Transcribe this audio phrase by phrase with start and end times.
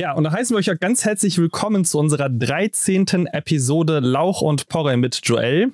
[0.00, 3.26] Ja, und da heißen wir euch ja ganz herzlich willkommen zu unserer 13.
[3.26, 5.72] Episode Lauch und Porre mit Joel.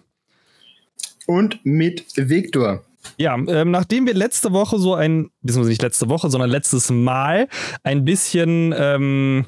[1.28, 2.82] Und mit Viktor.
[3.18, 7.46] Ja, ähm, nachdem wir letzte Woche so ein, beziehungsweise nicht letzte Woche, sondern letztes Mal
[7.84, 9.46] ein bisschen ähm,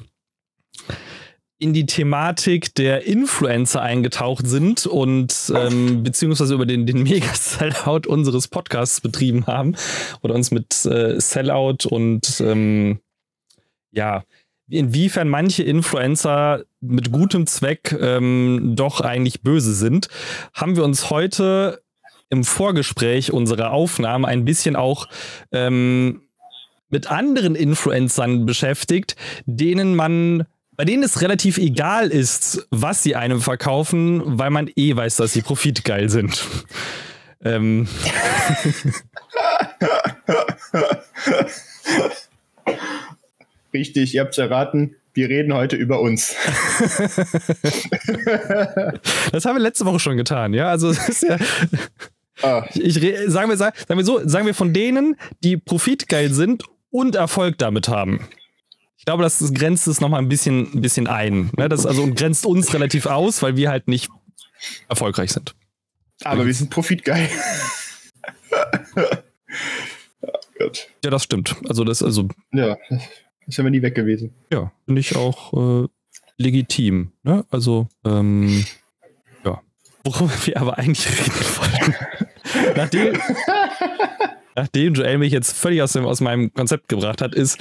[1.57, 8.47] in die Thematik der Influencer eingetaucht sind und ähm, beziehungsweise über den, den Mega-Sellout unseres
[8.47, 9.75] Podcasts betrieben haben
[10.21, 13.01] oder uns mit äh, Sellout und ähm,
[13.91, 14.23] ja,
[14.69, 20.07] inwiefern manche Influencer mit gutem Zweck ähm, doch eigentlich böse sind,
[20.53, 21.81] haben wir uns heute
[22.29, 25.07] im Vorgespräch unserer Aufnahme ein bisschen auch
[25.51, 26.21] ähm,
[26.89, 33.41] mit anderen Influencern beschäftigt, denen man, bei denen es relativ egal ist, was sie einem
[33.41, 36.45] verkaufen, weil man eh weiß, dass sie profitgeil sind.
[37.43, 37.87] ähm.
[43.73, 44.95] Richtig, ihr habt es erraten.
[45.13, 46.35] Wir reden heute über uns.
[49.31, 50.69] das haben wir letzte Woche schon getan, ja.
[50.69, 51.37] Also es ist ja.
[52.41, 52.65] Ah.
[52.73, 57.57] Ich, sagen, wir, sagen wir so, sagen wir von denen, die profitgeil sind und Erfolg
[57.57, 58.29] damit haben.
[58.97, 61.51] Ich glaube, das, grenzt es nochmal ein bisschen, ein bisschen ein.
[61.57, 61.67] Ne?
[61.67, 64.09] Das also grenzt uns relativ aus, weil wir halt nicht
[64.87, 65.53] erfolgreich sind.
[66.23, 67.29] Aber wir sind profitgeil.
[70.59, 70.69] oh
[71.03, 71.57] ja, das stimmt.
[71.67, 72.29] Also das, also.
[72.53, 72.77] Ja,
[73.49, 74.31] das wären wir nie weg gewesen.
[74.53, 75.87] Ja, finde ich auch äh,
[76.37, 77.11] legitim.
[77.23, 77.45] Ne?
[77.49, 78.63] Also, ähm,
[79.43, 79.61] ja.
[80.03, 81.95] Worüber wir aber eigentlich reden wollten.
[82.75, 83.17] nachdem,
[84.55, 87.59] nachdem Joel mich jetzt völlig aus, dem, aus meinem Konzept gebracht hat, ist,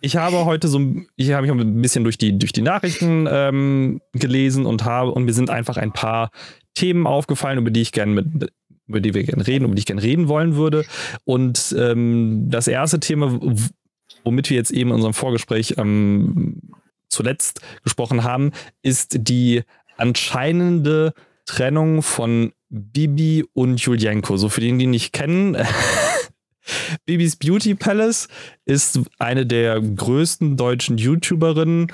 [0.00, 0.80] ich habe heute so,
[1.16, 5.24] ich habe mich ein bisschen durch die, durch die Nachrichten ähm, gelesen und habe, und
[5.24, 6.30] mir sind einfach ein paar
[6.74, 8.52] Themen aufgefallen, über die ich gerne mit,
[8.86, 10.84] über die wir gerne reden, über die ich gerne reden wollen würde.
[11.24, 13.40] Und ähm, das erste Thema,
[14.24, 16.60] womit wir jetzt eben in unserem Vorgespräch ähm,
[17.08, 18.52] zuletzt gesprochen haben,
[18.82, 19.62] ist die
[19.96, 21.14] anscheinende
[21.46, 24.36] Trennung von Bibi und Julienko.
[24.36, 25.56] So für den, die nicht kennen.
[27.06, 28.28] Bibis Beauty Palace
[28.66, 31.90] ist eine der größten deutschen YouTuberinnen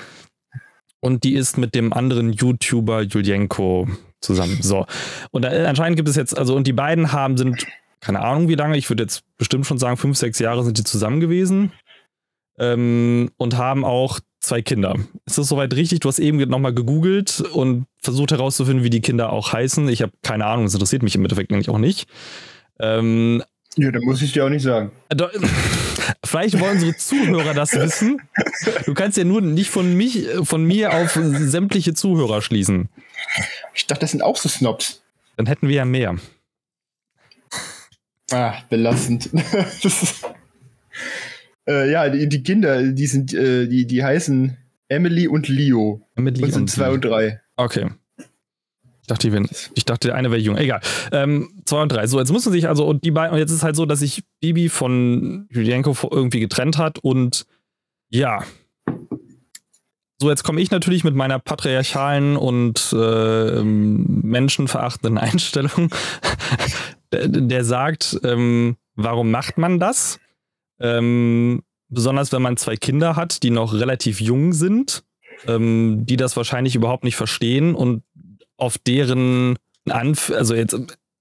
[0.99, 3.87] und die ist mit dem anderen YouTuber Julienko
[4.21, 4.57] zusammen.
[4.61, 4.85] So.
[5.31, 7.65] Und anscheinend gibt es jetzt, also, und die beiden haben, sind,
[8.01, 10.83] keine Ahnung wie lange, ich würde jetzt bestimmt schon sagen, fünf, sechs Jahre sind die
[10.83, 11.71] zusammen gewesen.
[12.57, 14.95] Ähm, und haben auch zwei Kinder.
[15.25, 15.99] Ist das soweit richtig?
[15.99, 19.89] Du hast eben nochmal gegoogelt und versucht herauszufinden, wie die Kinder auch heißen.
[19.89, 22.07] Ich habe keine Ahnung, das interessiert mich im Endeffekt nämlich auch nicht.
[22.79, 23.43] Ähm,
[23.77, 24.91] ja, dann muss ich dir auch nicht sagen.
[25.09, 25.15] Äh,
[26.23, 28.21] vielleicht wollen unsere Zuhörer das wissen.
[28.85, 32.89] Du kannst ja nur nicht von mich, von mir auf sämtliche Zuhörer schließen.
[33.73, 35.01] Ich dachte, das sind auch so Snobs.
[35.35, 36.15] Dann hätten wir ja mehr.
[38.31, 39.29] Ah, belastend.
[41.67, 46.07] äh, ja, die, die, Kinder, die sind, äh, die, die heißen Emily und Leo.
[46.15, 47.41] Emily und sind und zwei und drei.
[47.57, 47.89] Okay.
[49.05, 50.57] Ich dachte, die ich dachte, der eine wäre jung.
[50.57, 50.81] Egal.
[51.11, 52.07] Ähm, zwei und drei.
[52.07, 53.99] So, jetzt muss man sich also, und die beiden, und jetzt ist halt so, dass
[53.99, 57.45] sich Bibi von Julienko irgendwie getrennt hat und
[58.09, 58.43] ja.
[60.19, 65.91] So, jetzt komme ich natürlich mit meiner patriarchalen und äh, menschenverachtenden Einstellung.
[67.11, 70.19] der, der, sagt, ähm, warum macht man das?
[70.79, 75.03] Ähm, besonders wenn man zwei Kinder hat, die noch relativ jung sind,
[75.47, 78.03] ähm, die das wahrscheinlich überhaupt nicht verstehen und
[78.57, 79.57] auf deren,
[79.89, 80.75] Anf also jetzt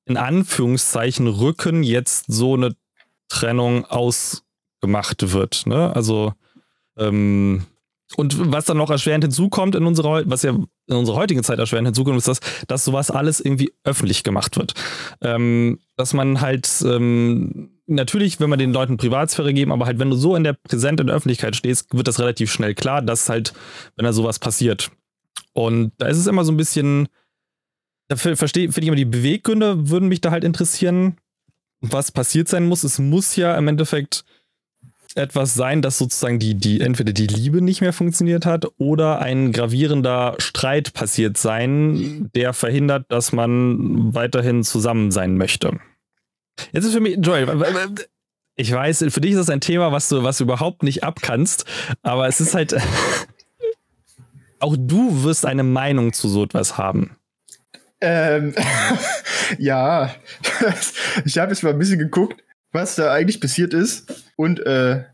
[0.06, 2.74] in Anführungszeichen Rücken jetzt so eine
[3.28, 5.66] Trennung ausgemacht wird.
[5.66, 5.94] Ne?
[5.94, 6.32] Also
[6.96, 7.66] ähm,
[8.16, 11.88] und was dann noch erschwerend hinzukommt in unserer, was ja in unserer heutigen Zeit erschwerend
[11.88, 14.74] hinzukommt, ist, dass, dass sowas alles irgendwie öffentlich gemacht wird.
[15.20, 20.10] Ähm, dass man halt ähm, natürlich, wenn man den Leuten Privatsphäre geben, aber halt, wenn
[20.10, 23.28] du so in der präsent in der Öffentlichkeit stehst, wird das relativ schnell klar, dass
[23.28, 23.52] halt,
[23.96, 24.90] wenn da sowas passiert.
[25.52, 27.08] Und da ist es immer so ein bisschen,
[28.08, 31.16] da verstehe finde ich immer die Beweggründe würden mich da halt interessieren,
[31.80, 32.84] was passiert sein muss.
[32.84, 34.24] Es muss ja im Endeffekt
[35.14, 39.52] etwas sein, dass sozusagen die, die, entweder die Liebe nicht mehr funktioniert hat oder ein
[39.52, 45.78] gravierender Streit passiert sein, der verhindert, dass man weiterhin zusammen sein möchte.
[46.72, 47.48] Jetzt ist für mich, Joel,
[48.56, 51.64] ich weiß, für dich ist das ein Thema, was du, was du überhaupt nicht abkannst,
[52.02, 52.76] aber es ist halt,
[54.60, 57.16] auch du wirst eine Meinung zu so etwas haben.
[58.00, 58.54] Ähm,
[59.58, 60.14] ja,
[61.24, 62.42] ich habe jetzt mal ein bisschen geguckt,
[62.72, 64.24] was da eigentlich passiert ist.
[64.36, 65.04] Und äh,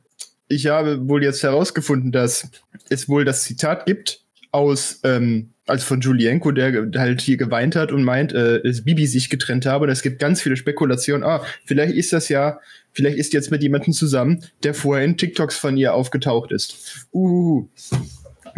[0.48, 2.48] ich habe wohl jetzt herausgefunden, dass
[2.88, 7.92] es wohl das Zitat gibt aus, ähm, Also von Julienko, der halt hier geweint hat
[7.92, 9.84] und meint, äh, dass Bibi sich getrennt habe.
[9.84, 11.24] Und es gibt ganz viele Spekulationen.
[11.24, 12.60] Ah, vielleicht ist das ja,
[12.92, 17.06] vielleicht ist jetzt mit jemandem zusammen, der vorher in TikToks von ihr aufgetaucht ist.
[17.12, 17.68] Uh,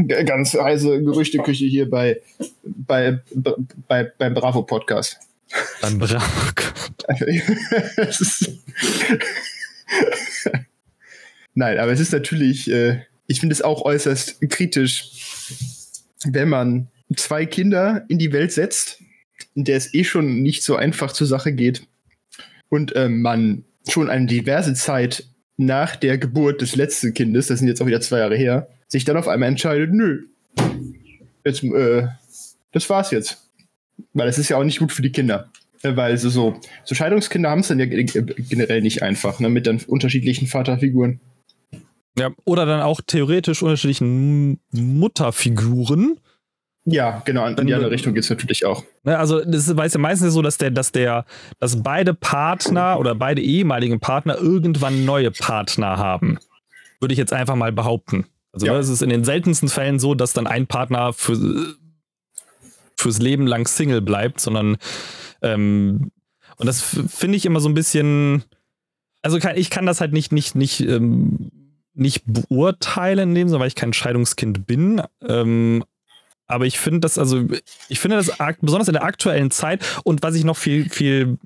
[0.06, 2.20] ganz heiße Gerüchteküche hier bei,
[2.64, 3.20] bei,
[3.88, 5.18] bei, beim Bravo Podcast.
[5.80, 6.24] Beim Bravo.
[11.54, 15.10] Nein, aber es ist natürlich, äh, ich finde es auch äußerst kritisch,
[16.24, 19.02] wenn man zwei Kinder in die Welt setzt,
[19.54, 21.86] in der es eh schon nicht so einfach zur Sache geht
[22.68, 25.24] und äh, man schon eine diverse Zeit
[25.56, 29.04] nach der Geburt des letzten Kindes, das sind jetzt auch wieder zwei Jahre her, sich
[29.04, 30.24] dann auf einmal entscheidet, nö,
[31.44, 32.08] jetzt, äh,
[32.72, 33.50] das war's jetzt.
[34.14, 35.50] Weil es ist ja auch nicht gut für die Kinder.
[35.82, 39.66] Äh, weil so, so, so Scheidungskinder haben es dann ja generell nicht einfach, ne, mit
[39.66, 41.20] dann unterschiedlichen Vaterfiguren.
[42.18, 46.20] Ja, oder dann auch theoretisch unterschiedlichen Mutterfiguren.
[46.84, 48.84] Ja, genau, in die andere Richtung geht es natürlich auch.
[49.04, 51.24] Ne, also das weiß ja meistens so, dass der, dass der,
[51.60, 56.38] dass beide Partner oder beide ehemaligen Partner irgendwann neue Partner haben.
[57.00, 58.26] Würde ich jetzt einfach mal behaupten.
[58.52, 58.78] Also ja.
[58.78, 61.76] es ist in den seltensten Fällen so, dass dann ein Partner für,
[62.96, 64.76] fürs Leben lang Single bleibt, sondern
[65.40, 66.10] ähm,
[66.62, 68.44] und das finde ich immer so ein bisschen.
[69.22, 71.50] Also kann, ich kann das halt nicht, nicht, nicht, ähm,
[71.94, 75.02] nicht beurteilen in dem, Sinne, weil ich kein Scheidungskind bin.
[75.26, 75.84] Ähm,
[76.52, 77.44] aber ich finde das, also,
[77.88, 81.38] ich finde das besonders in der aktuellen Zeit und was ich noch viel, viel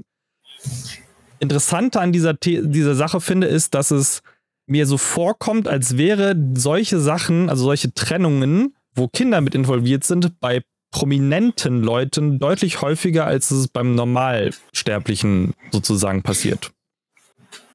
[1.39, 4.23] interessanter an dieser, dieser Sache finde, ist, dass es
[4.67, 10.41] mir so vorkommt, als wäre solche Sachen, also solche Trennungen, wo Kinder mit involviert sind,
[10.41, 16.73] bei prominenten Leuten deutlich häufiger, als es beim Normalsterblichen sozusagen passiert.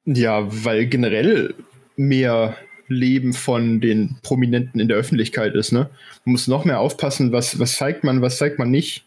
[0.06, 1.54] Ja, weil generell
[1.96, 2.58] mehr
[2.92, 5.72] Leben von den Prominenten in der Öffentlichkeit ist.
[5.72, 5.90] Ne?
[6.26, 9.06] Man muss noch mehr aufpassen, was, was zeigt man, was zeigt man nicht.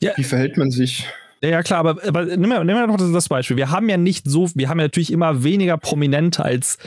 [0.00, 0.12] Ja.
[0.16, 1.06] Wie verhält man sich?
[1.42, 3.56] Ja, ja klar, aber, aber nimm mal, nimm mal noch das Beispiel.
[3.56, 6.78] Wir haben ja nicht so, wir haben ja natürlich immer weniger Prominente als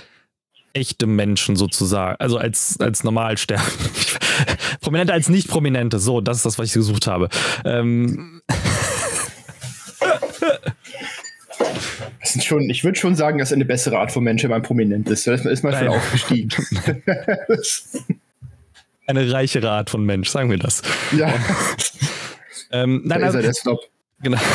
[0.74, 3.66] echte Menschen sozusagen, also als, als Normalsterben.
[4.82, 7.30] Prominente als nicht Prominente, so, das ist das, was ich gesucht habe.
[7.64, 8.42] Ähm,
[12.36, 15.10] sind schon, ich würde schon sagen, dass eine bessere Art von Mensch, wenn man prominent
[15.10, 15.26] ist.
[15.26, 16.50] Da ist man schon aufgestiegen.
[19.08, 20.82] eine reichere Art von Mensch, sagen wir das.
[21.18, 21.34] Ja.
[22.72, 23.80] ähm, nein, da ist er der Stop.
[24.22, 24.38] Genau.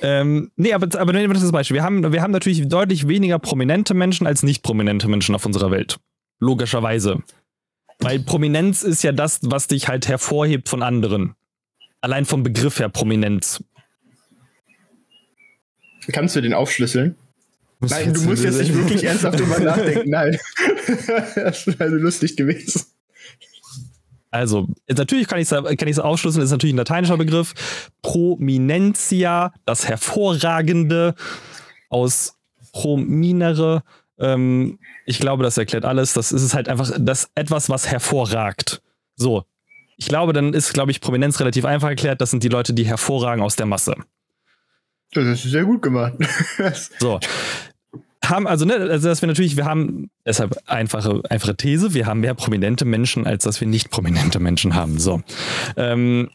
[0.00, 1.76] Ähm, nee, aber, aber nehmen wir das Beispiel.
[1.76, 5.72] Wir haben, wir haben natürlich deutlich weniger prominente Menschen als nicht prominente Menschen auf unserer
[5.72, 5.98] Welt.
[6.38, 7.24] Logischerweise.
[7.98, 11.34] Weil Prominenz ist ja das, was dich halt hervorhebt von anderen.
[12.00, 13.64] Allein vom Begriff her Prominenz.
[16.12, 17.16] Kannst du den aufschlüsseln?
[17.80, 20.10] Was Nein, du musst jetzt nicht wirklich ernsthaft drüber nachdenken.
[20.10, 20.38] Nein.
[21.34, 22.82] das wäre also lustig gewesen.
[24.30, 27.54] Also, natürlich kann ich es kann aufschlüsseln, das ist natürlich ein lateinischer Begriff.
[28.02, 31.14] Prominentia, das Hervorragende
[31.88, 32.36] aus
[32.72, 33.82] prominere.
[34.18, 36.12] Ähm, ich glaube, das erklärt alles.
[36.12, 38.82] Das ist halt einfach das etwas, was hervorragt.
[39.16, 39.44] So.
[39.96, 42.20] Ich glaube, dann ist, glaube ich, Prominenz relativ einfach erklärt.
[42.20, 43.96] Das sind die Leute, die hervorragen aus der Masse.
[45.12, 46.14] Das ist sehr gut gemacht.
[46.98, 47.18] so.
[48.24, 52.20] Haben also, ne, also dass wir natürlich, wir haben deshalb einfache, einfache These, wir haben
[52.20, 54.98] mehr prominente Menschen, als dass wir nicht prominente Menschen haben.
[54.98, 55.22] So.
[55.76, 56.30] Ähm,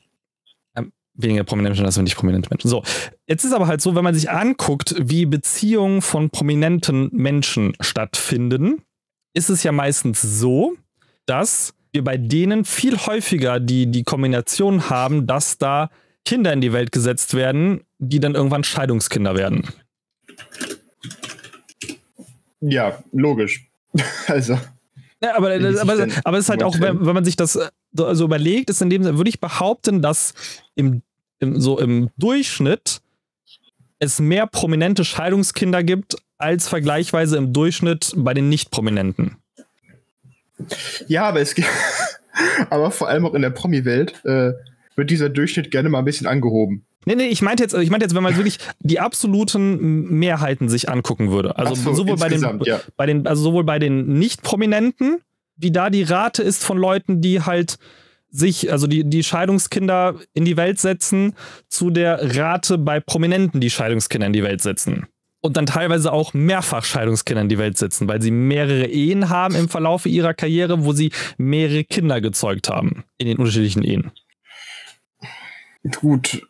[0.75, 2.69] ähm weniger prominente Menschen als wir nicht prominente Menschen.
[2.69, 2.83] So.
[3.27, 8.81] Jetzt ist aber halt so, wenn man sich anguckt, wie Beziehungen von prominenten Menschen stattfinden,
[9.33, 10.75] ist es ja meistens so,
[11.25, 15.89] dass wir bei denen viel häufiger die, die Kombination haben, dass da
[16.25, 19.67] Kinder in die Welt gesetzt werden, die dann irgendwann Scheidungskinder werden.
[22.59, 23.67] Ja, logisch.
[24.27, 24.59] also.
[25.23, 27.59] Ja, aber, aber, aber es ist halt auch, wenn, wenn, man sich das
[27.93, 30.33] so also überlegt, ist in dem Sinne, würde ich behaupten, dass
[30.73, 31.03] im,
[31.39, 33.01] im, so im Durchschnitt
[33.99, 39.35] es mehr prominente Scheidungskinder gibt, als vergleichsweise im Durchschnitt bei den Nicht-Prominenten.
[41.07, 41.69] Ja, aber es gibt,
[42.71, 44.53] aber vor allem auch in der Promi-Welt äh,
[44.95, 46.85] wird dieser Durchschnitt gerne mal ein bisschen angehoben.
[47.05, 50.87] Nee, nee, ich meinte jetzt, ich meinte jetzt, wenn man wirklich die absoluten Mehrheiten sich
[50.87, 51.57] angucken würde.
[51.57, 52.79] Also so, sowohl bei den, ja.
[52.95, 55.17] bei den, also sowohl bei den Nicht-Prominenten,
[55.55, 57.77] wie da die Rate ist von Leuten, die halt
[58.29, 61.33] sich, also die, die Scheidungskinder in die Welt setzen,
[61.67, 65.07] zu der Rate bei Prominenten, die Scheidungskinder in die Welt setzen.
[65.41, 69.55] Und dann teilweise auch mehrfach Scheidungskinder in die Welt setzen, weil sie mehrere Ehen haben
[69.55, 74.11] im Verlauf ihrer Karriere, wo sie mehrere Kinder gezeugt haben in den unterschiedlichen Ehen.
[75.83, 76.41] Gut,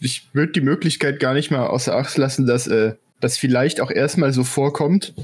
[0.00, 3.90] ich würde die Möglichkeit gar nicht mal außer Acht lassen, dass äh, das vielleicht auch
[3.90, 5.14] erstmal so vorkommt,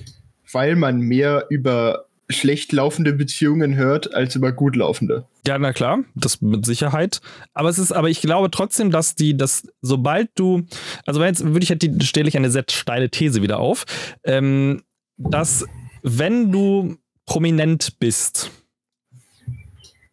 [0.53, 5.26] weil man mehr über schlecht laufende Beziehungen hört als über gut laufende.
[5.47, 7.21] Ja, na klar, das mit Sicherheit.
[7.55, 10.67] Aber es ist, aber ich glaube trotzdem, dass die, dass sobald du,
[11.07, 13.85] also jetzt würde ich halt stelle ich eine sehr steile These wieder auf,
[14.25, 14.83] ähm,
[15.17, 15.65] dass
[16.03, 18.50] wenn du prominent bist,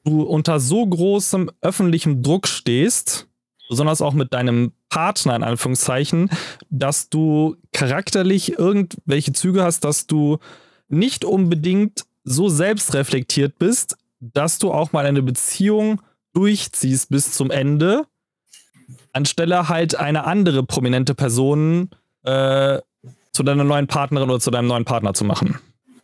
[0.04, 3.28] du unter so großem öffentlichem Druck stehst,
[3.70, 6.30] besonders auch mit deinem Partner in Anführungszeichen,
[6.70, 10.40] dass du charakterlich irgendwelche Züge hast, dass du
[10.90, 16.02] nicht unbedingt so selbstreflektiert bist, dass du auch mal eine Beziehung
[16.34, 18.06] durchziehst bis zum Ende,
[19.12, 21.90] anstelle halt eine andere prominente Person
[22.24, 22.80] äh,
[23.32, 25.60] zu deiner neuen Partnerin oder zu deinem neuen Partner zu machen.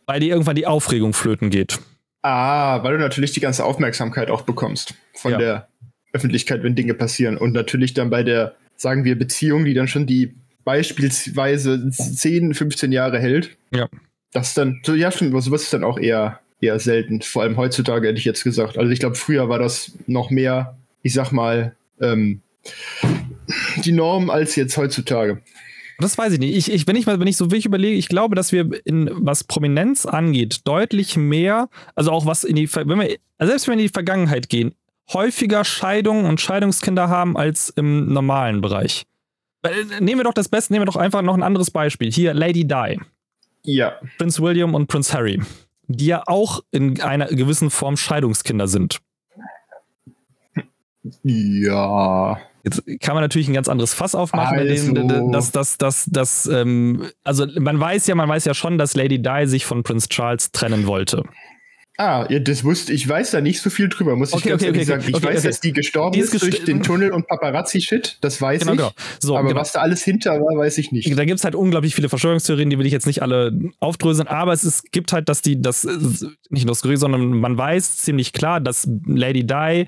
[0.06, 1.78] Weil dir irgendwann die Aufregung flöten geht.
[2.22, 5.38] Ah, weil du natürlich die ganze Aufmerksamkeit auch bekommst von ja.
[5.38, 5.68] der
[6.12, 7.36] Öffentlichkeit, wenn Dinge passieren.
[7.36, 10.34] Und natürlich dann bei der, sagen wir, Beziehung, die dann schon die
[10.64, 13.56] beispielsweise 10, 15 Jahre hält.
[13.72, 13.88] Ja.
[14.32, 17.22] Das dann, so, ja, stimmt, sowas ist dann auch eher, eher selten.
[17.22, 18.76] Vor allem heutzutage hätte ich jetzt gesagt.
[18.76, 22.42] Also ich glaube, früher war das noch mehr, ich sag mal, ähm,
[23.84, 25.40] die Norm als jetzt heutzutage.
[26.00, 26.56] Das weiß ich nicht.
[26.56, 29.10] Ich, ich, wenn ich mal, wenn ich so wirklich überlege, ich glaube, dass wir in
[29.12, 33.76] was Prominenz angeht, deutlich mehr, also auch was in die, wenn wir, also selbst wenn
[33.76, 34.74] wir in die Vergangenheit gehen,
[35.12, 39.04] häufiger Scheidungen und Scheidungskinder haben als im normalen Bereich.
[39.62, 42.10] Äh, nehmen wir doch das Beste, nehmen wir doch einfach noch ein anderes Beispiel.
[42.10, 42.98] Hier, Lady Di.
[43.62, 43.92] Ja.
[44.16, 45.42] Prince William und Prince Harry,
[45.86, 49.00] die ja auch in einer gewissen Form Scheidungskinder sind.
[51.22, 52.38] Ja.
[52.64, 54.92] Jetzt kann man natürlich ein ganz anderes Fass aufmachen, also.
[54.92, 58.94] dem, dass, dass, dass, dass, ähm, also man weiß ja, man weiß ja schon, dass
[58.94, 61.24] Lady Di sich von Prince Charles trennen wollte.
[62.00, 63.06] Ah, ja, das wusste ich.
[63.06, 65.04] weiß da nicht so viel drüber, muss ich ganz okay, ehrlich okay, sagen.
[65.06, 68.40] Ich okay, weiß, dass die gestorben die ist, ist durch den Tunnel und Paparazzi-Shit, das
[68.40, 68.78] weiß genau, ich.
[68.78, 68.92] Genau.
[69.18, 69.60] So, aber genau.
[69.60, 71.14] was da alles hinter war, weiß ich nicht.
[71.14, 74.54] Da gibt es halt unglaublich viele Verschwörungstheorien, die will ich jetzt nicht alle aufdröseln, aber
[74.54, 75.86] es ist, gibt halt, dass die, das
[76.48, 79.86] nicht nur skurril, sondern man weiß ziemlich klar, dass Lady Di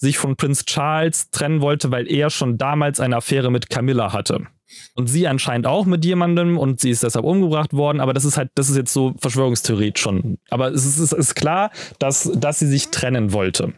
[0.00, 4.46] sich von Prinz Charles trennen wollte, weil er schon damals eine Affäre mit Camilla hatte.
[4.94, 8.36] Und sie anscheinend auch mit jemandem und sie ist deshalb umgebracht worden, aber das ist
[8.36, 10.38] halt, das ist jetzt so Verschwörungstheorie schon.
[10.48, 13.74] Aber es ist, es ist klar, dass, dass sie sich trennen wollte.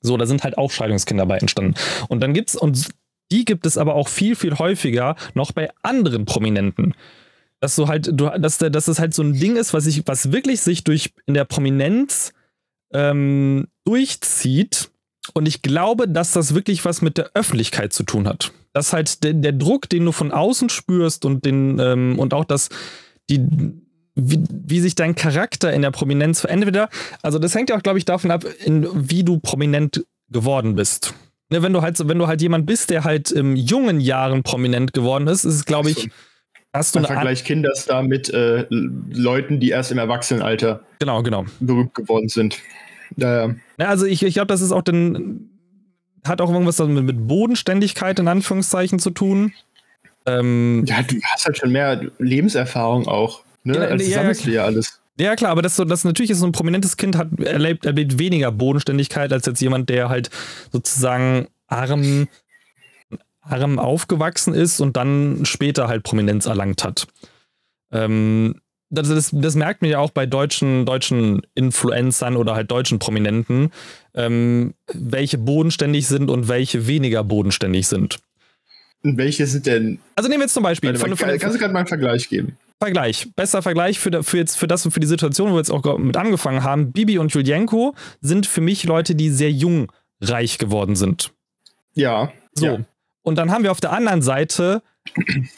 [0.00, 1.74] So, da sind halt auch Scheidungskinder bei entstanden.
[2.08, 2.88] Und dann gibt's, und
[3.32, 6.94] die gibt es aber auch viel, viel häufiger noch bei anderen Prominenten.
[7.58, 10.30] Dass du halt, du, dass, dass das halt so ein Ding ist, was ich, was
[10.30, 12.32] wirklich sich durch in der Prominenz
[12.92, 14.90] ähm, durchzieht.
[15.34, 19.24] Und ich glaube, dass das wirklich was mit der Öffentlichkeit zu tun hat dass halt
[19.24, 22.68] der, der Druck, den du von außen spürst und den ähm, und auch das,
[23.28, 23.40] die,
[24.14, 26.90] wie, wie, sich dein Charakter in der Prominenz verändert,
[27.22, 31.14] also das hängt ja auch, glaube ich, davon ab, in, wie du prominent geworden bist.
[31.50, 34.92] Ne, wenn du halt, wenn du halt jemand bist, der halt in jungen Jahren prominent
[34.92, 36.10] geworden ist, ist es, glaube ich,
[36.72, 41.46] hast du einen Vergleich Kinderstar mit äh, Leuten, die erst im Erwachsenenalter genau, genau.
[41.58, 42.58] berühmt geworden sind.
[43.16, 43.54] Ja,
[43.86, 45.50] also ich, ich glaube, das ist auch dann
[46.26, 49.52] hat auch irgendwas mit, mit Bodenständigkeit in Anführungszeichen zu tun.
[50.26, 53.44] Ähm, ja, du hast halt schon mehr Lebenserfahrung auch.
[53.64, 53.76] Ne?
[53.76, 55.00] Ja, also ja, sammelst du ja alles.
[55.18, 58.18] Ja, klar, aber das, so, das natürlich ist so ein prominentes Kind, hat erlebt, erlebt
[58.18, 60.30] weniger Bodenständigkeit als jetzt jemand, der halt
[60.70, 62.28] sozusagen arm,
[63.40, 67.08] arm aufgewachsen ist und dann später halt Prominenz erlangt hat.
[67.90, 72.98] Ähm, das, das, das, merkt man ja auch bei deutschen, deutschen Influencern oder halt deutschen
[72.98, 73.70] Prominenten,
[74.14, 78.18] ähm, welche bodenständig sind und welche weniger bodenständig sind.
[79.02, 79.98] Und welche sind denn?
[80.16, 80.96] Also nehmen wir jetzt zum Beispiel.
[80.96, 82.56] Von, von, kannst du gerade mal einen Vergleich geben?
[82.80, 83.28] Vergleich.
[83.34, 85.98] Besser Vergleich für, für, jetzt, für das und für die Situation, wo wir jetzt auch
[85.98, 86.92] mit angefangen haben.
[86.92, 91.32] Bibi und Julienko sind für mich Leute, die sehr jung reich geworden sind.
[91.94, 92.32] Ja.
[92.54, 92.66] So.
[92.66, 92.78] Ja.
[93.22, 94.82] Und dann haben wir auf der anderen Seite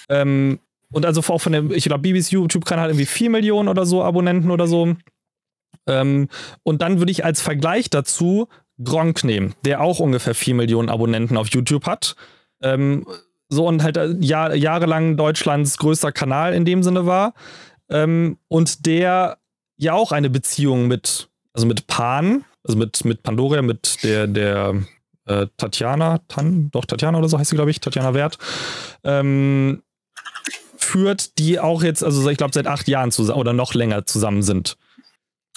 [0.09, 0.59] ähm,
[0.93, 4.03] und also auch von dem, ich glaube, Bibis YouTube-Kanal hat irgendwie 4 Millionen oder so
[4.03, 4.97] Abonnenten oder so.
[5.87, 6.29] Ähm,
[6.63, 8.49] und dann würde ich als Vergleich dazu
[8.83, 12.17] Gronk nehmen, der auch ungefähr 4 Millionen Abonnenten auf YouTube hat.
[12.63, 13.07] Ähm,
[13.49, 17.35] so und halt äh, Jahr, jahrelang Deutschlands größter Kanal in dem Sinne war.
[17.89, 19.39] Ähm, und der
[19.77, 24.75] ja auch eine Beziehung mit, also mit Pan, also mit, mit Pandora, mit der, der
[25.27, 28.39] äh, Tatjana, Tan, doch Tatjana oder so heißt sie, glaube ich, Tatjana Wert,
[29.05, 29.83] ähm,
[30.91, 34.43] führt, die auch jetzt, also ich glaube, seit acht Jahren zusammen oder noch länger zusammen
[34.43, 34.77] sind.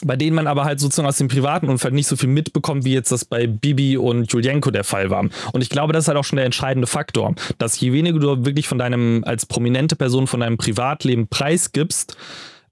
[0.03, 2.93] Bei denen man aber halt sozusagen aus dem privaten Umfeld nicht so viel mitbekommt, wie
[2.93, 5.29] jetzt das bei Bibi und Julienko der Fall war.
[5.53, 8.45] Und ich glaube, das ist halt auch schon der entscheidende Faktor, dass je weniger du
[8.45, 12.17] wirklich von deinem, als prominente Person von deinem Privatleben preisgibst,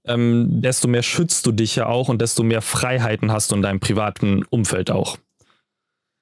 [0.04, 3.62] ähm, desto mehr schützt du dich ja auch und desto mehr Freiheiten hast du in
[3.62, 5.16] deinem privaten Umfeld auch.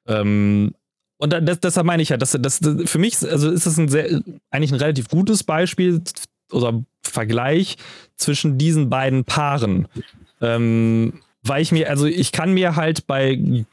[0.06, 0.75] Ähm,
[1.20, 4.23] und das, deshalb meine ich ja, dass das, für mich also ist das ein sehr,
[4.50, 6.00] eigentlich ein relativ gutes Beispiel
[6.52, 7.76] oder Vergleich
[8.16, 9.88] zwischen diesen beiden Paaren.
[10.40, 13.64] Ähm, weil ich mir, also ich kann mir halt bei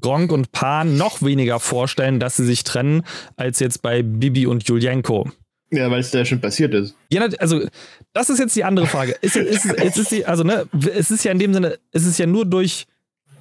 [0.00, 3.02] Gronk und Pan noch weniger vorstellen, dass sie sich trennen,
[3.36, 5.30] als jetzt bei Bibi und Julienko.
[5.70, 6.94] Ja, weil es da schon passiert ist.
[7.10, 7.66] Ja, also
[8.12, 9.16] das ist jetzt die andere Frage.
[9.22, 12.18] Ist, ist, ist, ist die, also ne, es ist ja in dem Sinne, es ist
[12.18, 12.86] ja nur durch,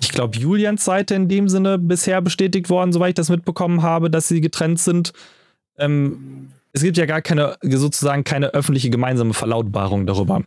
[0.01, 4.09] ich glaube, Julians Seite in dem Sinne bisher bestätigt worden, soweit ich das mitbekommen habe,
[4.09, 5.13] dass sie getrennt sind.
[5.77, 10.43] Ähm, es gibt ja gar keine, sozusagen keine öffentliche gemeinsame Verlautbarung darüber.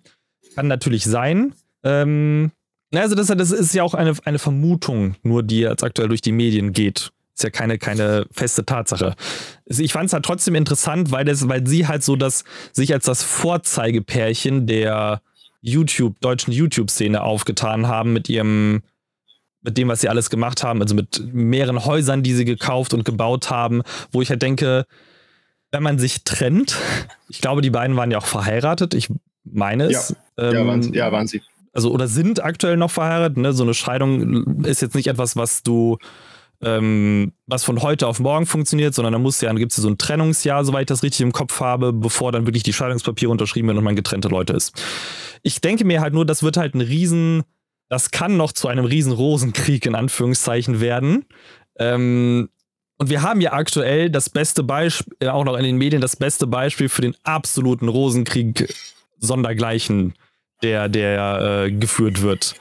[0.54, 1.54] Kann natürlich sein.
[1.84, 2.50] Ähm,
[2.92, 6.32] also das, das ist ja auch eine, eine Vermutung, nur die jetzt aktuell durch die
[6.32, 7.10] Medien geht.
[7.34, 9.14] Ist ja keine, keine feste Tatsache.
[9.68, 12.92] Also ich fand es halt trotzdem interessant, weil, das, weil sie halt so das, sich
[12.92, 15.20] als das Vorzeigepärchen der
[15.60, 18.82] YouTube, deutschen YouTube-Szene aufgetan haben mit ihrem,
[19.60, 23.04] mit dem, was sie alles gemacht haben, also mit mehreren Häusern, die sie gekauft und
[23.04, 24.86] gebaut haben, wo ich halt denke,
[25.72, 26.76] wenn man sich trennt,
[27.28, 29.08] ich glaube, die beiden waren ja auch verheiratet, ich
[29.44, 30.14] meine es.
[30.36, 31.42] Ja, ähm, ja, waren, ja waren sie
[31.76, 33.36] also oder sind aktuell noch verheiratet.
[33.36, 33.52] Ne?
[33.52, 35.98] So eine Scheidung ist jetzt nicht etwas, was du,
[36.62, 39.90] ähm, was von heute auf morgen funktioniert, sondern da muss ja, gibt es ja so
[39.90, 43.68] ein Trennungsjahr, soweit ich das richtig im Kopf habe, bevor dann wirklich die Scheidungspapiere unterschrieben
[43.68, 44.72] werden und man getrennte Leute ist.
[45.42, 47.42] Ich denke mir halt nur, das wird halt ein riesen,
[47.90, 51.26] das kann noch zu einem riesen Rosenkrieg in Anführungszeichen werden.
[51.78, 52.48] Ähm,
[52.98, 56.16] und wir haben ja aktuell das beste Beispiel, äh, auch noch in den Medien, das
[56.16, 58.74] beste Beispiel für den absoluten Rosenkrieg
[59.18, 60.14] sondergleichen
[60.62, 62.54] der, der äh, geführt wird.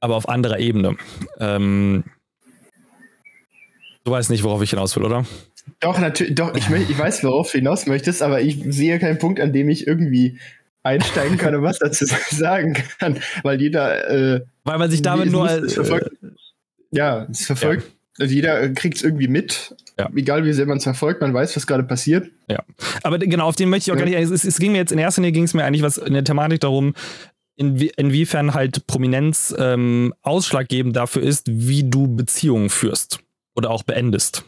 [0.00, 0.96] Aber auf anderer Ebene.
[1.38, 2.04] Ähm,
[4.04, 5.24] du weißt nicht, worauf ich hinaus will, oder?
[5.80, 9.40] Doch, natürlich, doch, ich, ich weiß, worauf du hinaus möchtest, aber ich sehe keinen Punkt,
[9.40, 10.38] an dem ich irgendwie
[10.82, 14.08] einsteigen kann und was dazu sagen kann, weil jeder.
[14.08, 15.50] Äh, weil man sich damit nur.
[15.50, 15.62] Äh,
[16.92, 17.84] ja, es verfolgt.
[17.84, 17.95] Ja.
[18.18, 19.74] Also jeder kriegt es irgendwie mit.
[19.98, 20.10] Ja.
[20.14, 22.30] Egal wie sehr man es verfolgt, man weiß, was gerade passiert.
[22.48, 22.62] Ja.
[23.02, 24.10] Aber genau, auf den möchte ich auch ja.
[24.10, 24.30] gar nicht.
[24.30, 26.24] Es, es, ging mir jetzt in erster Linie ging es mir eigentlich was in der
[26.24, 26.94] Thematik darum,
[27.56, 33.20] inwie, inwiefern halt Prominenz ähm, ausschlaggebend dafür ist, wie du Beziehungen führst
[33.54, 34.44] oder auch beendest.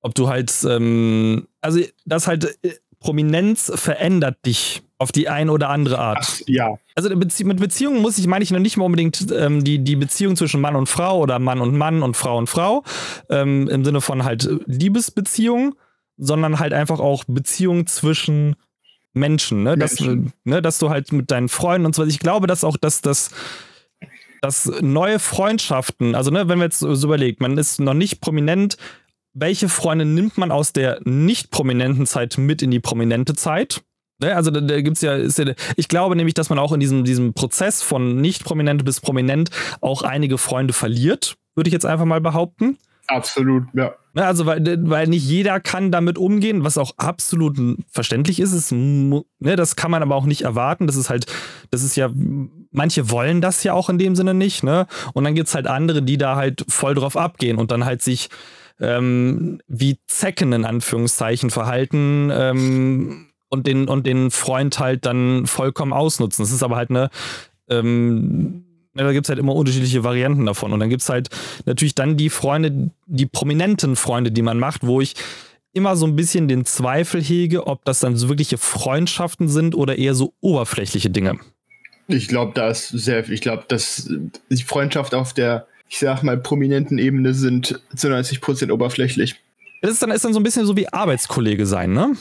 [0.00, 5.70] Ob du halt, ähm, also das halt äh, Prominenz verändert dich auf die eine oder
[5.70, 6.18] andere Art.
[6.20, 6.78] Ach, ja.
[6.94, 10.36] Also mit Beziehungen muss ich, meine ich noch nicht mal unbedingt ähm, die, die Beziehung
[10.36, 12.84] zwischen Mann und Frau oder Mann und Mann und Frau und Frau,
[13.30, 15.74] ähm, im Sinne von halt Liebesbeziehung,
[16.18, 18.56] sondern halt einfach auch Beziehungen zwischen
[19.14, 19.74] Menschen, ne?
[19.74, 20.24] Menschen.
[20.24, 20.62] Dass, ne?
[20.62, 22.10] dass du halt mit deinen Freunden und so weiter.
[22.10, 23.30] Ich glaube, dass auch, dass das
[24.42, 28.76] dass neue Freundschaften, also ne, wenn man jetzt so überlegt, man ist noch nicht prominent,
[29.32, 33.82] welche Freunde nimmt man aus der nicht prominenten Zeit mit in die prominente Zeit?
[34.20, 36.80] Ne, also da, da gibt's ja, ist ja, ich glaube nämlich, dass man auch in
[36.80, 41.86] diesem, diesem Prozess von nicht prominent bis prominent auch einige Freunde verliert, würde ich jetzt
[41.86, 42.76] einfach mal behaupten.
[43.06, 43.94] Absolut, ja.
[44.12, 48.52] Ne, also weil, weil nicht jeder kann damit umgehen, was auch absolut verständlich ist.
[48.52, 50.86] ist ne, das kann man aber auch nicht erwarten.
[50.86, 51.26] Das ist halt,
[51.70, 52.10] das ist ja,
[52.70, 54.86] manche wollen das ja auch in dem Sinne nicht, ne?
[55.14, 58.30] Und dann gibt's halt andere, die da halt voll drauf abgehen und dann halt sich
[58.80, 65.92] ähm, wie Zecken in Anführungszeichen verhalten ähm, und, den, und den Freund halt dann vollkommen
[65.92, 66.42] ausnutzen.
[66.42, 67.10] Das ist aber halt eine,
[67.68, 70.72] ähm, da gibt es halt immer unterschiedliche Varianten davon.
[70.72, 71.28] Und dann gibt es halt
[71.66, 75.14] natürlich dann die Freunde, die prominenten Freunde, die man macht, wo ich
[75.72, 79.98] immer so ein bisschen den Zweifel hege, ob das dann so wirkliche Freundschaften sind oder
[79.98, 81.38] eher so oberflächliche Dinge.
[82.08, 84.10] Ich glaube, da ist sehr, ich glaube, dass
[84.48, 89.34] die Freundschaft auf der ich sag mal, prominenten Ebene sind zu 90 Prozent oberflächlich.
[89.82, 92.16] Das ist dann, ist dann so ein bisschen so wie Arbeitskollege sein, ne?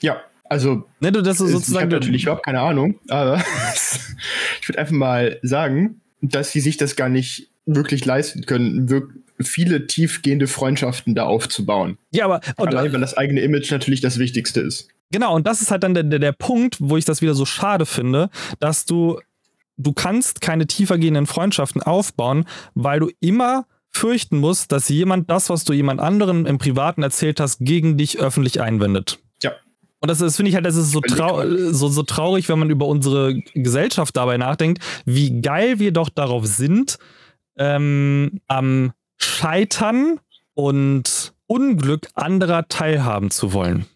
[0.00, 0.84] Ja, also.
[1.00, 1.88] Ne, du, das ist sozusagen.
[1.88, 3.36] Ich habe natürlich überhaupt keine Ahnung, aber
[4.60, 9.22] ich würde einfach mal sagen, dass sie sich das gar nicht wirklich leisten können, wirklich
[9.40, 11.98] viele tiefgehende Freundschaften da aufzubauen.
[12.10, 12.40] Ja, aber.
[12.56, 14.88] Und, Allein, weil das eigene Image natürlich das Wichtigste ist.
[15.12, 17.44] Genau, und das ist halt dann der, der, der Punkt, wo ich das wieder so
[17.44, 19.20] schade finde, dass du
[19.78, 25.64] du kannst keine tiefergehenden Freundschaften aufbauen, weil du immer fürchten musst, dass jemand das, was
[25.64, 29.18] du jemand anderen im Privaten erzählt hast, gegen dich öffentlich einwendet.
[30.06, 31.42] Und das, das finde ich halt, das ist so, trau
[31.72, 36.46] so, so traurig, wenn man über unsere Gesellschaft dabei nachdenkt, wie geil wir doch darauf
[36.46, 36.96] sind,
[37.58, 40.20] ähm, am Scheitern
[40.54, 43.86] und Unglück anderer teilhaben zu wollen.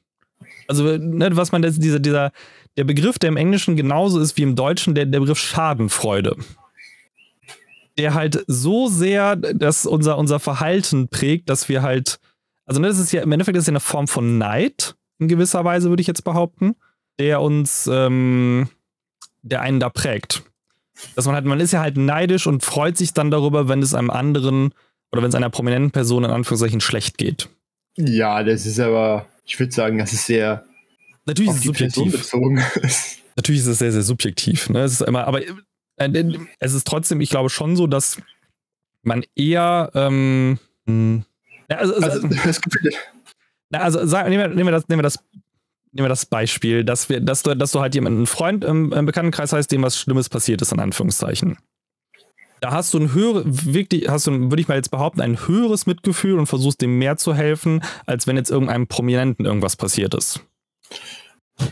[0.66, 2.32] Also, ne, was man, dieser, dieser,
[2.76, 6.34] der Begriff, der im Englischen genauso ist wie im Deutschen, der, der Begriff Schadenfreude.
[7.98, 12.18] Der halt so sehr dass unser, unser Verhalten prägt, dass wir halt,
[12.66, 15.64] also ne, das ist ja im Endeffekt ist ja eine Form von Neid, in gewisser
[15.64, 16.74] Weise, würde ich jetzt behaupten,
[17.18, 18.68] der uns, ähm,
[19.42, 20.42] der einen da prägt.
[21.14, 23.94] Dass man halt, man ist ja halt neidisch und freut sich dann darüber, wenn es
[23.94, 24.74] einem anderen
[25.12, 27.48] oder wenn es einer prominenten Person in Anführungszeichen schlecht geht.
[27.96, 30.64] Ja, das ist aber, ich würde sagen, das ist sehr
[31.26, 32.32] Natürlich ist es subjektiv.
[33.36, 34.68] Natürlich ist es sehr, sehr subjektiv.
[34.70, 34.80] Ne?
[34.80, 35.42] Es ist immer, aber
[35.96, 38.20] äh, es ist trotzdem, ich glaube schon so, dass
[39.02, 41.24] man eher ähm, hm,
[41.68, 42.28] also, also, also,
[43.72, 45.18] also sag, nehmen, wir, nehmen, wir das, nehmen, wir das,
[45.92, 48.92] nehmen wir das Beispiel, dass, wir, dass, du, dass du halt jemanden, einen Freund im,
[48.92, 51.58] im Bekanntenkreis hast, dem was Schlimmes passiert ist, in Anführungszeichen.
[52.60, 55.86] Da hast du ein höheres, wirklich, hast du, würde ich mal jetzt behaupten, ein höheres
[55.86, 60.44] Mitgefühl und versuchst dem mehr zu helfen, als wenn jetzt irgendeinem Prominenten irgendwas passiert ist.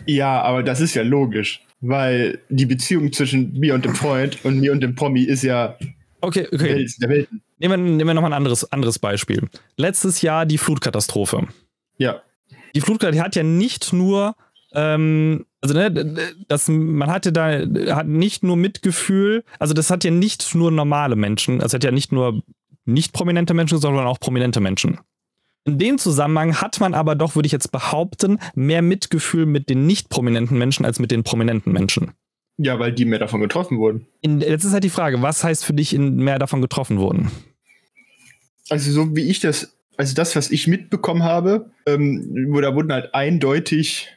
[0.06, 4.60] Ja, aber das ist ja logisch, weil die Beziehung zwischen mir und dem Freund und
[4.60, 5.76] mir und dem Promi ist ja
[6.20, 6.58] okay, okay.
[6.58, 7.42] Welt, der Welten.
[7.58, 9.48] Nehmen wir, nehmen wir nochmal ein anderes, anderes Beispiel.
[9.76, 11.48] Letztes Jahr die Flutkatastrophe.
[11.98, 12.22] Ja.
[12.74, 14.34] Die Flutkatastrophe hat ja nicht nur,
[14.72, 16.16] ähm, also ne,
[16.48, 17.60] das, man hatte da
[17.94, 21.90] hat nicht nur Mitgefühl, also das hat ja nicht nur normale Menschen, also hat ja
[21.90, 22.42] nicht nur
[22.84, 24.98] nicht prominente Menschen, sondern auch prominente Menschen.
[25.64, 29.86] In dem Zusammenhang hat man aber doch, würde ich jetzt behaupten, mehr Mitgefühl mit den
[29.86, 32.12] nicht prominenten Menschen als mit den prominenten Menschen.
[32.56, 34.06] Ja, weil die mehr davon getroffen wurden.
[34.22, 37.30] In, jetzt ist halt die Frage, was heißt für dich in mehr davon getroffen wurden?
[38.70, 43.14] Also so wie ich das, also das, was ich mitbekommen habe, ähm, da wurden halt
[43.14, 44.08] eindeutig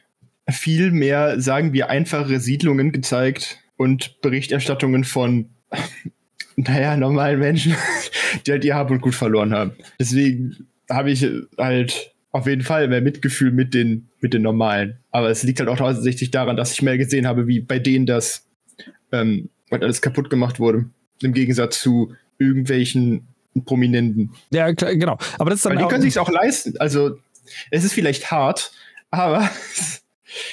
[0.48, 5.50] viel mehr, sagen wir, einfache Siedlungen gezeigt und Berichterstattungen von,
[6.56, 7.74] naja, normalen Menschen,
[8.46, 9.72] die halt ihr Hab und Gut verloren haben.
[9.98, 11.26] Deswegen habe ich
[11.58, 14.98] halt auf jeden Fall mehr Mitgefühl mit den, mit den normalen.
[15.10, 18.06] Aber es liegt halt auch tatsächlich daran, dass ich mehr gesehen habe, wie bei denen
[18.06, 18.46] das
[19.10, 20.86] ähm, halt alles kaputt gemacht wurde.
[21.22, 23.26] Im Gegensatz zu irgendwelchen
[23.64, 24.30] Prominenten.
[24.50, 25.18] Ja, klar, genau.
[25.38, 26.74] Aber das ist dann Weil die können sich auch leisten.
[26.78, 27.18] Also,
[27.70, 28.72] es ist vielleicht hart,
[29.10, 29.50] aber.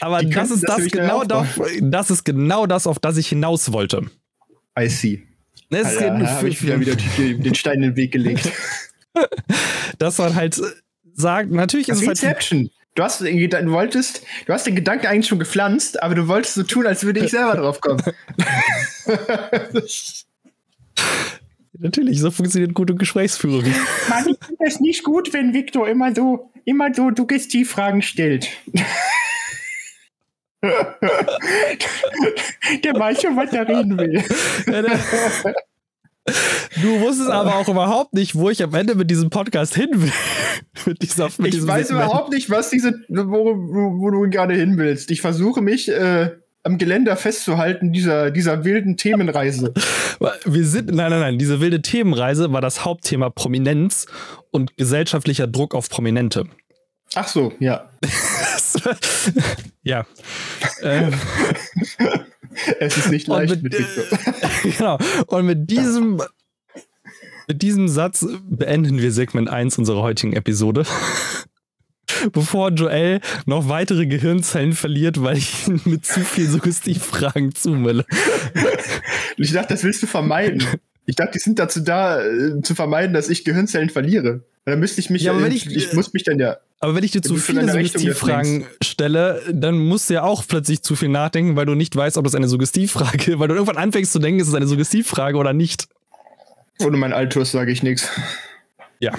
[0.01, 1.47] Aber das ist das genau das,
[1.79, 4.07] das ist genau das, auf das ich hinaus wollte.
[4.77, 5.23] I see.
[5.69, 8.51] Das Alter, habe ich wieder, wieder den Stein in den Weg gelegt.
[9.99, 10.61] dass man halt
[11.13, 12.71] sagt, natürlich das ist es halt.
[12.95, 16.63] Du hast, du wolltest, du hast den Gedanken eigentlich schon gepflanzt, aber du wolltest so
[16.63, 18.01] tun, als würde ich selber drauf kommen.
[21.81, 23.63] Natürlich, so funktioniert gute Gesprächsführung.
[24.09, 28.49] Mann, ich finde es nicht gut, wenn Victor immer so, immer so Suggestivfragen stellt.
[30.61, 30.93] der
[32.93, 34.21] weiß schon, was er reden will.
[36.81, 40.11] Du wusstest aber auch überhaupt nicht, wo ich am Ende mit diesem Podcast hin will.
[40.85, 42.05] mit dieser, mit ich weiß Segment.
[42.05, 45.11] überhaupt nicht, was diese, wo, wo, wo du gerade hin willst.
[45.11, 46.31] Ich versuche mich äh,
[46.63, 49.73] am Geländer festzuhalten dieser, dieser wilden Themenreise.
[50.45, 54.07] Wir sind, nein, nein, nein, diese wilde Themenreise war das Hauptthema Prominenz
[54.51, 56.45] und gesellschaftlicher Druck auf Prominente.
[57.15, 57.89] Ach so, ja.
[59.83, 60.05] ja.
[60.81, 61.13] ähm.
[62.79, 64.19] Es ist nicht leicht mit, mit Victor.
[64.77, 64.97] genau.
[65.27, 66.21] Und mit diesem,
[67.47, 70.85] mit diesem Satz beenden wir Segment 1 unserer heutigen Episode.
[72.31, 78.05] Bevor Joel noch weitere Gehirnzellen verliert, weil ich ihn mit zu viel Suggestivfragen zumelle.
[79.41, 80.61] Ich dachte, das willst du vermeiden.
[81.05, 84.43] Ich dachte, die sind dazu da, äh, zu vermeiden, dass ich Gehirnzellen verliere.
[84.65, 87.03] Dann müsste ich mich, ja, aber wenn ich, ich muss mich dann ja aber wenn
[87.03, 91.57] ich dir zu viele Suggestivfragen stelle, dann musst du ja auch plötzlich zu viel nachdenken,
[91.57, 94.39] weil du nicht weißt, ob das eine Suggestivfrage, ist, weil du irgendwann anfängst zu denken,
[94.39, 95.87] ist es eine Suggestivfrage oder nicht.
[96.79, 98.09] Ohne mein Altus sage ich nichts.
[98.99, 99.13] Ja.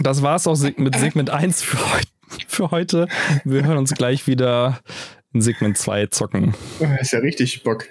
[0.00, 2.00] Das war's auch mit Segment 1 für, heu
[2.48, 3.08] für heute.
[3.44, 4.80] Wir hören uns gleich wieder
[5.32, 6.54] in Segment 2 zocken.
[7.00, 7.86] Ist ja richtig Bock.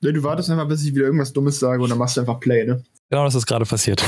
[0.00, 2.66] Du wartest einfach, bis ich wieder irgendwas Dummes sage und dann machst du einfach Play,
[2.66, 2.84] ne?
[3.10, 4.04] Genau, das ist gerade passiert.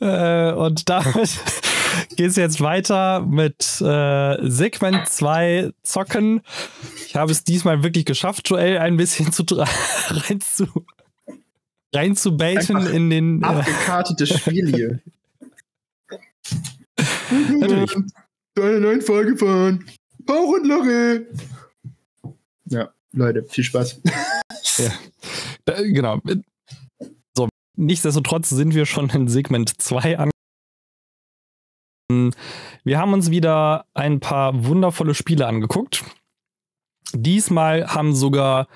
[0.00, 1.30] Äh, und damit
[2.16, 6.42] geht es jetzt weiter mit äh, Segment 2 Zocken.
[7.06, 10.66] Ich habe es diesmal wirklich geschafft, Joel ein bisschen zu rein zu
[11.94, 15.00] rein zu baiten in den äh, abgekartetes Spiel hier.
[17.58, 17.96] Natürlich.
[18.54, 19.84] Deine neuen Folge von
[20.24, 21.26] Bauch und Lorre.
[22.66, 24.00] Ja, Leute, viel Spaß.
[24.78, 24.92] ja.
[25.82, 26.20] Genau.
[27.80, 30.18] Nichtsdestotrotz sind wir schon in Segment 2
[32.10, 32.34] angekommen.
[32.84, 36.04] Wir haben uns wieder ein paar wundervolle Spiele angeguckt.
[37.14, 38.68] Diesmal haben sogar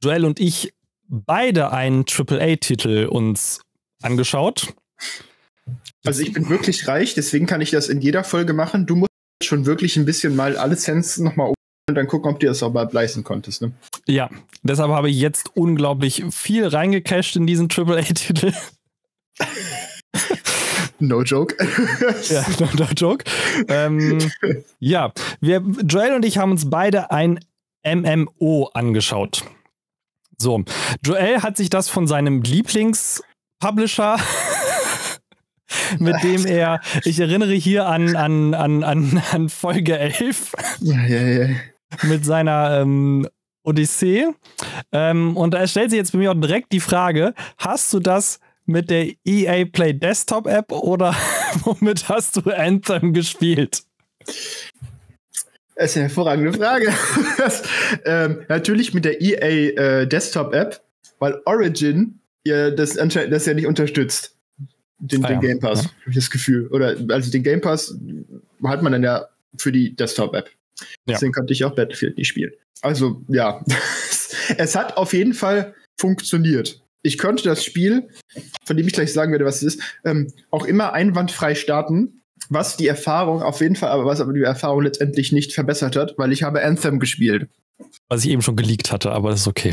[0.00, 0.72] Joel und ich
[1.08, 3.62] beide einen AAA-Titel uns
[4.00, 4.74] angeschaut.
[6.04, 8.86] Also ich bin wirklich reich, deswegen kann ich das in jeder Folge machen.
[8.86, 9.10] Du musst
[9.42, 11.52] schon wirklich ein bisschen mal alle Cents nochmal
[11.90, 13.62] und dann gucken, ob du das auch mal leisten konntest.
[13.62, 13.72] Ne?
[14.06, 14.30] Ja,
[14.62, 18.52] deshalb habe ich jetzt unglaublich viel reingecasht in diesen AAA-Titel.
[20.98, 21.56] No joke.
[22.28, 23.24] ja, no, no joke.
[23.68, 24.18] Ähm,
[24.78, 27.40] ja, wir, Joel und ich haben uns beide ein
[27.84, 29.44] MMO angeschaut.
[30.36, 30.62] So,
[31.02, 34.18] Joel hat sich das von seinem Lieblingspublisher
[35.98, 40.52] mit dem er, ich erinnere hier an, an, an, an, an Folge 11.
[40.80, 41.48] Ja, ja, ja.
[42.02, 43.26] Mit seiner ähm,
[43.62, 44.26] Odyssee.
[44.92, 48.40] Ähm, und da stellt sich jetzt bei mir auch direkt die Frage: Hast du das
[48.66, 51.14] mit der EA Play Desktop App oder
[51.64, 53.82] womit hast du Anthem gespielt?
[55.74, 56.92] Das ist eine hervorragende Frage.
[57.38, 57.62] das,
[58.04, 60.80] ähm, natürlich mit der EA äh, Desktop App,
[61.18, 64.36] weil Origin ja, das, das ja nicht unterstützt.
[64.98, 65.40] Den, ah, den ja.
[65.40, 65.90] Game Pass, ja.
[65.90, 66.66] habe ich das Gefühl.
[66.68, 67.96] Oder also den Game Pass
[68.64, 69.26] hat man dann ja
[69.56, 70.50] für die Desktop App.
[71.06, 71.14] Ja.
[71.14, 72.52] Deswegen konnte ich auch Battlefield nicht spielen.
[72.82, 73.64] Also ja,
[74.56, 76.82] es hat auf jeden Fall funktioniert.
[77.02, 78.08] Ich konnte das Spiel,
[78.64, 82.76] von dem ich gleich sagen werde, was es ist, ähm, auch immer einwandfrei starten, was
[82.76, 86.32] die Erfahrung auf jeden Fall, aber was aber die Erfahrung letztendlich nicht verbessert hat, weil
[86.32, 87.48] ich habe Anthem gespielt.
[88.08, 89.72] Was ich eben schon geleakt hatte, aber das ist okay.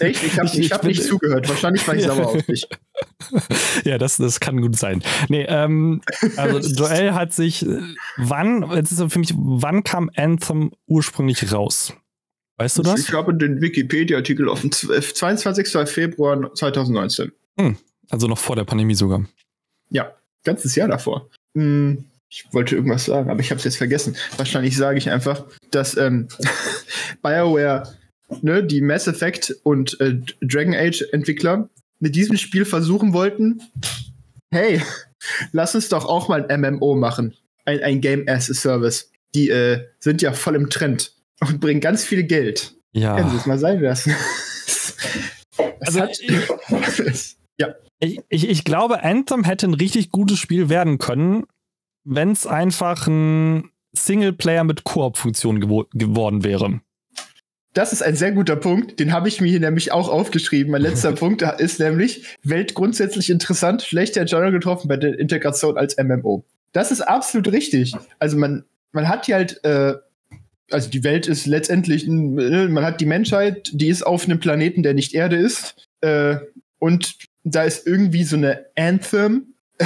[0.00, 0.22] Echt?
[0.22, 1.48] Ich habe hab nicht zugehört.
[1.48, 2.66] Wahrscheinlich war ich sauer auf dich.
[3.84, 5.02] ja, das, das kann gut sein.
[5.28, 6.00] Nee, ähm,
[6.36, 7.66] also Joel hat sich,
[8.16, 11.92] wann, jetzt ist für mich, wann kam Anthem ursprünglich raus?
[12.56, 13.00] Weißt du das?
[13.00, 15.88] Ich habe den Wikipedia-Artikel auf dem 22.
[15.88, 17.32] Februar 2019.
[17.58, 17.76] Hm,
[18.10, 19.24] also noch vor der Pandemie sogar.
[19.88, 20.12] Ja,
[20.44, 21.28] ganzes Jahr davor.
[21.54, 24.16] Hm, ich wollte irgendwas sagen, aber ich habe es jetzt vergessen.
[24.36, 26.28] Wahrscheinlich sage ich einfach, dass ähm,
[27.22, 27.92] BioWare,
[28.42, 33.62] ne, die Mass Effect und äh, Dragon Age Entwickler mit diesem Spiel versuchen wollten,
[34.50, 34.82] hey,
[35.52, 37.34] lass uns doch auch mal ein MMO machen.
[37.64, 39.10] Ein, ein Game as a Service.
[39.34, 42.74] Die äh, sind ja voll im Trend und bringen ganz viel Geld.
[42.92, 43.16] Ja.
[43.16, 44.14] Können Sie es mal sein lassen.
[45.80, 47.74] also, ich, ja.
[48.00, 51.44] Ich, ich, ich glaube, Anthem hätte ein richtig gutes Spiel werden können,
[52.04, 56.80] wenn es einfach ein Singleplayer mit Koop-Funktion gewo geworden wäre.
[57.72, 58.98] Das ist ein sehr guter Punkt.
[58.98, 60.72] Den habe ich mir hier nämlich auch aufgeschrieben.
[60.72, 65.96] Mein letzter Punkt ist nämlich Welt grundsätzlich interessant, schlechter Genre getroffen bei der Integration als
[65.96, 66.44] MMO.
[66.72, 67.94] Das ist absolut richtig.
[68.18, 69.94] Also man, man hat hier halt äh,
[70.70, 74.82] also die Welt ist letztendlich, ne, man hat die Menschheit, die ist auf einem Planeten,
[74.82, 75.88] der nicht Erde ist.
[76.00, 76.36] Äh,
[76.78, 79.54] und da ist irgendwie so eine Anthem,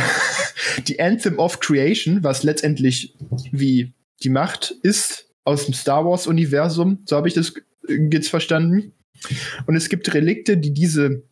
[0.86, 3.14] die Anthem of Creation, was letztendlich
[3.50, 3.92] wie
[4.22, 7.52] die Macht ist aus dem Star Wars-Universum, so habe ich das
[7.88, 8.92] jetzt verstanden.
[9.66, 11.22] Und es gibt Relikte, die diese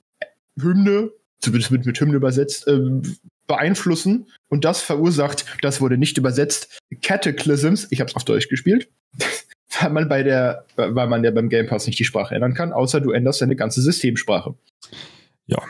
[0.60, 1.10] Hymne,
[1.40, 2.78] zumindest mit, mit Hymne übersetzt, äh,
[3.46, 4.26] beeinflussen.
[4.48, 8.88] Und das verursacht, das wurde nicht übersetzt, Cataclysms, ich habe es auf Deutsch gespielt,
[9.80, 12.72] weil man bei der, weil man ja beim Game Pass nicht die Sprache ändern kann,
[12.72, 14.54] außer du änderst deine ganze Systemsprache.
[15.46, 15.62] Ja.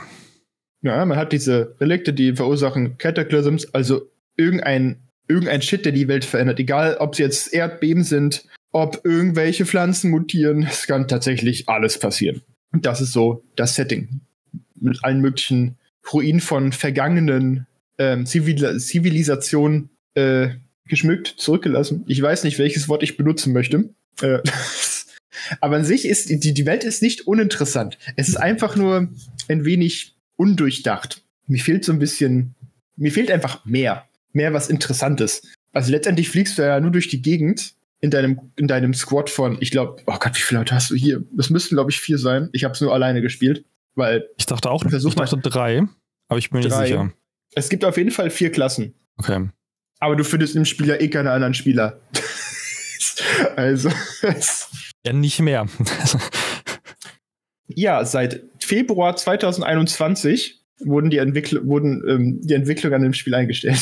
[0.83, 6.25] Ja, man hat diese Relikte, die verursachen Cataclysms, also irgendein, irgendein Shit, der die Welt
[6.25, 6.59] verändert.
[6.59, 12.43] Egal, ob es jetzt Erdbeben sind, ob irgendwelche Pflanzen mutieren, es kann tatsächlich alles passieren.
[12.73, 14.23] Und das ist so das Setting.
[14.81, 15.77] Mit allen möglichen
[16.13, 17.67] Ruinen von vergangenen
[17.99, 20.49] ähm, Zivil Zivilisationen äh,
[20.87, 22.05] geschmückt, zurückgelassen.
[22.09, 23.91] Ich weiß nicht, welches Wort ich benutzen möchte.
[24.21, 24.39] Äh,
[25.61, 27.99] aber an sich ist die, die Welt ist nicht uninteressant.
[28.17, 29.09] Es ist einfach nur
[29.49, 31.23] ein wenig undurchdacht.
[31.47, 32.55] Mir fehlt so ein bisschen,
[32.97, 34.07] mir fehlt einfach mehr.
[34.33, 35.43] Mehr was Interessantes.
[35.73, 39.57] Also letztendlich fliegst du ja nur durch die Gegend in deinem, in deinem Squad von,
[39.61, 41.23] ich glaube, oh Gott, wie viele Leute hast du hier?
[41.39, 42.51] Es müssten, glaube ich, vier sein.
[42.53, 43.65] Ich habe es nur alleine gespielt.
[43.95, 45.83] Weil ich dachte auch, versuch ich dachte drei,
[46.29, 47.13] aber ich bin mir nicht sicher.
[47.55, 48.95] Es gibt auf jeden Fall vier Klassen.
[49.19, 49.49] Okay.
[50.01, 52.01] Aber du findest im Spiel ja eh keine anderen Spieler.
[53.57, 53.91] also.
[55.07, 55.67] ja, nicht mehr.
[57.69, 63.79] ja, seit Februar 2021 wurden die, Entwickl wurden, ähm, die Entwicklung an dem Spiel eingestellt.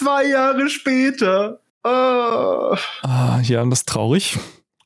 [0.00, 1.60] Zwei Jahre später.
[1.84, 2.76] Oh.
[3.02, 4.38] Ah, ja, das ist traurig.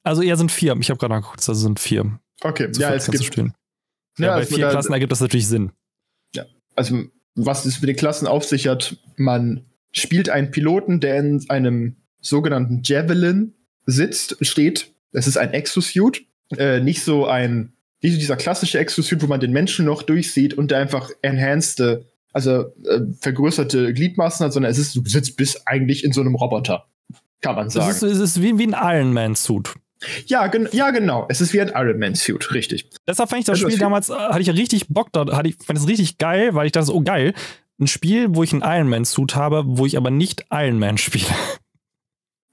[0.03, 0.77] Also, ja, sind vier.
[0.81, 2.19] Ich habe gerade nachgeguckt, also sind vier.
[2.43, 3.25] Okay, ja, es gibt.
[3.25, 3.55] Stehen.
[4.19, 5.71] Ja, ja bei vier Klassen ergibt das natürlich Sinn.
[6.35, 7.05] Ja, also
[7.37, 11.97] was es mit den Klassen auf sich hat, man spielt einen Piloten, der in einem
[12.21, 13.55] sogenannten Javelin
[13.87, 14.93] sitzt, steht.
[15.13, 17.73] Das ist ein Exosuit, äh, nicht so ein,
[18.03, 22.05] nicht so dieser klassische Exosuit, wo man den Menschen noch durchsieht und der einfach enhanced,
[22.35, 26.35] also äh, vergrößerte Gliedmaßen hat, sondern es ist, du sitzt bis eigentlich in so einem
[26.35, 26.85] Roboter,
[27.41, 27.89] kann man sagen.
[27.89, 29.73] Es ist, es ist wie, wie ein Iron Man Suit.
[30.27, 31.27] Ja, gen ja, genau.
[31.31, 32.91] Es ist wie ein Iron Man Suit, richtig.
[33.07, 35.57] Deshalb fand ich das also Spiel damals, äh, hatte ich richtig Bock da, hatte ich,
[35.65, 37.35] fand es richtig geil, weil ich dachte, oh geil,
[37.81, 40.99] ein Spiel, wo ich einen Iron Man Suit habe, wo ich aber nicht Iron Man
[40.99, 41.27] spiele.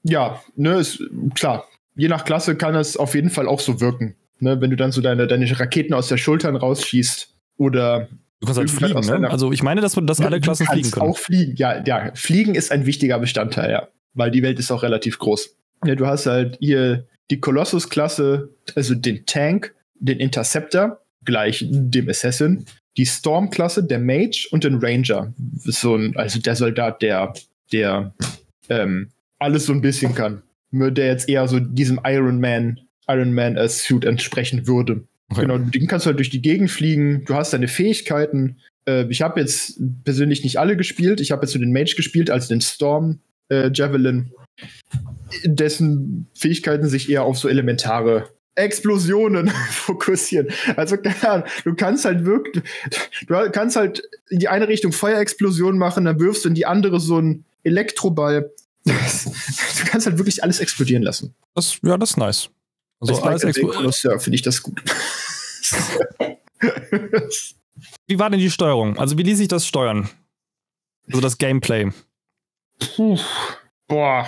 [0.04, 1.00] Ja, ne, ist
[1.36, 1.64] klar.
[1.94, 4.16] Je nach Klasse kann es auf jeden Fall auch so wirken.
[4.40, 8.08] Ne, wenn du dann so deine, deine Raketen aus der Schultern rausschießt oder
[8.42, 9.30] Du kannst halt fliegen, ne?
[9.30, 11.06] Also ich meine, dass, dass ja, alle Klassen fliegen können.
[11.06, 12.10] auch fliegen, ja, ja.
[12.14, 13.88] Fliegen ist ein wichtiger Bestandteil, ja.
[14.14, 15.54] Weil die Welt ist auch relativ groß.
[15.84, 22.66] Ja, du hast halt hier die Colossus-Klasse, also den Tank, den Interceptor, gleich dem Assassin,
[22.96, 25.32] die Storm-Klasse, der Mage und den Ranger.
[25.62, 27.32] So ein, also der Soldat, der,
[27.70, 28.12] der
[28.68, 30.42] ähm, alles so ein bisschen kann.
[30.72, 35.04] Der jetzt eher so diesem Iron Man, Iron Man äh, Suit entsprechen würde.
[35.32, 35.42] Okay.
[35.42, 38.58] Genau, den kannst du halt durch die Gegend fliegen, du hast deine Fähigkeiten.
[38.86, 41.20] Äh, ich habe jetzt persönlich nicht alle gespielt.
[41.20, 44.32] Ich habe jetzt nur den Mage gespielt, also den Storm äh, Javelin,
[45.44, 50.48] dessen Fähigkeiten sich eher auf so elementare Explosionen fokussieren.
[50.76, 52.62] Also du kannst halt wirklich,
[53.26, 57.00] du kannst halt in die eine Richtung Feuerexplosion machen, dann wirfst du in die andere
[57.00, 58.50] so einen Elektroball.
[58.84, 58.92] du
[59.86, 61.34] kannst halt wirklich alles explodieren lassen.
[61.54, 62.50] Das, ja, das ist nice.
[63.00, 63.92] Also Als alles explodieren.
[64.02, 64.80] Ja, finde ich das gut.
[68.06, 68.98] wie war denn die Steuerung?
[68.98, 70.08] Also wie ließ sich das steuern?
[71.08, 71.90] Also das Gameplay.
[72.78, 73.18] Puh.
[73.88, 74.26] Boah.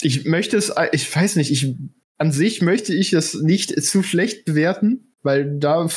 [0.00, 1.74] Ich möchte es, ich weiß nicht, ich
[2.18, 5.88] an sich möchte ich es nicht zu schlecht bewerten, weil da,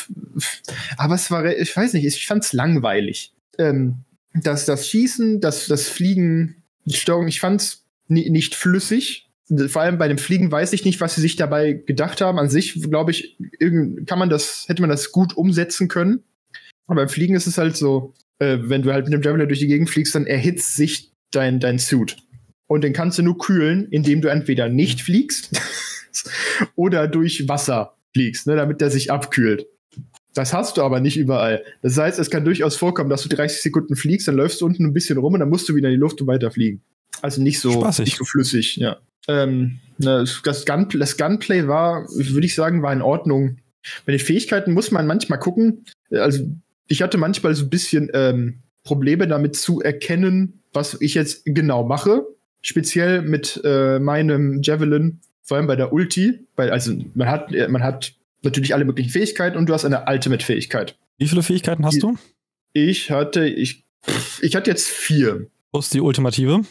[0.97, 3.33] aber es war, ich weiß nicht, ich fand es langweilig.
[3.57, 4.03] Ähm,
[4.33, 9.28] dass das Schießen, das, das Fliegen, die Steuerung, ich fand es nicht flüssig.
[9.67, 12.37] Vor allem bei dem Fliegen weiß ich nicht, was sie sich dabei gedacht haben.
[12.37, 13.37] An sich, glaube ich,
[14.05, 16.23] kann man das, hätte man das gut umsetzen können.
[16.87, 19.59] Aber beim Fliegen ist es halt so, äh, wenn du halt mit dem Javelin durch
[19.59, 22.17] die Gegend fliegst, dann erhitzt sich dein, dein Suit.
[22.67, 25.59] Und den kannst du nur kühlen, indem du entweder nicht fliegst
[26.75, 29.65] oder durch Wasser fliegst, ne, damit der sich abkühlt.
[30.33, 31.63] Das hast du aber nicht überall.
[31.81, 34.85] Das heißt, es kann durchaus vorkommen, dass du 30 Sekunden fliegst, dann läufst du unten
[34.85, 36.81] ein bisschen rum und dann musst du wieder in die Luft und weiterfliegen.
[37.21, 38.97] Also nicht so, nicht so flüssig, ja.
[39.27, 43.57] Ähm, ne, das, Gun, das Gunplay war, würde ich sagen, war in Ordnung.
[44.05, 45.85] Bei den Fähigkeiten muss man manchmal gucken.
[46.11, 46.45] Also
[46.87, 51.85] ich hatte manchmal so ein bisschen ähm, Probleme damit zu erkennen, was ich jetzt genau
[51.85, 52.25] mache.
[52.61, 57.83] Speziell mit äh, meinem Javelin vor allem bei der Ulti, weil also man hat, man
[57.83, 60.97] hat natürlich alle möglichen Fähigkeiten und du hast eine Ultimate-Fähigkeit.
[61.17, 62.17] Wie viele Fähigkeiten hast du?
[62.73, 63.83] Ich hatte, ich,
[64.41, 65.47] ich hatte jetzt vier.
[65.71, 66.61] Wo ist die ultimative?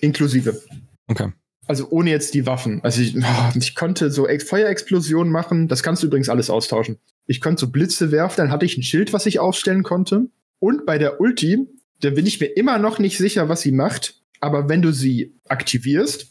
[0.00, 0.62] Inklusive.
[1.06, 1.32] Okay.
[1.66, 2.80] Also ohne jetzt die Waffen.
[2.82, 3.14] Also ich,
[3.54, 6.96] ich konnte so Feuerexplosionen machen, das kannst du übrigens alles austauschen.
[7.26, 10.28] Ich konnte so Blitze werfen, dann hatte ich ein Schild, was ich aufstellen konnte.
[10.60, 11.66] Und bei der Ulti,
[12.00, 14.22] da bin ich mir immer noch nicht sicher, was sie macht.
[14.40, 16.28] Aber wenn du sie aktivierst,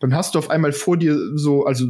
[0.00, 1.86] dann hast du auf einmal vor dir so, also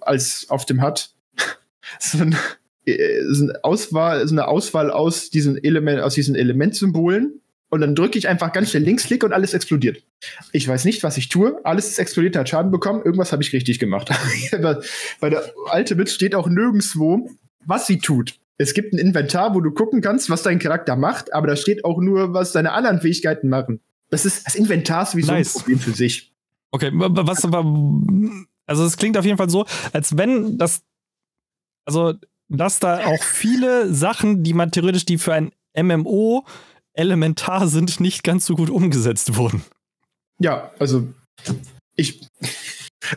[0.00, 1.10] als auf dem HUD,
[1.98, 2.36] so, ein,
[2.84, 7.40] äh, so, eine Auswahl, so eine Auswahl aus diesen Element, aus diesen Elementsymbolen.
[7.74, 10.00] Und dann drücke ich einfach ganz schnell Linksklick und alles explodiert.
[10.52, 11.58] Ich weiß nicht, was ich tue.
[11.64, 13.02] Alles ist explodiert, hat Schaden bekommen.
[13.04, 14.10] Irgendwas habe ich richtig gemacht.
[15.20, 15.42] Bei der
[15.74, 17.28] Ultimate steht auch nirgendwo,
[17.66, 18.38] was sie tut.
[18.58, 21.84] Es gibt ein Inventar, wo du gucken kannst, was dein Charakter macht, aber da steht
[21.84, 23.80] auch nur, was deine anderen Fähigkeiten machen.
[24.08, 25.54] Das ist das Inventar ist wie nice.
[25.54, 26.32] so ein Problem für sich.
[26.70, 27.64] Okay, was aber.
[28.66, 30.84] Also, es klingt auf jeden Fall so, als wenn das.
[31.86, 32.14] Also,
[32.48, 36.46] dass da auch viele Sachen, die man theoretisch, die für ein MMO
[36.94, 39.62] elementar sind, nicht ganz so gut umgesetzt wurden.
[40.38, 41.08] Ja, also.
[41.96, 42.20] Ich.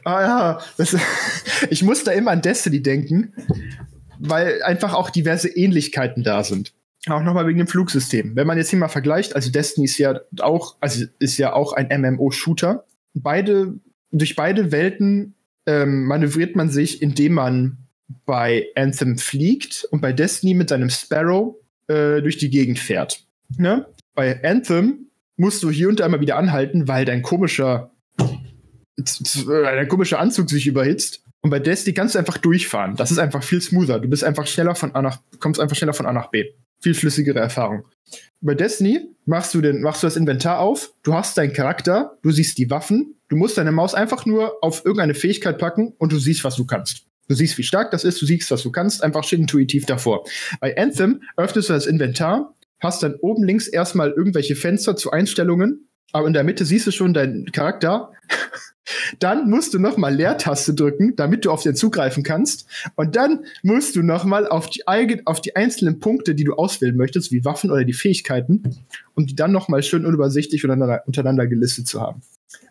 [0.03, 0.95] Ah ja, das,
[1.69, 3.33] ich muss da immer an Destiny denken,
[4.19, 6.73] weil einfach auch diverse Ähnlichkeiten da sind.
[7.07, 8.35] Auch nochmal wegen dem Flugsystem.
[8.35, 11.71] Wenn man jetzt hier mal vergleicht, also Destiny ist ja auch, also ist ja auch
[11.73, 13.73] ein MMO-Shooter beide,
[14.11, 15.35] durch beide Welten
[15.65, 17.77] ähm, manövriert man sich, indem man
[18.25, 21.55] bei Anthem fliegt und bei Destiny mit seinem Sparrow
[21.87, 23.26] äh, durch die Gegend fährt.
[23.57, 23.85] Ne?
[24.13, 27.91] Bei Anthem musst du hier und da mal wieder anhalten, weil dein komischer,
[28.97, 31.23] dein komischer Anzug sich überhitzt.
[31.41, 32.95] Und bei Destiny kannst du einfach durchfahren.
[32.95, 33.99] Das ist einfach viel smoother.
[33.99, 36.45] Du bist einfach schneller von A nach, kommst einfach schneller von A nach B.
[36.81, 37.85] Viel flüssigere Erfahrung.
[38.41, 42.31] Bei Destiny machst du, den, machst du das Inventar auf, du hast deinen Charakter, du
[42.31, 46.19] siehst die Waffen, du musst deine Maus einfach nur auf irgendeine Fähigkeit packen und du
[46.19, 47.05] siehst, was du kannst.
[47.27, 50.25] Du siehst, wie stark das ist, du siehst, was du kannst, einfach steht intuitiv davor.
[50.59, 55.89] Bei Anthem öffnest du das Inventar, hast dann oben links erstmal irgendwelche Fenster zu Einstellungen,
[56.11, 58.11] aber in der Mitte siehst du schon deinen Charakter
[59.19, 62.67] dann musst du nochmal Leertaste drücken, damit du auf den zugreifen kannst.
[62.95, 64.83] Und dann musst du nochmal auf die,
[65.25, 68.63] auf die einzelnen Punkte, die du auswählen möchtest, wie Waffen oder die Fähigkeiten,
[69.15, 72.21] um die dann nochmal schön unübersichtlich untereinander, untereinander gelistet zu haben.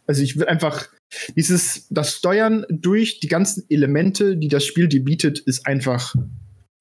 [0.06, 0.88] Also ich will einfach
[1.36, 6.14] dieses, das Steuern durch die ganzen Elemente, die das Spiel dir bietet, ist einfach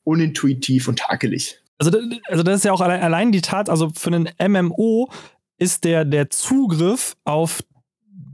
[0.04, 1.62] unintuitiv und hakelig.
[1.78, 5.10] Also, also das ist ja auch allein, allein die Tat, also für einen MMO
[5.58, 7.64] ist der, der Zugriff auf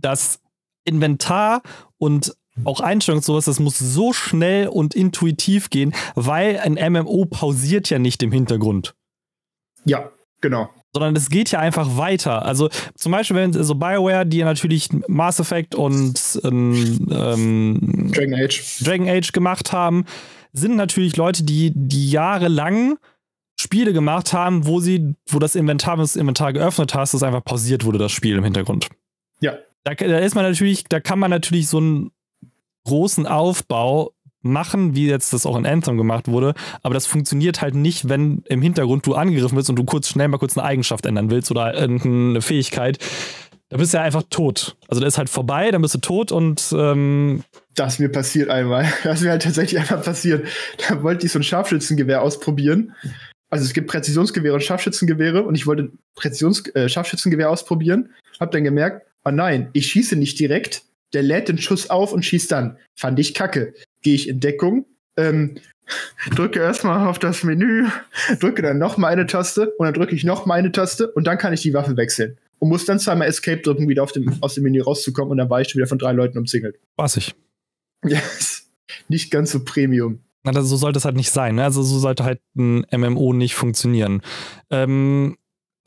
[0.01, 0.39] das
[0.83, 1.61] Inventar
[1.97, 2.35] und
[2.65, 7.99] auch Einstellungen sowas, das muss so schnell und intuitiv gehen, weil ein MMO pausiert ja
[7.99, 8.93] nicht im Hintergrund.
[9.85, 10.11] Ja,
[10.41, 10.69] genau.
[10.93, 12.43] Sondern es geht ja einfach weiter.
[12.43, 18.35] Also zum Beispiel, wenn so BioWare, die ja natürlich Mass Effect und ähm, ähm, Dragon
[18.35, 18.83] Age.
[18.83, 20.05] Dragon Age gemacht haben,
[20.51, 22.97] sind natürlich Leute, die, die jahrelang
[23.61, 27.23] Spiele gemacht haben, wo sie, wo das Inventar, wenn du das Inventar geöffnet hast, das
[27.23, 28.89] einfach pausiert wurde, das Spiel im Hintergrund.
[29.39, 29.57] Ja.
[29.83, 32.11] Da, da ist man natürlich, da kann man natürlich so einen
[32.85, 37.75] großen Aufbau machen, wie jetzt das auch in Anthem gemacht wurde, aber das funktioniert halt
[37.75, 41.05] nicht, wenn im Hintergrund du angegriffen bist und du kurz schnell mal kurz eine Eigenschaft
[41.05, 42.97] ändern willst oder irgendeine Fähigkeit.
[43.69, 44.75] Da bist du ja einfach tot.
[44.87, 47.43] Also der ist halt vorbei, dann bist du tot und ähm
[47.75, 48.91] das mir passiert einmal.
[49.03, 50.45] Das mir halt tatsächlich einmal passiert.
[50.89, 52.93] Da wollte ich so ein Scharfschützengewehr ausprobieren.
[53.51, 58.09] Also es gibt Präzisionsgewehre und Scharfschützengewehre und ich wollte Präzisions äh, Scharfschützengewehr ausprobieren.
[58.39, 60.83] Hab dann gemerkt, oh nein, ich schieße nicht direkt.
[61.13, 62.77] Der lädt den Schuss auf und schießt dann.
[62.97, 63.73] Fand ich kacke.
[64.01, 64.85] Gehe ich in Deckung,
[65.17, 65.55] ähm,
[66.35, 67.87] drücke erstmal auf das Menü,
[68.39, 71.27] drücke dann noch mal eine Taste und dann drücke ich noch mal eine Taste und
[71.27, 72.37] dann kann ich die Waffe wechseln.
[72.59, 75.49] Und muss dann zweimal Escape drücken, wieder auf dem, aus dem Menü rauszukommen und dann
[75.49, 76.79] war ich schon wieder von drei Leuten umzingelt.
[76.95, 77.35] Was ich.
[78.05, 78.69] Yes.
[79.09, 80.19] Nicht ganz so Premium.
[80.43, 81.55] Na, so sollte es halt nicht sein.
[81.55, 81.63] Ne?
[81.63, 84.21] Also so sollte halt ein MMO nicht funktionieren.
[84.69, 85.37] Ähm,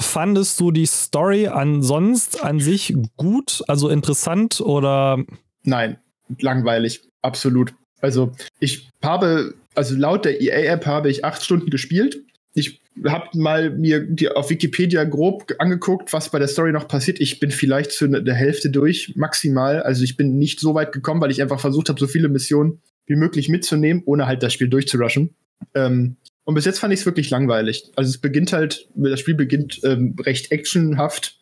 [0.00, 5.24] fandest du die Story ansonsten an sich gut, also interessant oder?
[5.64, 5.98] Nein,
[6.38, 7.74] langweilig, absolut.
[8.00, 12.22] Also ich habe, also laut der EA-App habe ich acht Stunden gespielt.
[12.54, 17.18] Ich habe mal mir die auf Wikipedia grob angeguckt, was bei der Story noch passiert.
[17.18, 19.82] Ich bin vielleicht zu der Hälfte durch, maximal.
[19.82, 22.80] Also ich bin nicht so weit gekommen, weil ich einfach versucht habe, so viele Missionen
[23.06, 25.34] wie möglich mitzunehmen, ohne halt das Spiel durchzurushen.
[25.74, 27.90] Ähm, und bis jetzt fand ich es wirklich langweilig.
[27.96, 31.38] Also es beginnt halt, das Spiel beginnt ähm, recht actionhaft,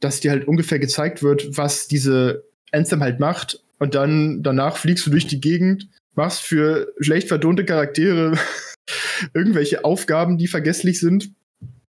[0.00, 3.60] dass dir halt ungefähr gezeigt wird, was diese Anthem halt macht.
[3.78, 8.38] Und dann danach fliegst du durch die Gegend, machst für schlecht vertonte Charaktere
[9.34, 11.32] irgendwelche Aufgaben, die vergesslich sind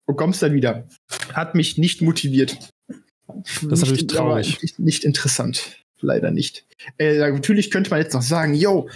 [0.05, 0.87] und kommst dann wieder.
[1.33, 2.57] Hat mich nicht motiviert.
[3.27, 4.61] Das ist natürlich traurig.
[4.61, 6.65] Nicht, nicht interessant leider nicht.
[6.97, 8.89] Äh, natürlich könnte man jetzt noch sagen, yo,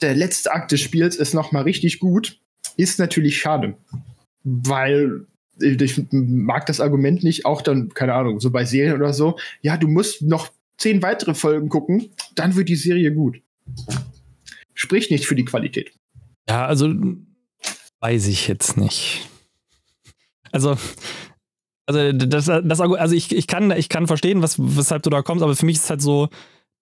[0.00, 2.38] der letzte Akt des Spiels ist noch mal richtig gut.
[2.76, 3.76] Ist natürlich schade,
[4.42, 5.26] weil
[5.60, 9.76] ich mag das Argument nicht, auch dann, keine Ahnung, so bei Serien oder so, ja,
[9.76, 13.42] du musst noch zehn weitere Folgen gucken, dann wird die Serie gut.
[14.74, 15.92] Spricht nicht für die Qualität.
[16.48, 16.94] Ja, also
[18.00, 19.28] weiß ich jetzt nicht.
[20.50, 20.76] Also,
[21.94, 25.42] also, das, das, also ich, ich, kann, ich kann verstehen, was, weshalb du da kommst,
[25.42, 26.28] aber für mich ist es halt so,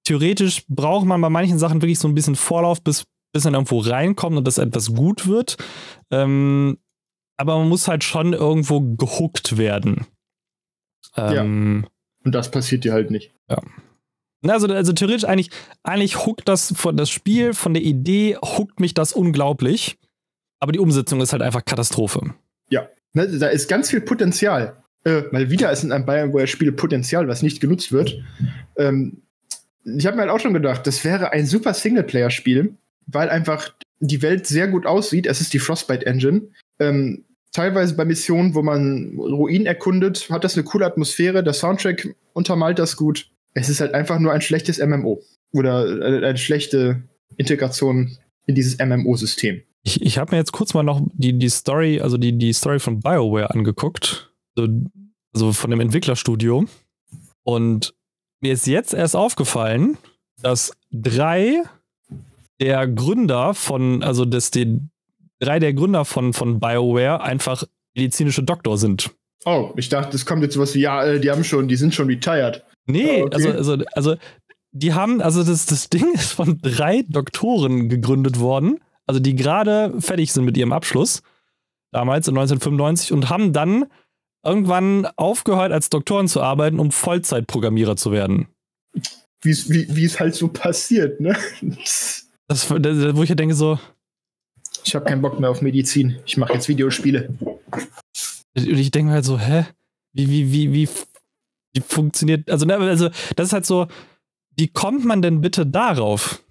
[0.05, 3.79] theoretisch braucht man bei manchen Sachen wirklich so ein bisschen Vorlauf, bis, bis man irgendwo
[3.81, 5.57] reinkommt und das etwas gut wird.
[6.11, 6.79] Ähm,
[7.37, 10.07] aber man muss halt schon irgendwo gehuckt werden.
[11.17, 11.91] Ähm, ja.
[12.25, 13.33] Und das passiert dir halt nicht.
[13.49, 13.61] Ja.
[14.47, 15.51] Also, also theoretisch eigentlich,
[15.83, 19.99] eigentlich huckt das von das Spiel, von der Idee, huckt mich das unglaublich.
[20.61, 22.35] Aber die Umsetzung ist halt einfach Katastrophe.
[22.71, 22.89] Ja.
[23.15, 27.43] Ne, da ist ganz viel Potenzial äh, mal wieder ist in einem Bioware-Spiel Potenzial, was
[27.43, 28.17] nicht genutzt wird.
[28.77, 29.23] Ähm,
[29.85, 32.75] ich habe mir halt auch schon gedacht, das wäre ein super Singleplayer-Spiel,
[33.07, 35.27] weil einfach die Welt sehr gut aussieht.
[35.27, 36.43] Es ist die Frostbite-Engine.
[36.79, 41.43] Ähm, teilweise bei Missionen, wo man Ruinen erkundet, hat das eine coole Atmosphäre.
[41.43, 43.31] Der Soundtrack untermalt das gut.
[43.55, 45.23] Es ist halt einfach nur ein schlechtes MMO.
[45.53, 47.03] Oder eine schlechte
[47.37, 49.63] Integration in dieses MMO-System.
[49.85, 52.79] Ich, ich habe mir jetzt kurz mal noch die, die Story, also die, die Story
[52.79, 54.29] von BioWare angeguckt
[55.35, 56.67] also von dem Entwicklerstudio.
[57.43, 57.95] Und
[58.41, 59.99] mir ist jetzt erst aufgefallen,
[60.43, 61.63] dass drei
[62.61, 64.81] der Gründer von, also dass die
[65.41, 69.11] drei der Gründer von, von BioWare einfach medizinische Doktor sind.
[69.45, 71.95] Oh, ich dachte, es kommt jetzt sowas wie, ja, äh, die haben schon, die sind
[71.95, 72.65] schon retired.
[72.87, 73.35] Nee, oh, okay.
[73.35, 74.15] also, also, also,
[74.73, 80.01] die haben, also das, das Ding ist von drei Doktoren gegründet worden, also die gerade
[80.01, 81.23] fertig sind mit ihrem Abschluss,
[81.93, 83.87] damals in 1995, und haben dann
[84.45, 88.49] irgendwann aufgehört, als Doktoren zu arbeiten, um Vollzeitprogrammierer zu werden.
[89.43, 91.37] Wie es halt so passiert, ne?
[92.51, 93.79] Das, das, wo ich ja denke so.
[94.83, 96.19] Ich habe keinen Bock mehr auf Medizin.
[96.25, 97.29] Ich mache jetzt Videospiele.
[97.41, 97.59] Und
[98.57, 99.67] ich denke halt so, hä?
[100.15, 100.89] Wie, wie, wie, wie,
[101.75, 102.51] wie funktioniert.
[102.51, 103.87] Also, ne, also, das ist halt so,
[104.57, 106.43] wie kommt man denn bitte darauf?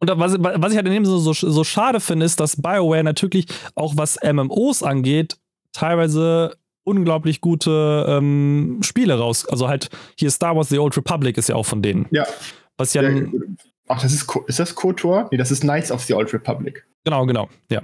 [0.00, 3.04] Und was, was ich halt in dem so, so, so schade finde, ist, dass BioWare
[3.04, 5.36] natürlich auch was MMOs angeht,
[5.72, 9.46] teilweise unglaublich gute ähm, Spiele raus.
[9.48, 12.06] Also halt hier Star Wars The Old Republic ist ja auch von denen.
[12.10, 12.26] Ja.
[12.76, 13.02] Was ja.
[13.88, 15.28] Ach, das ist, ist das KOTOR?
[15.30, 16.86] Nee, das ist Knights of the Old Republic.
[17.04, 17.82] Genau, genau, ja.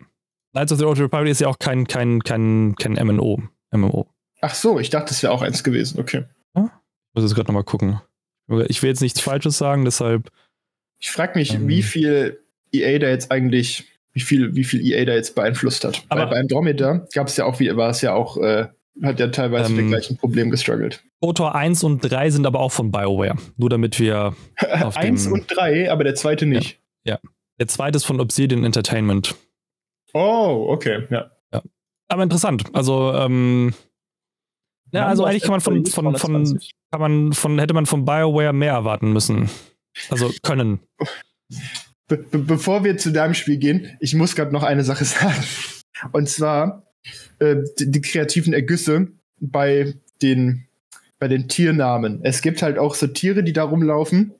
[0.53, 3.43] Knights of the Old Republic ist ja auch kein, kein, kein, kein MMO.
[3.70, 4.09] MMO.
[4.41, 6.24] Ach so, ich dachte, das wäre auch eins gewesen, okay.
[6.55, 6.64] Ja?
[6.64, 8.01] Ich muss jetzt gerade nochmal gucken.
[8.68, 10.30] Ich will jetzt nichts Falsches sagen, deshalb.
[10.99, 13.84] Ich frage mich, ähm, wie viel EA da jetzt eigentlich
[14.19, 16.05] wie viel, wie viel EA da jetzt beeinflusst hat.
[16.09, 18.66] Aber Weil bei Andromeda gab es ja auch, wie war es ja auch, äh,
[19.03, 21.05] hat ja teilweise ähm, mit dem gleichen Problem gestruggelt.
[21.21, 23.37] Kotor 1 und 3 sind aber auch von BioWare.
[23.57, 24.35] Nur damit wir.
[24.95, 26.81] 1 und 3, aber der zweite nicht.
[27.05, 27.21] Ja, ja.
[27.61, 29.35] Der zweite ist von Obsidian Entertainment.
[30.14, 31.31] Oh, okay, ja.
[32.09, 32.64] Aber interessant.
[32.73, 33.75] Also, ähm,
[34.93, 36.61] ja, also eigentlich kann man von, von, von,
[36.91, 39.51] kann man von, hätte man von BioWare mehr erwarten müssen.
[40.09, 40.81] Also können.
[42.09, 45.43] Be be bevor wir zu deinem Spiel gehen, ich muss gerade noch eine Sache sagen.
[46.13, 46.85] Und zwar
[47.39, 49.09] äh, die, die, kreativen Ergüsse
[49.41, 50.67] bei den,
[51.19, 52.21] bei den Tiernamen.
[52.23, 54.33] Es gibt halt auch so Tiere, die da rumlaufen.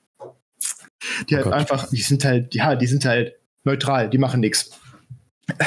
[1.29, 4.71] Die oh halt einfach, die sind halt, ja, die sind halt neutral, die machen nichts.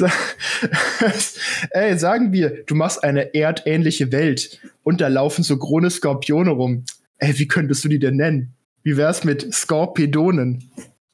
[1.70, 6.84] Ey, sagen wir, du machst eine erdähnliche Welt und da laufen so grüne Skorpione rum.
[7.18, 8.54] Ey, wie könntest du die denn nennen?
[8.82, 10.70] Wie wär's mit Skorpidonen?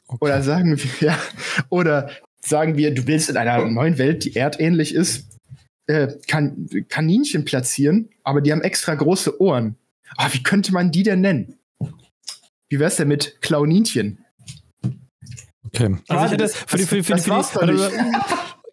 [0.07, 0.19] Okay.
[0.21, 1.19] Oder sagen wir, ja,
[1.69, 2.11] oder
[2.41, 5.27] sagen wir, du willst in einer neuen Welt, die erdähnlich ist,
[5.87, 9.77] äh, kan Kaninchen platzieren, aber die haben extra große Ohren.
[10.17, 11.59] Ah, wie könnte man die denn nennen?
[12.69, 14.25] Wie wär's denn mit Klauninchen?
[15.67, 15.97] Okay.
[16.09, 17.79] Also ich hätte für die, für die, für die, für die,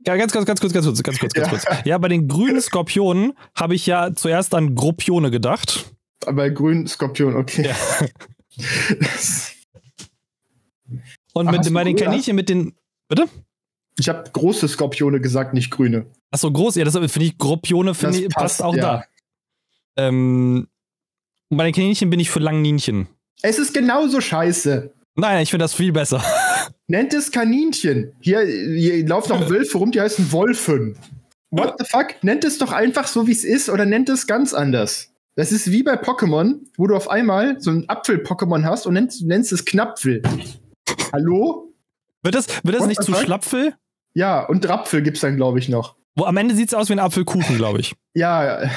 [0.08, 1.66] ja, ganz, ganz, ganz kurz, ganz kurz, ganz kurz, ganz kurz.
[1.84, 5.92] Ja, bei den grünen Skorpionen habe ich ja zuerst an Gruppione gedacht.
[6.20, 7.68] Bei grünen Skorpion, okay.
[7.68, 7.76] Ja.
[11.34, 12.74] Und mit, bei den Kaninchen mit den.
[13.08, 13.28] Bitte?
[13.98, 16.06] Ich habe große Skorpione gesagt, nicht grüne.
[16.32, 18.82] Achso, groß, ja, das finde ich, Gruppione finde ich, passt, passt auch ja.
[18.82, 19.06] da.
[19.98, 20.68] Ähm,
[21.50, 23.08] und bei den Kaninchen bin ich für Langninchen.
[23.42, 24.94] Es ist genauso scheiße.
[25.16, 26.24] Nein, ich finde das viel besser.
[26.88, 28.12] Nennt es Kaninchen.
[28.20, 30.98] Hier, hier laufen noch Wölfe rum, die heißen Wolfen.
[31.52, 32.22] What the fuck?
[32.22, 35.15] Nennt es doch einfach so, wie es ist, oder nennt es ganz anders.
[35.38, 39.22] Das ist wie bei Pokémon, wo du auf einmal so ein Apfel-Pokémon hast und nennst,
[39.24, 40.22] nennst es Knapfel.
[41.12, 41.74] Hallo?
[42.24, 43.76] Wird das, wird das nicht zu Schlapfel?
[44.14, 45.96] Ja, und Drapfel gibt's dann, glaube ich, noch.
[46.16, 47.96] Wo am Ende sieht's aus wie ein Apfelkuchen, glaube ich.
[48.16, 48.70] ja.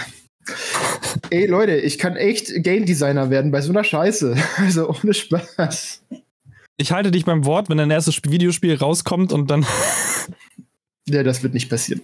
[1.30, 4.36] Ey, Leute, ich kann echt Game Designer werden bei so einer Scheiße.
[4.56, 6.02] Also ohne Spaß.
[6.76, 9.64] Ich halte dich beim Wort, wenn dein erstes Videospiel rauskommt und dann.
[11.08, 12.02] ja, das wird nicht passieren.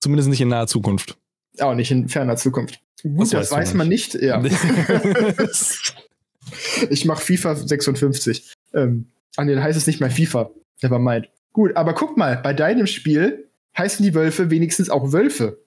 [0.00, 1.16] Zumindest nicht in naher Zukunft.
[1.58, 2.80] Auch nicht in ferner Zukunft.
[3.02, 4.14] Gut, das, das weiß man nicht.
[4.14, 4.42] Ja.
[6.90, 8.52] ich mache FIFA 56.
[8.74, 10.50] Ähm, an den heißt es nicht mehr FIFA.
[10.82, 11.28] Never mind.
[11.52, 15.62] Gut, aber guck mal, bei deinem Spiel heißen die Wölfe wenigstens auch Wölfe.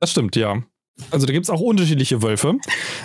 [0.00, 0.62] Das stimmt, ja.
[1.10, 2.58] Also da gibt es auch unterschiedliche Wölfe.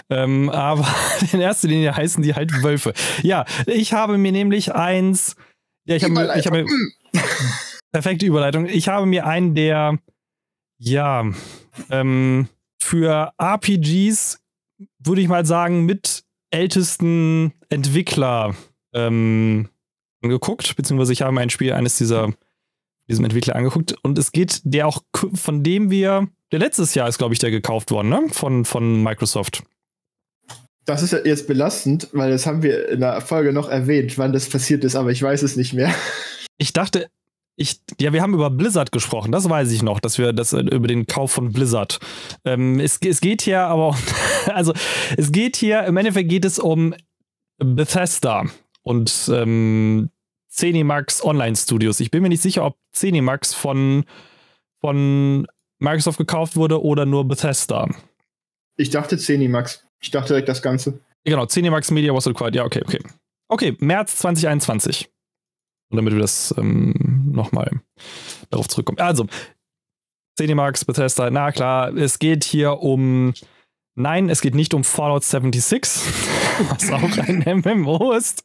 [0.09, 0.87] Ähm, aber
[1.31, 2.93] in erster Linie heißen die halt Wölfe.
[3.23, 5.35] Ja, ich habe mir nämlich eins.
[5.85, 6.35] Ja, ich habe mir.
[6.35, 6.65] Ich hab mir
[7.91, 8.65] perfekte Überleitung.
[8.65, 9.99] Ich habe mir einen der.
[10.77, 11.31] Ja.
[11.89, 12.47] Ähm,
[12.81, 14.39] für RPGs
[14.99, 18.55] würde ich mal sagen, mit ältesten Entwickler
[18.93, 19.69] ähm,
[20.21, 22.33] angeguckt, beziehungsweise ich habe mir ein Spiel eines dieser
[23.09, 25.01] diesem Entwickler angeguckt und es geht der auch
[25.33, 28.23] von dem wir der letztes Jahr ist, glaube ich, der gekauft worden, ne?
[28.31, 29.63] Von, von Microsoft.
[30.85, 34.49] Das ist jetzt belastend, weil das haben wir in der Folge noch erwähnt, wann das
[34.49, 35.93] passiert ist, aber ich weiß es nicht mehr.
[36.57, 37.07] Ich dachte,
[37.59, 40.59] ich, ja, wir haben über Blizzard gesprochen, das weiß ich noch, dass wir das äh,
[40.59, 41.99] über den Kauf von Blizzard.
[42.45, 43.97] Ähm, es, es geht hier aber,
[44.45, 44.73] also
[45.17, 46.93] es geht hier, im Endeffekt geht es um
[47.57, 48.45] Bethesda
[48.83, 50.11] und ähm,
[50.49, 51.99] Zenimax Online Studios.
[51.99, 54.05] Ich bin mir nicht sicher, ob Zenimax von,
[54.79, 55.47] von
[55.79, 57.89] Microsoft gekauft wurde oder nur Bethesda.
[58.77, 59.83] Ich dachte Zenimax.
[59.99, 60.99] Ich dachte direkt das Ganze.
[61.23, 62.55] Genau, Zenimax Media was acquired.
[62.55, 62.99] Ja, okay, okay.
[63.49, 65.09] Okay, März 2021.
[65.89, 67.81] Und damit wir das ähm, nochmal
[68.49, 68.99] darauf zurückkommen.
[68.99, 69.25] Also,
[70.37, 73.33] Zenimax, Bethesda, na klar, es geht hier um.
[73.95, 76.03] Nein, es geht nicht um Fallout 76,
[76.69, 78.43] was auch ein MMO ist,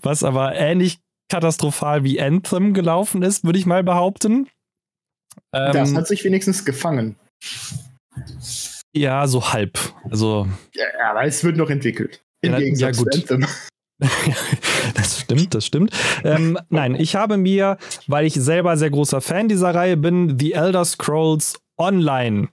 [0.00, 4.48] was aber ähnlich katastrophal wie Anthem gelaufen ist, würde ich mal behaupten.
[5.52, 7.16] Ähm, das hat sich wenigstens gefangen.
[8.94, 9.78] Ja, so halb.
[10.04, 10.48] Also.
[10.74, 12.24] Ja, aber es wird noch entwickelt.
[12.40, 13.12] Im ja, Gegensatz ja, gut.
[13.12, 13.46] zu Anthem.
[14.94, 15.92] Das stimmt, das stimmt.
[16.24, 20.52] Ähm, nein, ich habe mir, weil ich selber sehr großer Fan dieser Reihe bin, The
[20.52, 22.48] Elder Scrolls Online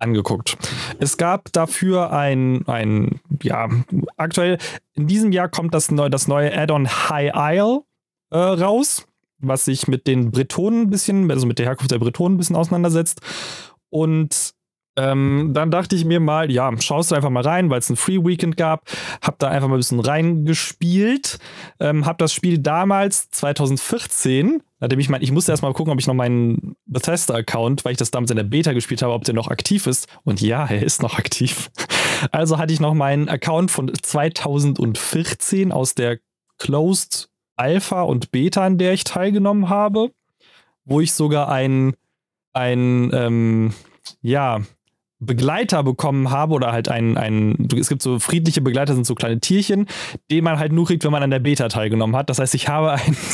[0.00, 0.56] angeguckt.
[1.00, 3.68] Es gab dafür ein, ein, ja,
[4.16, 4.58] aktuell
[4.94, 7.82] in diesem Jahr kommt das, neu, das neue Add-on High Isle
[8.30, 9.08] äh, raus
[9.40, 12.56] was sich mit den Bretonen ein bisschen, also mit der Herkunft der Bretonen ein bisschen
[12.56, 13.20] auseinandersetzt.
[13.90, 14.54] Und
[14.98, 17.96] ähm, dann dachte ich mir mal, ja, schaust du einfach mal rein, weil es ein
[17.96, 18.82] Free Weekend gab.
[19.22, 21.38] Hab da einfach mal ein bisschen reingespielt.
[21.78, 26.08] Ähm, hab das Spiel damals, 2014, nachdem ich mein, ich musste erstmal gucken, ob ich
[26.08, 29.46] noch meinen Bethesda-Account, weil ich das damals in der Beta gespielt habe, ob der noch
[29.48, 30.08] aktiv ist.
[30.24, 31.70] Und ja, er ist noch aktiv.
[32.32, 36.18] Also hatte ich noch meinen Account von 2014 aus der
[36.58, 40.10] Closed Alpha und Beta, in der ich teilgenommen habe,
[40.84, 41.94] wo ich sogar ein,
[42.54, 43.72] ein ähm,
[44.20, 44.62] ja,
[45.20, 49.40] Begleiter bekommen habe oder halt ein, ein, es gibt so friedliche Begleiter, sind so kleine
[49.40, 49.86] Tierchen,
[50.30, 52.30] die man halt nur kriegt, wenn man an der Beta teilgenommen hat.
[52.30, 53.16] Das heißt, ich habe ein,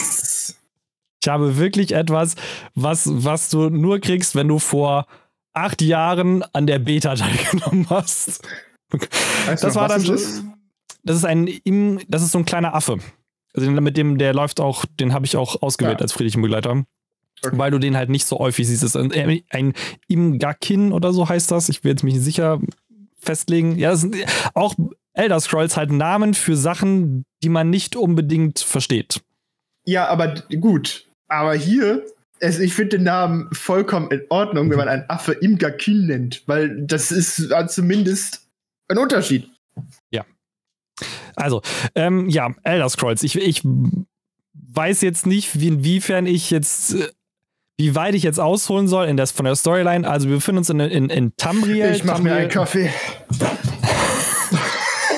[1.25, 2.35] Ich habe wirklich etwas,
[2.75, 5.07] was, was du nur kriegst, wenn du vor
[5.55, 8.47] acht Jahren an der Beta teilgenommen hast.
[9.47, 10.05] Weißt das noch, war dann.
[10.05, 10.45] Ist
[11.03, 11.49] das ist ein,
[12.09, 12.99] das ist so ein kleiner Affe.
[13.55, 16.03] Also mit dem, der läuft auch, den habe ich auch ausgewählt ja.
[16.03, 16.85] als friedlichen Begleiter.
[17.47, 17.59] Okay.
[17.59, 18.83] Weil du den halt nicht so häufig siehst.
[18.83, 19.73] Das ist ein, ein
[20.09, 21.69] Imgakin oder so heißt das.
[21.69, 22.61] Ich will jetzt mich nicht sicher
[23.19, 23.79] festlegen.
[23.79, 24.17] Ja, das sind
[24.55, 24.75] auch
[25.15, 29.21] Elder Scrolls halt Namen für Sachen, die man nicht unbedingt versteht.
[29.87, 31.07] Ja, aber gut.
[31.29, 32.05] Aber hier,
[32.41, 36.83] also ich finde den Namen vollkommen in Ordnung, wenn man einen Affe Imgakin nennt, weil
[36.83, 38.49] das ist zumindest
[38.89, 39.49] ein Unterschied.
[40.11, 40.25] Ja.
[41.37, 41.63] Also,
[41.95, 43.23] ähm, ja, Elder Scrolls.
[43.23, 43.63] Ich, ich
[44.53, 47.09] weiß jetzt nicht, wie, inwiefern ich jetzt, äh,
[47.77, 50.09] wie weit ich jetzt ausholen soll in das, von der Storyline.
[50.09, 51.93] Also, wir befinden uns in, in, in Tamriel.
[51.93, 52.91] Ich mache mir einen Kaffee.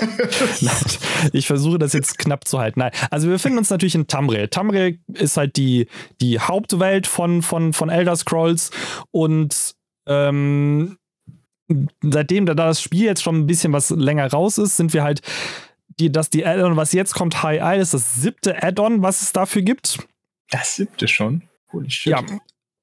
[1.33, 2.81] ich versuche das jetzt knapp zu halten.
[2.81, 4.49] Nein, also wir befinden uns natürlich in Tamriel.
[4.49, 5.89] Tamriel ist halt die,
[6.21, 8.71] die Hauptwelt von, von, von Elder Scrolls
[9.11, 9.75] und
[10.07, 10.99] ähm,
[12.03, 15.23] seitdem da das Spiel jetzt schon ein bisschen was länger raus ist, sind wir halt
[15.99, 19.33] die, dass die Add-on, was jetzt kommt, High Isle, ist das siebte Add-on, was es
[19.33, 19.99] dafür gibt.
[20.51, 21.43] Das siebte schon?
[21.73, 22.12] Holy shit.
[22.12, 22.23] Ja.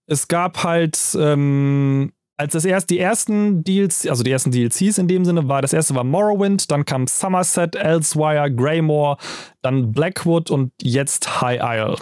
[0.05, 5.07] Es gab halt, ähm, als das erst die ersten Deals, also die ersten DLCs in
[5.07, 9.17] dem Sinne war, das erste war Morrowind, dann kam Somerset, Elsewire, Greymore,
[9.61, 11.95] dann Blackwood und jetzt High Isle.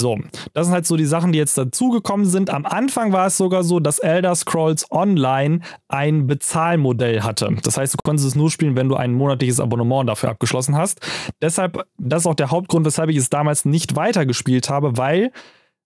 [0.00, 0.18] So,
[0.54, 2.48] das sind halt so die Sachen, die jetzt dazugekommen sind.
[2.48, 7.54] Am Anfang war es sogar so, dass Elder Scrolls Online ein Bezahlmodell hatte.
[7.62, 11.00] Das heißt, du konntest es nur spielen, wenn du ein monatliches Abonnement dafür abgeschlossen hast.
[11.42, 15.32] Deshalb, das ist auch der Hauptgrund, weshalb ich es damals nicht weitergespielt habe, weil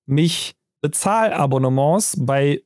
[0.07, 2.63] mich Bezahlabonnements bei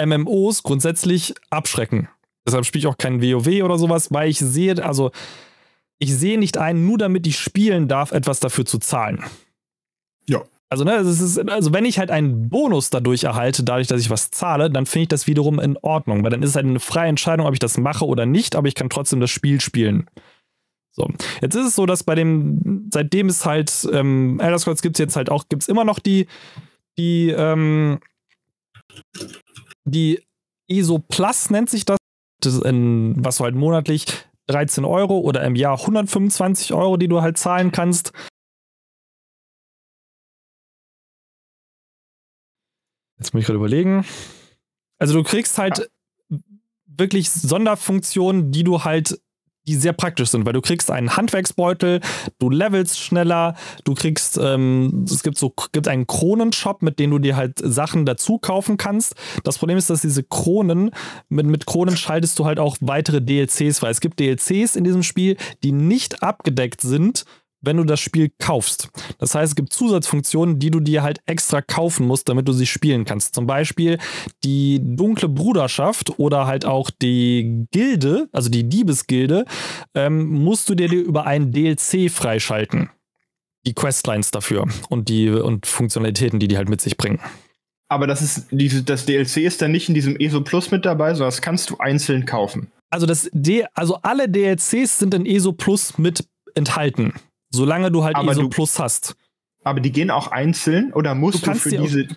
[0.00, 2.08] MMOs grundsätzlich abschrecken.
[2.46, 5.10] Deshalb spiele ich auch kein WoW oder sowas, weil ich sehe, also
[5.98, 9.24] ich sehe nicht ein, nur damit ich spielen darf, etwas dafür zu zahlen.
[10.28, 10.42] Ja.
[10.70, 14.30] Also, ne, ist, also wenn ich halt einen Bonus dadurch erhalte, dadurch, dass ich was
[14.30, 17.08] zahle, dann finde ich das wiederum in Ordnung, weil dann ist es halt eine freie
[17.08, 20.08] Entscheidung, ob ich das mache oder nicht, aber ich kann trotzdem das Spiel spielen.
[20.96, 21.08] So,
[21.40, 25.00] jetzt ist es so, dass bei dem, seitdem es halt ähm, Elder Scrolls gibt es
[25.00, 26.26] jetzt halt auch, gibt es immer noch die,
[26.98, 28.00] die, ähm,
[29.84, 30.22] die
[30.68, 31.98] ESO Plus nennt sich das,
[32.40, 34.06] das in, was du halt monatlich
[34.46, 38.12] 13 Euro oder im Jahr 125 Euro, die du halt zahlen kannst.
[43.24, 44.04] Jetzt muss ich gerade überlegen.
[44.98, 45.78] Also du kriegst halt
[46.28, 46.38] ja.
[46.84, 49.18] wirklich Sonderfunktionen, die du halt,
[49.66, 52.02] die sehr praktisch sind, weil du kriegst einen Handwerksbeutel,
[52.38, 57.18] du levelst schneller, du kriegst, ähm, es gibt so, gibt einen Kronenshop, mit dem du
[57.18, 59.14] dir halt Sachen dazu kaufen kannst.
[59.42, 60.90] Das Problem ist, dass diese Kronen,
[61.30, 65.02] mit, mit Kronen schaltest du halt auch weitere DLCs weil Es gibt DLCs in diesem
[65.02, 67.24] Spiel, die nicht abgedeckt sind
[67.64, 68.90] wenn du das Spiel kaufst.
[69.18, 72.66] Das heißt, es gibt Zusatzfunktionen, die du dir halt extra kaufen musst, damit du sie
[72.66, 73.34] spielen kannst.
[73.34, 73.98] Zum Beispiel
[74.42, 79.44] die dunkle Bruderschaft oder halt auch die Gilde, also die Diebesgilde,
[79.94, 82.90] ähm, musst du dir über einen DLC freischalten.
[83.66, 87.20] Die Questlines dafür und die und Funktionalitäten, die die halt mit sich bringen.
[87.88, 91.14] Aber das ist diese, das DLC ist dann nicht in diesem ESO Plus mit dabei,
[91.14, 92.68] sondern das kannst du einzeln kaufen.
[92.90, 97.14] Also das D, also alle DLCs sind in ESO Plus mit enthalten.
[97.54, 99.16] Solange du halt aber ESO du, Plus hast.
[99.62, 102.08] Aber die gehen auch einzeln oder musst du, du für diese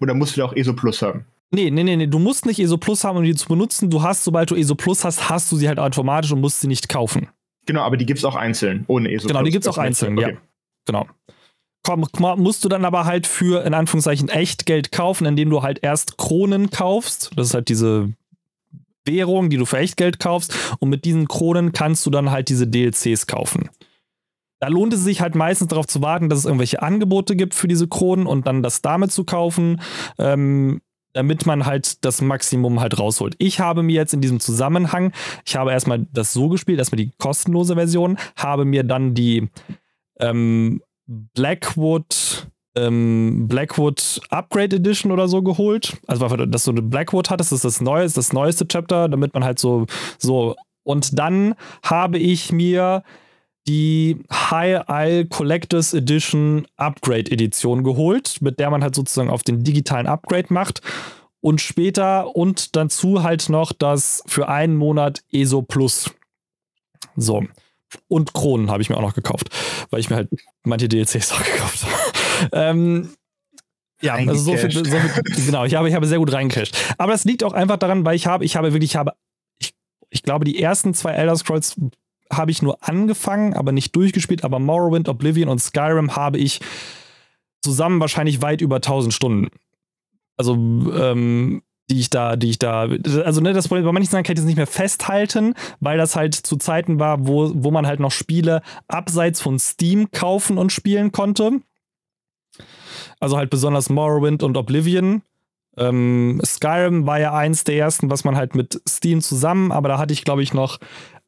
[0.00, 1.24] oder musst du auch ESO Plus haben?
[1.54, 3.90] Nee, nee, nee, nee, du musst nicht ESO Plus haben, um die zu benutzen.
[3.90, 6.66] Du hast, sobald du ESO Plus hast, hast du sie halt automatisch und musst sie
[6.66, 7.28] nicht kaufen.
[7.66, 9.48] Genau, aber die gibt es auch einzeln, ohne ESO Genau, Plus.
[9.48, 10.32] die gibt es auch einzeln, okay.
[10.32, 10.38] ja.
[10.86, 11.06] Genau.
[11.84, 12.06] Komm,
[12.36, 16.70] musst du dann aber halt für, in Anführungszeichen, Echtgeld kaufen, indem du halt erst Kronen
[16.70, 17.32] kaufst.
[17.36, 18.12] Das ist halt diese
[19.04, 20.56] Währung, die du für Echtgeld kaufst.
[20.78, 23.68] Und mit diesen Kronen kannst du dann halt diese DLCs kaufen.
[24.62, 27.66] Da lohnt es sich halt meistens darauf zu warten, dass es irgendwelche Angebote gibt für
[27.66, 29.80] diese Kronen und dann das damit zu kaufen,
[30.18, 30.80] ähm,
[31.14, 33.34] damit man halt das Maximum halt rausholt.
[33.38, 35.10] Ich habe mir jetzt in diesem Zusammenhang,
[35.44, 39.50] ich habe erstmal das so gespielt, erstmal die kostenlose Version, habe mir dann die
[40.20, 42.46] ähm, Blackwood
[42.76, 45.96] ähm, Blackwood Upgrade Edition oder so geholt.
[46.06, 49.42] Also, dass du eine Blackwood hattest, das ist das neue, das neueste Chapter, damit man
[49.42, 49.86] halt so,
[50.18, 50.54] so.
[50.84, 53.02] Und dann habe ich mir
[53.68, 59.62] die High Isle Collectors Edition Upgrade Edition geholt, mit der man halt sozusagen auf den
[59.62, 60.80] digitalen Upgrade macht.
[61.40, 66.10] Und später und dazu halt noch das für einen Monat ESO Plus.
[67.16, 67.44] So.
[68.08, 69.50] Und Kronen habe ich mir auch noch gekauft,
[69.90, 70.30] weil ich mir halt
[70.62, 72.48] manche DLCs auch gekauft habe.
[72.52, 73.10] ähm,
[74.00, 76.76] ja, also so viel, so viel, genau, ich habe, ich habe sehr gut reingecasht.
[76.98, 79.12] Aber das liegt auch einfach daran, weil ich habe, ich habe wirklich, ich habe,
[79.60, 79.74] ich,
[80.10, 81.76] ich glaube, die ersten zwei Elder Scrolls
[82.30, 84.44] habe ich nur angefangen, aber nicht durchgespielt.
[84.44, 86.60] Aber Morrowind, Oblivion und Skyrim habe ich
[87.62, 89.48] zusammen wahrscheinlich weit über 1000 Stunden.
[90.36, 92.88] Also, ähm, die ich da, die ich da,
[93.24, 96.16] also ne, das Problem bei manchen Sachen kann ich das nicht mehr festhalten, weil das
[96.16, 100.72] halt zu Zeiten war, wo, wo man halt noch Spiele abseits von Steam kaufen und
[100.72, 101.60] spielen konnte.
[103.20, 105.22] Also halt besonders Morrowind und Oblivion.
[105.76, 109.98] Ähm, Skyrim war ja eins der ersten, was man halt mit Steam zusammen, aber da
[109.98, 110.78] hatte ich, glaube ich, noch,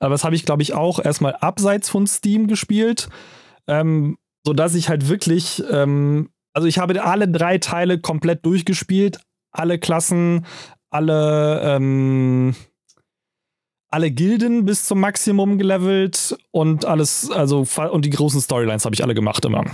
[0.01, 3.09] aber das habe ich, glaube ich, auch erstmal abseits von Steam gespielt.
[3.67, 9.19] Ähm, sodass ich halt wirklich, ähm, also ich habe alle drei Teile komplett durchgespielt,
[9.51, 10.47] alle Klassen,
[10.91, 12.55] alle, ähm,
[13.91, 19.03] alle Gilden bis zum Maximum gelevelt und alles, also und die großen Storylines habe ich
[19.03, 19.65] alle gemacht immer.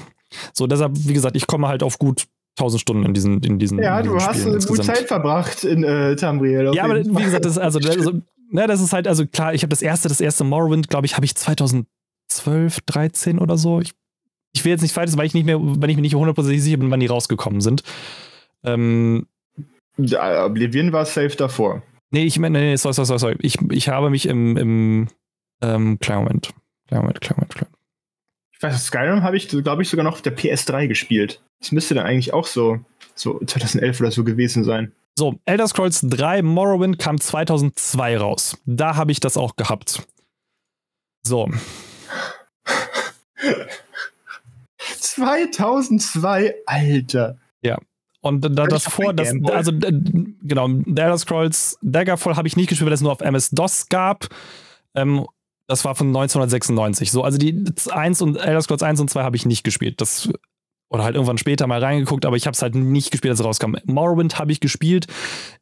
[0.53, 2.27] So, deshalb, wie gesagt, ich komme halt auf gut
[2.59, 3.79] 1000 Stunden in diesen, in diesen.
[3.81, 6.71] Ja, in diesen du Spielen hast gut Zeit verbracht in äh, Tamriel.
[6.75, 8.21] Ja, aber wie gesagt, das also, also
[8.51, 11.17] ne, das ist halt, also klar, ich habe das erste, das erste Morrowind, glaube ich,
[11.17, 13.81] habe ich 2012, 13 oder so.
[13.81, 13.93] Ich,
[14.53, 16.77] ich will jetzt nicht falsch, weil ich nicht mehr, wenn ich mir nicht hundertprozentig sicher
[16.77, 17.83] bin, wann die rausgekommen sind.
[18.65, 19.27] Ähm,
[19.97, 21.83] ja, Oblivion war safe davor.
[22.11, 23.37] Nee, ich meine, nee, sorry, sorry, sorry.
[23.41, 25.09] Ich, ich habe mich im, im
[25.63, 26.53] ähm, kleinen Moment.
[26.89, 27.75] Kleinen Moment, kleinen Moment, kleinen
[28.53, 31.41] Ich weiß, Skyrim habe ich, glaube ich, sogar noch auf der PS3 gespielt.
[31.61, 32.81] Das müsste dann eigentlich auch so,
[33.15, 34.93] so 2011 oder so gewesen sein.
[35.21, 38.57] So, Elder Scrolls 3 Morrowind kam 2002 raus.
[38.65, 40.09] Da habe ich das auch gehabt.
[41.23, 41.47] So.
[44.79, 47.37] 2002, Alter.
[47.61, 47.77] Ja.
[48.23, 52.95] Und da das vor, das, also genau, Elder Scrolls Daggerfall habe ich nicht gespielt, weil
[52.95, 54.27] es nur auf MS-DOS gab.
[54.95, 55.27] Ähm,
[55.67, 57.11] das war von 1996.
[57.11, 60.01] So, also die 1 und Elder Scrolls 1 und 2 habe ich nicht gespielt.
[60.01, 60.31] Das
[60.91, 63.47] oder halt irgendwann später mal reingeguckt, aber ich habe es halt nicht gespielt, als es
[63.47, 63.77] rauskam.
[63.85, 65.07] Morrowind habe ich gespielt,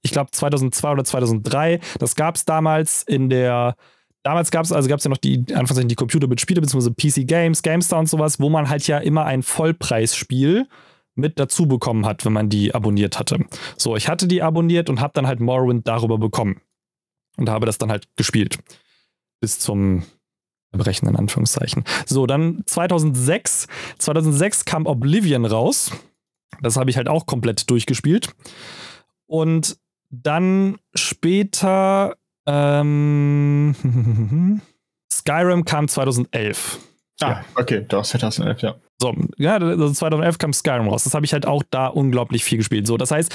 [0.02, 1.80] ich glaube 2002 oder 2003.
[1.98, 3.76] Das gab es damals in der
[4.22, 6.94] damals gab es, also gab es ja noch die, Anführungszeichen, die Computer mit Spiele, beziehungsweise
[6.94, 10.66] PC Games, GameStar und sowas, wo man halt ja immer ein Vollpreisspiel
[11.14, 13.44] mit dazu bekommen hat, wenn man die abonniert hatte.
[13.76, 16.60] So, ich hatte die abonniert und habe dann halt Morrowind darüber bekommen.
[17.36, 18.58] Und habe das dann halt gespielt.
[19.40, 20.02] Bis zum
[20.72, 21.84] Brechen in Anführungszeichen.
[22.06, 23.66] So, dann 2006.
[23.98, 25.92] 2006 kam Oblivion raus.
[26.62, 28.34] Das habe ich halt auch komplett durchgespielt.
[29.26, 29.78] Und
[30.10, 32.16] dann später
[32.46, 33.74] ähm,
[35.12, 36.78] Skyrim kam 2011.
[37.20, 37.44] Ah, ja.
[37.56, 38.76] okay, das 2011, ja.
[39.00, 41.04] So, ja, also 2011 kam Skyrim raus.
[41.04, 42.86] Das habe ich halt auch da unglaublich viel gespielt.
[42.86, 43.34] So, das heißt,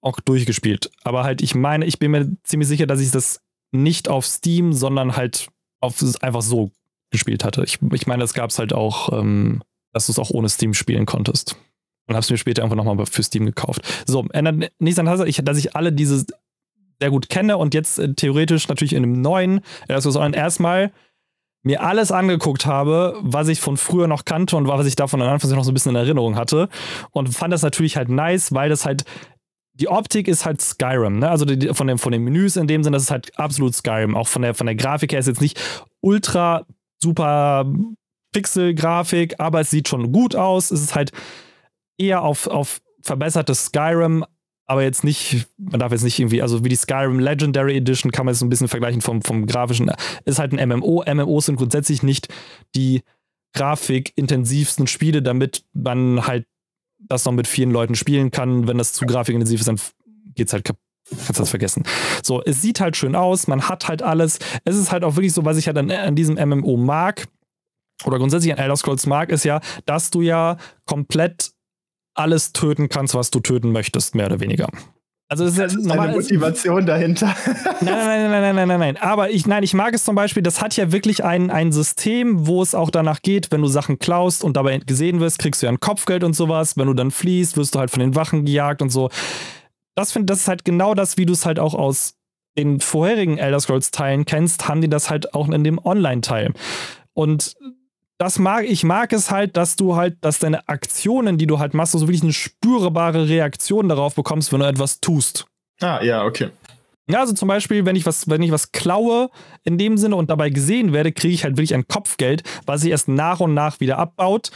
[0.00, 0.90] auch durchgespielt.
[1.02, 3.40] Aber halt, ich meine, ich bin mir ziemlich sicher, dass ich das
[3.72, 5.48] nicht auf Steam, sondern halt
[5.80, 6.70] auf einfach so
[7.10, 7.62] gespielt hatte.
[7.64, 9.62] Ich, ich meine, das gab es halt auch, ähm,
[9.92, 11.56] dass du es auch ohne Steam spielen konntest.
[12.08, 13.82] Und habe es mir später einfach nochmal für Steam gekauft.
[14.06, 16.24] So, ändert nichts an Tatsache, dass ich alle diese
[17.00, 20.92] sehr gut kenne und jetzt äh, theoretisch natürlich in einem neuen, sondern erstmal
[21.62, 25.28] mir alles angeguckt habe, was ich von früher noch kannte und was ich davon an
[25.28, 26.68] Anfang noch so ein bisschen in Erinnerung hatte
[27.10, 29.04] und fand das natürlich halt nice, weil das halt
[29.78, 31.28] die Optik ist halt Skyrim, ne?
[31.28, 34.16] Also die, von, den, von den Menüs in dem Sinne, das ist halt absolut Skyrim.
[34.16, 35.60] Auch von der, von der Grafik her ist jetzt nicht
[36.00, 36.64] ultra
[37.02, 37.70] super
[38.32, 40.70] Pixel-Grafik, aber es sieht schon gut aus.
[40.70, 41.12] Es ist halt
[41.98, 44.24] eher auf, auf verbessertes Skyrim,
[44.66, 48.26] aber jetzt nicht, man darf jetzt nicht irgendwie, also wie die Skyrim Legendary Edition kann
[48.26, 49.92] man jetzt ein bisschen vergleichen vom, vom grafischen,
[50.24, 51.04] ist halt ein MMO.
[51.06, 52.28] MMOs sind grundsätzlich nicht
[52.74, 53.02] die
[53.54, 56.46] grafikintensivsten Spiele, damit man halt
[57.08, 58.66] das noch mit vielen Leuten spielen kann.
[58.66, 59.80] Wenn das zu grafikintensiv ist, dann
[60.34, 60.82] geht's halt kaputt.
[61.08, 61.84] Kannst das vergessen.
[62.24, 64.40] So, es sieht halt schön aus, man hat halt alles.
[64.64, 67.28] Es ist halt auch wirklich so, was ich halt an, an diesem MMO mag,
[68.04, 71.52] oder grundsätzlich an Elder Scrolls mag, ist ja, dass du ja komplett
[72.14, 74.68] alles töten kannst, was du töten möchtest, mehr oder weniger.
[75.28, 77.34] Also das ist, das ist eine Motivation dahinter.
[77.80, 78.96] Nein, nein, nein, nein, nein, nein, nein.
[78.98, 82.46] Aber ich, nein, ich mag es zum Beispiel, das hat ja wirklich ein, ein System,
[82.46, 85.66] wo es auch danach geht, wenn du Sachen klaust und dabei gesehen wirst, kriegst du
[85.66, 86.76] ja ein Kopfgeld und sowas.
[86.76, 89.10] Wenn du dann fliehst, wirst du halt von den Wachen gejagt und so.
[89.96, 92.14] Das finde das ist halt genau das, wie du es halt auch aus
[92.56, 96.52] den vorherigen Elder Scrolls Teilen kennst, haben die das halt auch in dem Online-Teil.
[97.14, 97.54] Und
[98.18, 101.74] das mag, ich mag es halt, dass du halt, dass deine Aktionen, die du halt
[101.74, 105.46] machst, so wirklich eine spürbare Reaktion darauf bekommst, wenn du etwas tust.
[105.80, 106.50] Ah, ja, okay.
[107.08, 109.30] Ja, also zum Beispiel, wenn ich was, wenn ich was klaue
[109.62, 112.90] in dem Sinne und dabei gesehen werde, kriege ich halt wirklich ein Kopfgeld, was sich
[112.90, 114.50] erst nach und nach wieder abbaut.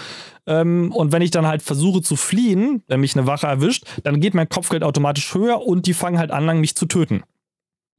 [0.47, 4.21] Ähm, und wenn ich dann halt versuche zu fliehen, wenn mich eine Wache erwischt, dann
[4.21, 7.23] geht mein Kopfgeld automatisch höher und die fangen halt an, mich zu töten.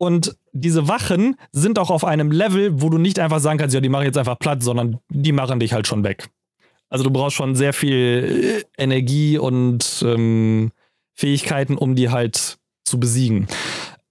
[0.02, 3.82] Und diese Wachen sind auch auf einem Level, wo du nicht einfach sagen kannst, ja,
[3.82, 6.28] die mache ich jetzt einfach platt, sondern die machen dich halt schon weg.
[6.89, 10.72] Also du brauchst schon sehr viel äh, Energie und ähm,
[11.14, 13.45] Fähigkeiten, um die halt zu besiegen.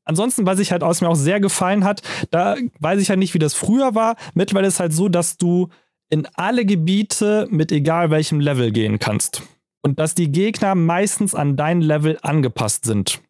[0.05, 3.34] Ansonsten, was ich halt aus mir auch sehr gefallen hat, da weiß ich halt nicht,
[3.34, 4.14] wie das früher war.
[4.34, 5.70] Mittlerweile ist es halt so, dass du
[6.09, 9.43] in alle Gebiete mit egal welchem Level gehen kannst.
[9.82, 13.20] und dass die Gegner meistens an dein Level angepasst sind.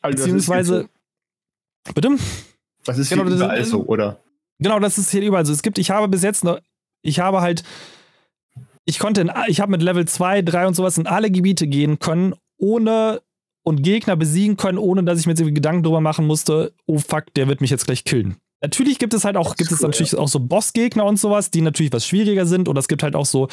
[0.00, 0.88] Also Beziehungsweise.
[1.94, 2.16] Bitte?
[2.84, 4.20] Das ist genau, hier überall so, oder?
[4.58, 5.52] Genau, das ist hier überall so.
[5.52, 6.58] Es gibt, ich habe bis jetzt noch,
[7.02, 7.62] ich habe halt,
[8.84, 11.98] ich konnte, in, ich habe mit Level 2, 3 und sowas in alle Gebiete gehen
[11.98, 13.20] können, ohne
[13.62, 17.32] und Gegner besiegen können, ohne dass ich mir jetzt Gedanken drüber machen musste, oh fuck,
[17.34, 18.36] der wird mich jetzt gleich killen.
[18.62, 20.18] Natürlich gibt es halt auch, gibt cool, es natürlich ja.
[20.18, 22.68] auch so Bossgegner und sowas, die natürlich was schwieriger sind.
[22.68, 23.48] Oder es gibt halt auch so,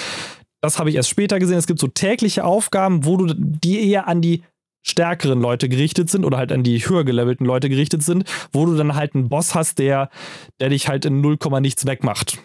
[0.61, 4.07] das habe ich erst später gesehen, es gibt so tägliche Aufgaben, wo du die eher
[4.07, 4.43] an die
[4.85, 8.23] stärkeren Leute gerichtet sind oder halt an die höher gelevelten Leute gerichtet sind,
[8.53, 10.09] wo du dann halt einen Boss hast, der,
[10.59, 12.37] der dich halt in 0, nichts wegmacht,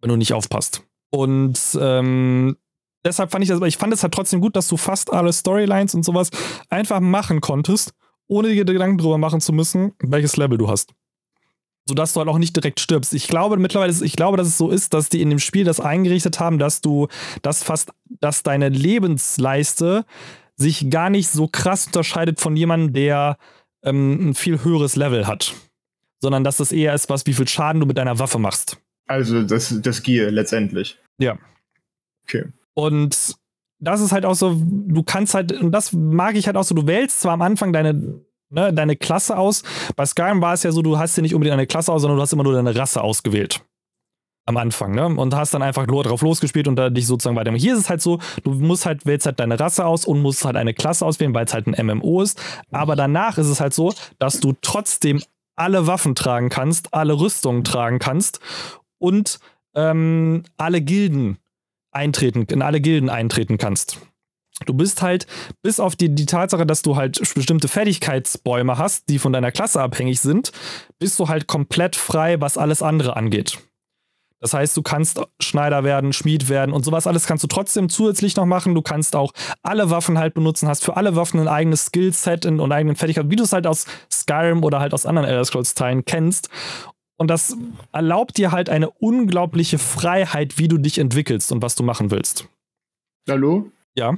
[0.00, 0.82] wenn du nicht aufpasst.
[1.10, 2.56] Und ähm,
[3.04, 5.32] deshalb fand ich das, aber ich fand es halt trotzdem gut, dass du fast alle
[5.32, 6.30] Storylines und sowas
[6.70, 7.92] einfach machen konntest,
[8.26, 10.92] ohne dir Gedanken drüber machen zu müssen, welches Level du hast.
[11.86, 13.14] Sodass du halt auch nicht direkt stirbst.
[13.14, 15.78] Ich glaube mittlerweile, ich glaube, dass es so ist, dass die in dem Spiel das
[15.78, 17.06] eingerichtet haben, dass du,
[17.42, 20.04] dass fast, dass deine Lebensleiste
[20.60, 23.38] sich gar nicht so krass unterscheidet von jemandem, der
[23.82, 25.54] ähm, ein viel höheres Level hat.
[26.20, 28.78] Sondern dass das eher ist, was, wie viel Schaden du mit deiner Waffe machst.
[29.06, 30.98] Also das, das Gear letztendlich.
[31.18, 31.38] Ja.
[32.24, 32.44] Okay.
[32.74, 33.34] Und
[33.78, 36.74] das ist halt auch so, du kannst halt, und das mag ich halt auch so,
[36.74, 39.62] du wählst zwar am Anfang deine, ne, deine Klasse aus.
[39.96, 42.18] Bei Skyrim war es ja so, du hast ja nicht unbedingt eine Klasse aus, sondern
[42.18, 43.62] du hast immer nur deine Rasse ausgewählt
[44.50, 45.06] am Anfang, ne?
[45.06, 47.52] Und hast dann einfach nur drauf losgespielt und da dich sozusagen weiter.
[47.52, 50.44] Hier ist es halt so, du musst halt, wählst halt deine Rasse aus und musst
[50.44, 52.42] halt eine Klasse auswählen, weil es halt ein MMO ist.
[52.70, 55.22] Aber danach ist es halt so, dass du trotzdem
[55.56, 58.40] alle Waffen tragen kannst, alle Rüstungen tragen kannst
[58.98, 59.40] und
[59.74, 61.38] ähm, alle Gilden
[61.92, 63.98] eintreten, in alle Gilden eintreten kannst.
[64.66, 65.26] Du bist halt,
[65.62, 69.80] bis auf die, die Tatsache, dass du halt bestimmte Fertigkeitsbäume hast, die von deiner Klasse
[69.80, 70.52] abhängig sind,
[70.98, 73.58] bist du halt komplett frei, was alles andere angeht.
[74.40, 78.36] Das heißt, du kannst Schneider werden, Schmied werden und sowas alles kannst du trotzdem zusätzlich
[78.36, 78.74] noch machen.
[78.74, 79.32] Du kannst auch
[79.62, 83.36] alle Waffen halt benutzen, hast für alle Waffen ein eigenes Skillset und eigenen Fertigkeiten, wie
[83.36, 86.48] du es halt aus Skyrim oder halt aus anderen Elder Scrolls Teilen kennst.
[87.18, 87.54] Und das
[87.92, 92.48] erlaubt dir halt eine unglaubliche Freiheit, wie du dich entwickelst und was du machen willst.
[93.28, 93.70] Hallo?
[93.94, 94.16] Ja.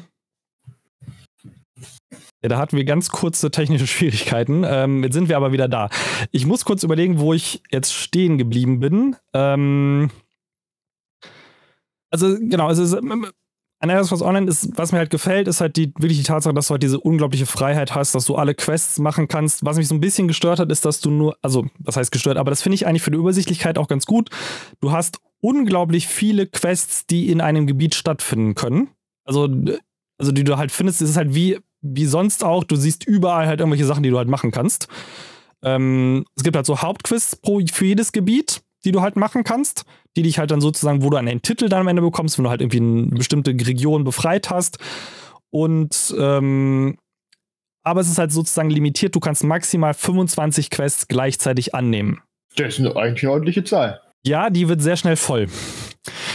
[2.43, 4.65] Ja, da hatten wir ganz kurze technische Schwierigkeiten.
[4.67, 5.89] Ähm, jetzt sind wir aber wieder da.
[6.31, 9.17] Ich muss kurz überlegen, wo ich jetzt stehen geblieben bin.
[9.33, 10.11] Ähm,
[12.11, 12.93] also, genau, es ist.
[12.93, 13.27] Ähm,
[13.83, 16.69] an Scrolls Online ist, was mir halt gefällt, ist halt die, wirklich die Tatsache, dass
[16.69, 19.65] du halt diese unglaubliche Freiheit hast, dass du alle Quests machen kannst.
[19.65, 22.37] Was mich so ein bisschen gestört hat, ist, dass du nur, also, was heißt gestört,
[22.37, 24.31] aber das finde ich eigentlich für die Übersichtlichkeit auch ganz gut.
[24.81, 28.91] Du hast unglaublich viele Quests, die in einem Gebiet stattfinden können.
[29.25, 29.49] Also,
[30.17, 33.47] also die du halt findest, es ist halt wie wie sonst auch, du siehst überall
[33.47, 34.89] halt irgendwelche Sachen, die du halt machen kannst.
[35.63, 39.85] Ähm, es gibt halt so Hauptquiz pro, für jedes Gebiet, die du halt machen kannst,
[40.17, 42.51] die dich halt dann sozusagen, wo du einen Titel dann am Ende bekommst, wenn du
[42.51, 44.79] halt irgendwie eine bestimmte Region befreit hast.
[45.51, 46.97] Und ähm,
[47.85, 52.21] aber es ist halt sozusagen limitiert, du kannst maximal 25 Quests gleichzeitig annehmen.
[52.57, 54.01] Das ist eine eigentlich ordentliche Zahl.
[54.25, 55.49] Ja, die wird sehr schnell voll.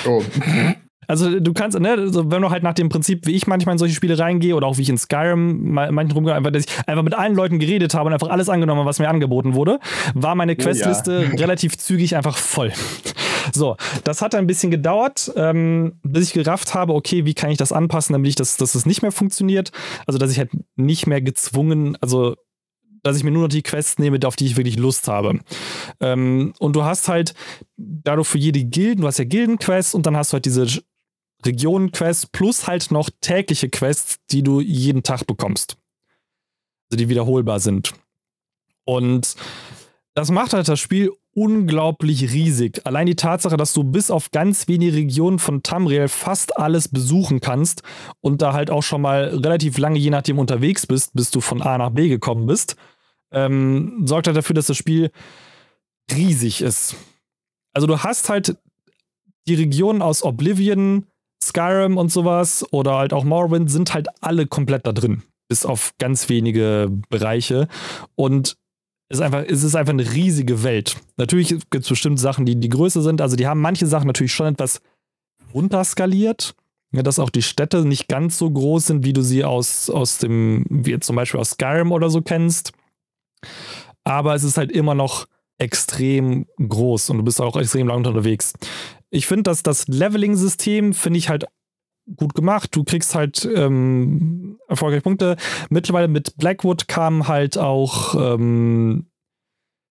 [0.05, 0.21] Oh.
[1.07, 3.79] Also du kannst, ne, also wenn du halt nach dem Prinzip, wie ich manchmal in
[3.79, 7.03] solche Spiele reingehe oder auch wie ich in Skyrim manchen rumgehe, einfach, dass ich einfach
[7.03, 9.79] mit allen Leuten geredet habe und einfach alles angenommen, was mir angeboten wurde,
[10.13, 11.29] war meine Questliste oh ja.
[11.39, 12.73] relativ zügig einfach voll.
[13.53, 17.57] So, das hat ein bisschen gedauert, ähm, bis ich gerafft habe, okay, wie kann ich
[17.57, 19.71] das anpassen, damit ich das, dass es nicht mehr funktioniert.
[20.05, 22.35] Also, dass ich halt nicht mehr gezwungen, also
[23.03, 25.39] dass ich mir nur noch die Quests nehme, auf die ich wirklich Lust habe.
[26.01, 27.33] Ähm, und du hast halt
[27.77, 30.67] dadurch für jede Gilden, du hast ja Gildenquests und dann hast du halt diese
[31.45, 35.77] Regionenquests plus halt noch tägliche Quests, die du jeden Tag bekommst.
[36.89, 37.93] Also die wiederholbar sind.
[38.85, 39.35] Und
[40.13, 42.83] das macht halt das Spiel unglaublich riesig.
[42.87, 47.41] Allein die Tatsache, dass du bis auf ganz wenige Regionen von Tamriel fast alles besuchen
[47.41, 47.83] kannst
[48.21, 51.61] und da halt auch schon mal relativ lange, je nachdem, unterwegs bist, bis du von
[51.61, 52.75] A nach B gekommen bist,
[53.31, 55.11] ähm, sorgt halt dafür, dass das Spiel
[56.11, 56.95] riesig ist.
[57.73, 58.57] Also du hast halt
[59.47, 61.05] die Regionen aus Oblivion,
[61.43, 65.93] Skyrim und sowas oder halt auch Morrowind sind halt alle komplett da drin, bis auf
[65.99, 67.67] ganz wenige Bereiche.
[68.15, 68.57] Und
[69.09, 70.97] es ist einfach, es ist einfach eine riesige Welt.
[71.15, 73.21] Natürlich gibt es bestimmt Sachen, die, die größer sind.
[73.21, 74.81] Also die haben manche Sachen natürlich schon etwas
[75.53, 76.55] runterskaliert.
[76.93, 80.19] Ja, dass auch die Städte nicht ganz so groß sind, wie du sie aus, aus
[80.19, 82.71] dem, wie zum Beispiel aus Skyrim oder so kennst.
[84.05, 85.27] Aber es ist halt immer noch
[85.57, 88.53] extrem groß und du bist auch extrem lang unterwegs
[89.09, 91.45] ich finde, dass das Leveling-System finde ich halt
[92.15, 92.75] gut gemacht.
[92.75, 95.35] Du kriegst halt ähm, erfolgreiche Punkte.
[95.69, 99.07] Mittlerweile mit Blackwood kamen halt auch ähm,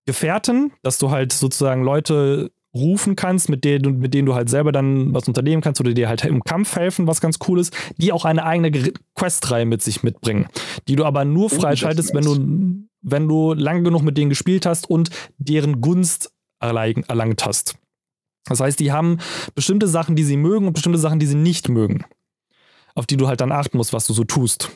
[0.07, 4.71] Gefährten, dass du halt sozusagen Leute rufen kannst, mit denen, mit denen du halt selber
[4.71, 8.13] dann was unternehmen kannst oder dir halt im Kampf helfen, was ganz cool ist, die
[8.13, 8.71] auch eine eigene
[9.15, 10.47] Questreihe mit sich mitbringen,
[10.87, 14.67] die du aber nur oh, freischaltest, wenn du, wenn du lang genug mit denen gespielt
[14.67, 17.79] hast und deren Gunst erlangt hast.
[18.49, 19.19] Das heißt, die haben
[19.55, 22.05] bestimmte Sachen, die sie mögen und bestimmte Sachen, die sie nicht mögen,
[22.95, 24.71] auf die du halt dann achten musst, was du so tust.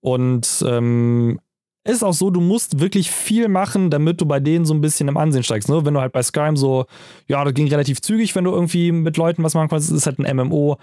[0.00, 1.40] Und ähm,
[1.86, 5.08] ist auch so, du musst wirklich viel machen, damit du bei denen so ein bisschen
[5.08, 5.68] im Ansehen steigst.
[5.68, 5.84] Ne?
[5.84, 6.86] Wenn du halt bei Skyrim so,
[7.28, 10.06] ja, das ging relativ zügig, wenn du irgendwie mit Leuten was machen kannst, es ist
[10.06, 10.78] halt ein MMO.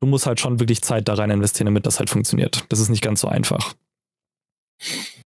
[0.00, 2.64] Du musst halt schon wirklich Zeit da rein investieren, damit das halt funktioniert.
[2.68, 3.74] Das ist nicht ganz so einfach.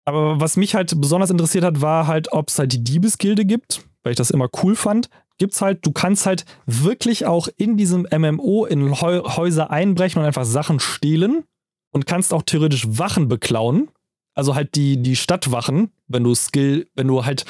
[0.06, 3.86] Aber was mich halt besonders interessiert hat, war halt, ob es halt die Diebesgilde gibt,
[4.04, 5.10] weil ich das immer cool fand.
[5.38, 10.46] Gibt's halt, du kannst halt wirklich auch in diesem MMO in Häuser einbrechen und einfach
[10.46, 11.44] Sachen stehlen
[11.92, 13.90] und kannst auch theoretisch Wachen beklauen
[14.38, 17.44] also halt die, die Stadtwachen, wenn du Skill, wenn du halt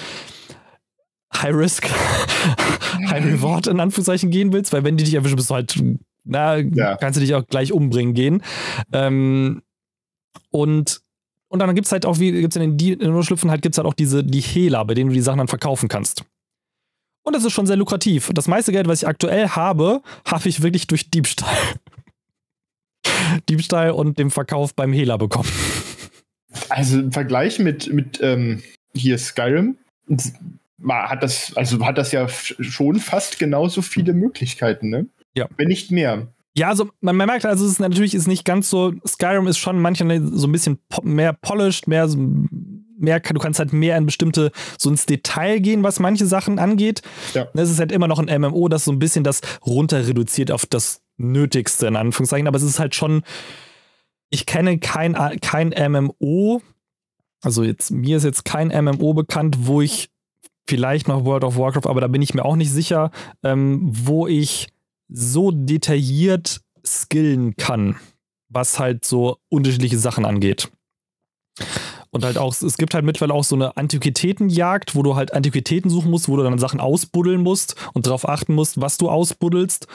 [1.36, 1.90] High Risk,
[3.10, 5.76] High Reward in Anführungszeichen gehen willst, weil wenn die dich erwischen, bist du halt,
[6.24, 6.96] na, ja.
[6.96, 8.42] kannst du dich auch gleich umbringen gehen.
[8.94, 9.64] Ähm,
[10.50, 11.02] und
[11.50, 13.78] und dann gibt es halt auch, wie gibt es in den Nur-Schlüpfen halt, gibt es
[13.78, 16.24] halt auch diese, die Hehler, bei denen du die Sachen dann verkaufen kannst.
[17.28, 18.32] Und das ist schon sehr lukrativ.
[18.34, 21.58] Das meiste Geld, was ich aktuell habe, habe ich wirklich durch Diebstahl.
[23.50, 25.50] Diebstahl und dem Verkauf beim Hehler bekommen.
[26.70, 28.64] Also im Vergleich mit, mit ähm,
[28.96, 29.76] hier Skyrim
[30.88, 35.08] hat das, also hat das ja schon fast genauso viele Möglichkeiten, ne?
[35.36, 35.50] Ja.
[35.58, 36.28] Wenn nicht mehr.
[36.56, 39.58] Ja, also man, man merkt, also es ist natürlich ist nicht ganz so, Skyrim ist
[39.58, 42.08] schon manchmal so ein bisschen po mehr polished, mehr,
[42.98, 47.02] mehr, du kannst halt mehr in bestimmte, so ins Detail gehen, was manche Sachen angeht.
[47.34, 47.48] Ja.
[47.54, 50.66] Es ist halt immer noch ein MMO, das so ein bisschen das runter reduziert auf
[50.66, 53.24] das Nötigste, in Anführungszeichen, aber es ist halt schon,
[54.30, 56.62] ich kenne kein, kein MMO,
[57.42, 60.10] also jetzt, mir ist jetzt kein MMO bekannt, wo ich
[60.68, 63.12] vielleicht noch World of Warcraft, aber da bin ich mir auch nicht sicher,
[63.44, 64.68] ähm, wo ich
[65.10, 67.96] so detailliert skillen kann,
[68.50, 70.70] was halt so unterschiedliche Sachen angeht.
[72.18, 75.92] Und halt auch, es gibt halt mittlerweile auch so eine Antiquitätenjagd, wo du halt Antiquitäten
[75.92, 79.88] suchen musst, wo du dann Sachen ausbuddeln musst und darauf achten musst, was du ausbuddelst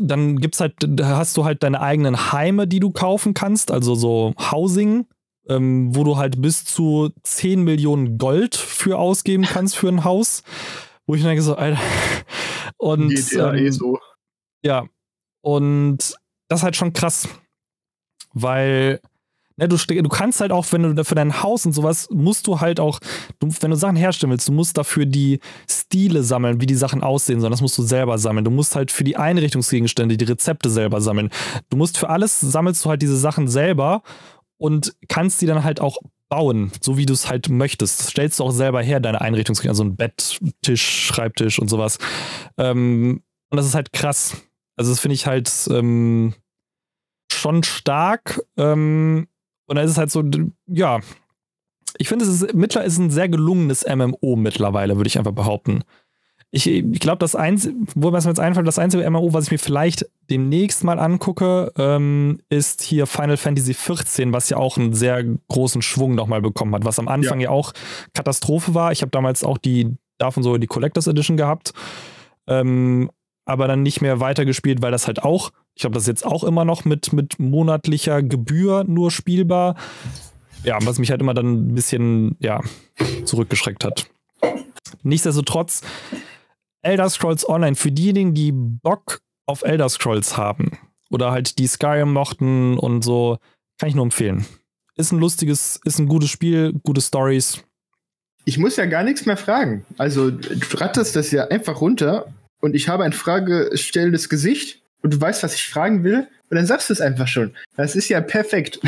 [0.00, 3.94] dann gibt's halt, da hast du halt deine eigenen Heime, die du kaufen kannst, also
[3.94, 5.06] so Housing,
[5.48, 10.44] ähm, wo du halt bis zu 10 Millionen Gold für ausgeben kannst für ein Haus.
[11.06, 11.78] Wo ich denke so, Alter.
[12.78, 13.98] Und Geht ja, ähm, eh so.
[14.64, 14.86] ja.
[15.42, 16.14] Und
[16.48, 17.28] das ist halt schon krass.
[18.32, 19.00] Weil
[19.56, 22.60] Ne, du, du kannst halt auch, wenn du für dein Haus und sowas, musst du
[22.60, 22.98] halt auch,
[23.38, 27.02] du, wenn du Sachen herstellen willst, du musst dafür die Stile sammeln, wie die Sachen
[27.02, 27.50] aussehen sollen.
[27.50, 28.44] Das musst du selber sammeln.
[28.44, 31.30] Du musst halt für die Einrichtungsgegenstände die Rezepte selber sammeln.
[31.70, 34.02] Du musst für alles, sammelst du halt diese Sachen selber
[34.56, 35.98] und kannst die dann halt auch
[36.28, 38.00] bauen, so wie du es halt möchtest.
[38.00, 41.98] Das stellst du auch selber her, deine Einrichtungsgegenstände, also ein Bett, Tisch, Schreibtisch und sowas.
[42.56, 44.36] Ähm, und das ist halt krass.
[44.76, 46.32] Also das finde ich halt ähm,
[47.30, 48.40] schon stark.
[48.56, 49.28] Ähm,
[49.72, 50.22] und dann ist es halt so,
[50.66, 51.00] ja,
[51.96, 55.82] ich finde, es ist, mittlerweile ist ein sehr gelungenes MMO mittlerweile, würde ich einfach behaupten.
[56.50, 59.58] Ich, ich glaube, das einzige, wo mir jetzt einfällt, das einzige MMO, was ich mir
[59.58, 65.24] vielleicht demnächst mal angucke, ähm, ist hier Final Fantasy XIV, was ja auch einen sehr
[65.48, 67.72] großen Schwung nochmal bekommen hat, was am Anfang ja, ja auch
[68.12, 68.92] Katastrophe war.
[68.92, 71.72] Ich habe damals auch die davon so die Collectors Edition gehabt,
[72.46, 73.10] ähm,
[73.46, 76.64] aber dann nicht mehr weitergespielt, weil das halt auch ich glaube, das jetzt auch immer
[76.64, 79.76] noch mit, mit monatlicher Gebühr nur spielbar.
[80.64, 82.60] Ja, was mich halt immer dann ein bisschen, ja,
[83.24, 84.06] zurückgeschreckt hat.
[85.02, 85.82] Nichtsdestotrotz,
[86.82, 90.78] Elder Scrolls Online, für diejenigen, die Bock auf Elder Scrolls haben
[91.10, 93.38] oder halt die Skyrim mochten und so,
[93.78, 94.46] kann ich nur empfehlen.
[94.96, 97.64] Ist ein lustiges, ist ein gutes Spiel, gute Stories.
[98.44, 99.84] Ich muss ja gar nichts mehr fragen.
[99.98, 105.20] Also, du ratterst das ja einfach runter und ich habe ein fragestellendes Gesicht und du
[105.20, 107.54] weißt, was ich fragen will, und dann sagst du es einfach schon.
[107.76, 108.78] Das ist ja perfekt.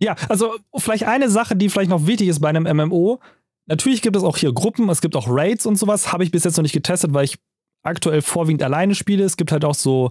[0.00, 3.20] ja, also vielleicht eine Sache, die vielleicht noch wichtig ist bei einem MMO.
[3.66, 6.12] Natürlich gibt es auch hier Gruppen, es gibt auch Raids und sowas.
[6.12, 7.38] Habe ich bis jetzt noch nicht getestet, weil ich
[7.84, 9.22] aktuell vorwiegend alleine spiele.
[9.22, 10.10] Es gibt halt auch so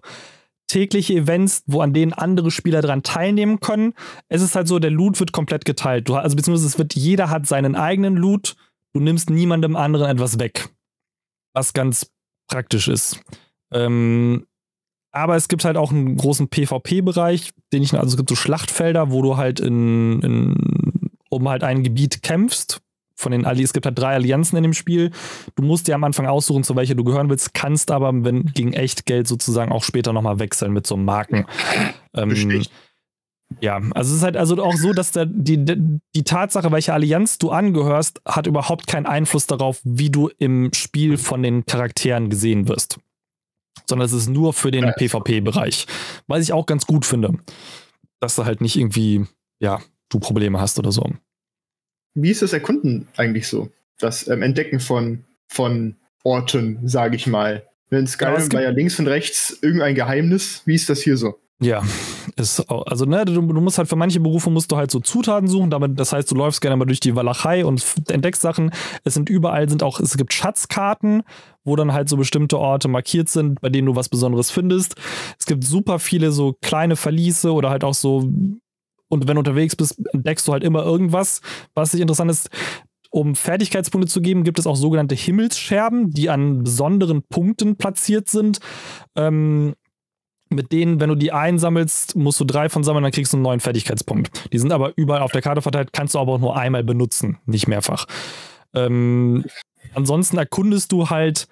[0.68, 3.94] tägliche Events, wo an denen andere Spieler dran teilnehmen können.
[4.30, 6.08] Es ist halt so, der Loot wird komplett geteilt.
[6.08, 8.56] Du, also beziehungsweise es wird, jeder hat seinen eigenen Loot.
[8.94, 10.70] Du nimmst niemandem anderen etwas weg.
[11.54, 12.10] Was ganz
[12.48, 13.20] praktisch ist.
[13.72, 14.46] Ähm,
[15.12, 19.12] aber es gibt halt auch einen großen PvP-Bereich, den ich, also es gibt so Schlachtfelder,
[19.12, 22.82] wo du halt in, in um halt ein Gebiet kämpfst.
[23.16, 25.12] Von den Allianzen, es gibt halt drei Allianzen in dem Spiel.
[25.56, 28.74] Du musst dir am Anfang aussuchen, zu welcher du gehören willst, kannst aber wenn, gegen
[28.74, 31.46] echt Geld sozusagen auch später nochmal wechseln mit so Marken.
[32.16, 32.32] Ähm,
[33.60, 35.64] Ja, also es ist halt also auch so, dass der, die,
[36.16, 41.18] die Tatsache, welche Allianz du angehörst, hat überhaupt keinen Einfluss darauf, wie du im Spiel
[41.18, 42.98] von den Charakteren gesehen wirst.
[43.88, 44.92] Sondern es ist nur für den ja.
[44.94, 45.86] PvP-Bereich.
[46.28, 47.34] Was ich auch ganz gut finde.
[48.20, 49.26] Dass du halt nicht irgendwie,
[49.60, 51.10] ja, du Probleme hast oder so.
[52.14, 53.70] Wie ist das Erkunden eigentlich so?
[54.00, 57.66] Das ähm, Entdecken von, von Orten, sage ich mal.
[57.90, 60.62] In Skyrim ja, war ja links und rechts irgendein Geheimnis.
[60.66, 61.40] Wie ist das hier so?
[61.64, 61.84] Ja,
[62.38, 65.00] ist auch, also ne, du, du, musst halt für manche Berufe musst du halt so
[65.00, 68.72] Zutaten suchen, damit, das heißt, du läufst gerne mal durch die Walachei und entdeckst Sachen.
[69.04, 71.22] Es sind überall sind auch, es gibt Schatzkarten,
[71.64, 74.96] wo dann halt so bestimmte Orte markiert sind, bei denen du was Besonderes findest.
[75.38, 78.22] Es gibt super viele so kleine Verliese oder halt auch so,
[79.10, 81.42] und wenn du unterwegs bist, entdeckst du halt immer irgendwas,
[81.76, 82.50] was sich interessant ist.
[83.12, 88.60] Um Fertigkeitspunkte zu geben, gibt es auch sogenannte Himmelsscherben, die an besonderen Punkten platziert sind.
[89.16, 89.74] Ähm,
[90.52, 93.44] mit denen, wenn du die einsammelst, musst du drei von sammeln, dann kriegst du einen
[93.44, 94.52] neuen Fertigkeitspunkt.
[94.52, 97.38] Die sind aber überall auf der Karte verteilt, kannst du aber auch nur einmal benutzen,
[97.46, 98.06] nicht mehrfach.
[98.74, 99.46] Ähm,
[99.94, 101.48] ansonsten erkundest du halt,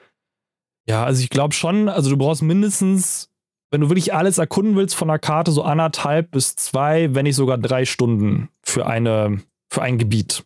[0.87, 3.29] ja, also ich glaube schon, also du brauchst mindestens,
[3.71, 7.35] wenn du wirklich alles erkunden willst von der Karte, so anderthalb bis zwei, wenn nicht
[7.35, 10.43] sogar drei Stunden für eine, für ein Gebiet.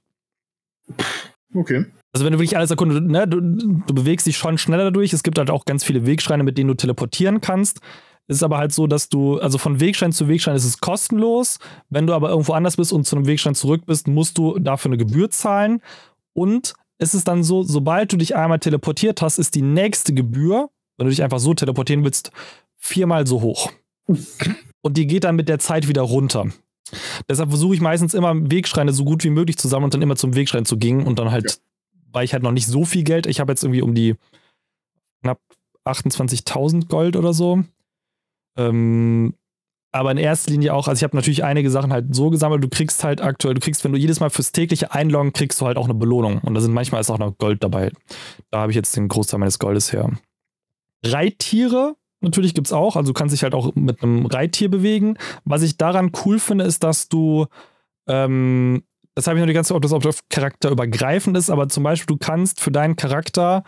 [1.55, 1.85] Okay.
[2.11, 5.13] Also wenn du wirklich alles erkundest, ne, du, du bewegst dich schon schneller dadurch.
[5.13, 7.79] Es gibt halt auch ganz viele Wegschreine, mit denen du teleportieren kannst.
[8.27, 11.59] Es ist aber halt so, dass du, also von Wegschein zu Wegschein ist es kostenlos.
[11.89, 14.89] Wenn du aber irgendwo anders bist und zu einem Wegschein zurück bist, musst du dafür
[14.89, 15.81] eine Gebühr zahlen.
[16.33, 20.69] Und es ist dann so, sobald du dich einmal teleportiert hast, ist die nächste Gebühr,
[20.97, 22.31] wenn du dich einfach so teleportieren willst,
[22.77, 23.71] viermal so hoch.
[24.81, 26.47] Und die geht dann mit der Zeit wieder runter.
[27.29, 30.35] Deshalb versuche ich meistens immer Wegschreine so gut wie möglich zusammen und dann immer zum
[30.35, 31.57] Wegschrein zu gehen und dann halt, ja.
[32.11, 34.15] weil ich halt noch nicht so viel Geld, ich habe jetzt irgendwie um die
[35.21, 35.39] knapp
[35.85, 37.63] 28.000 Gold oder so.
[38.57, 39.35] Ähm,
[39.91, 42.69] aber in erster Linie auch, also ich habe natürlich einige Sachen halt so gesammelt, du
[42.69, 45.77] kriegst halt aktuell, du kriegst, wenn du jedes Mal fürs tägliche Einloggen kriegst du halt
[45.77, 46.39] auch eine Belohnung.
[46.39, 47.91] Und da sind manchmal ist auch noch Gold dabei.
[48.49, 50.09] Da habe ich jetzt den Großteil meines Goldes her.
[51.05, 55.17] Reittiere natürlich gibt es auch, also du kannst dich halt auch mit einem Reittier bewegen.
[55.45, 57.45] Was ich daran cool finde, ist, dass du,
[58.07, 58.83] ähm,
[59.13, 61.83] das habe ich noch die ganze Zeit, ob das auf Charakter übergreifend ist, aber zum
[61.83, 63.63] Beispiel, du kannst für deinen Charakter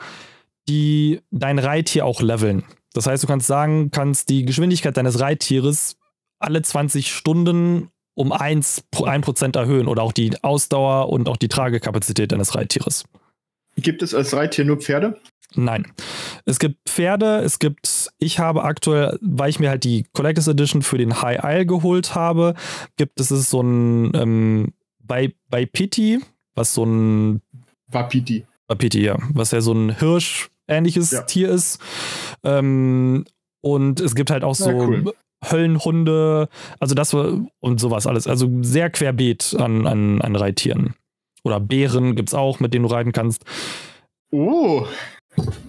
[0.67, 2.63] die, dein Reittier auch leveln.
[2.95, 5.97] Das heißt, du kannst sagen, kannst die Geschwindigkeit deines Reittieres
[6.39, 12.31] alle 20 Stunden um 1, 1% erhöhen oder auch die Ausdauer und auch die Tragekapazität
[12.31, 13.03] deines Reittieres.
[13.75, 15.19] Gibt es als Reittier nur Pferde?
[15.55, 15.91] Nein.
[16.45, 20.81] Es gibt Pferde, es gibt, ich habe aktuell, weil ich mir halt die Collectors Edition
[20.81, 22.55] für den High Isle geholt habe,
[22.95, 26.21] gibt es so ein ähm, bei, bei Pity,
[26.55, 27.41] was so ein
[27.87, 28.45] Wapiti.
[28.69, 29.17] Wapiti, ja.
[29.33, 31.21] Was ja so ein Hirsch ähnliches ja.
[31.23, 31.79] Tier ist.
[32.43, 33.25] Ähm,
[33.61, 35.13] und es gibt halt auch so cool.
[35.43, 36.49] Höllenhunde,
[36.79, 38.27] also das und sowas alles.
[38.27, 40.95] Also sehr querbeet an, an, an Reittieren.
[41.43, 43.43] Oder Bären gibt es auch, mit denen du reiten kannst.
[44.31, 44.85] Oh.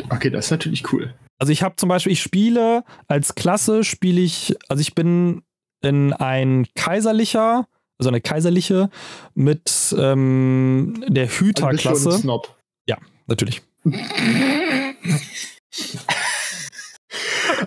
[0.09, 1.15] Okay, das ist natürlich cool.
[1.39, 5.43] Also ich habe zum Beispiel, ich spiele als Klasse, spiele ich, also ich bin
[5.83, 7.67] in ein kaiserlicher,
[7.99, 8.89] also eine kaiserliche
[9.35, 12.11] mit ähm, der Hüterklasse.
[12.11, 12.43] Also.
[12.89, 13.63] Ja, natürlich.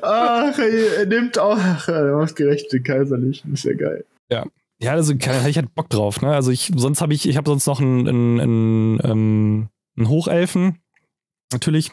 [0.02, 1.58] Ach, er nimmt auch.
[1.58, 3.54] Ach, er macht gerechte Kaiserlichen.
[3.54, 4.06] Ist ja geil.
[4.32, 4.46] Ja.
[4.82, 6.34] Ja, also ich hatte Bock drauf, ne?
[6.34, 9.68] Also ich, sonst habe ich, ich habe sonst noch einen, einen, einen, ähm,
[9.98, 10.80] einen Hochelfen.
[11.52, 11.92] Natürlich.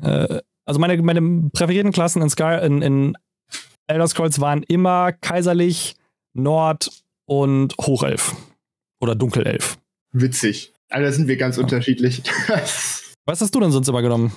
[0.00, 3.18] Äh, also meine, meine präferierten Klassen in Sky, in, in
[3.88, 5.96] Elder Scrolls waren immer kaiserlich,
[6.32, 6.90] Nord
[7.26, 8.34] und Hochelf.
[9.00, 9.78] Oder Dunkelelf.
[10.12, 10.72] Witzig.
[10.88, 11.62] Also sind wir ganz ja.
[11.62, 12.22] unterschiedlich.
[13.26, 14.32] Was hast du denn sonst immer genommen?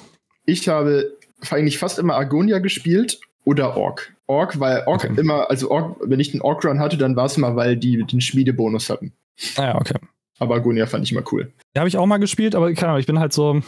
[0.45, 1.16] Ich habe
[1.52, 4.16] eigentlich fast immer Argonia gespielt oder Ork.
[4.26, 5.14] Ork, weil Ork okay.
[5.20, 8.03] immer, also Ork, wenn ich den Ork Run hatte, dann war es immer, weil die
[8.03, 9.14] den Schmiedebonus hatten.
[9.56, 9.95] Ah ja, okay.
[10.40, 11.53] Aber Argonia fand ich immer cool.
[11.76, 13.61] Ja, habe ich auch mal gespielt, aber keine Ahnung, ich bin halt so,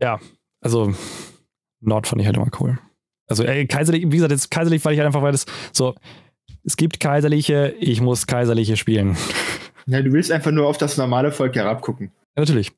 [0.00, 0.20] ja,
[0.60, 0.92] also
[1.80, 2.78] Nord fand ich halt immer cool.
[3.28, 5.94] Also ey, kaiserlich, wie gesagt, jetzt kaiserlich, weil ich halt einfach, weil das so,
[6.64, 9.16] es gibt kaiserliche, ich muss kaiserliche spielen.
[9.86, 12.10] Ja, du willst einfach nur auf das normale Volk herabgucken.
[12.36, 12.72] Ja, natürlich.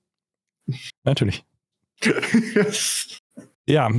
[1.05, 1.44] Natürlich.
[3.66, 3.90] ja,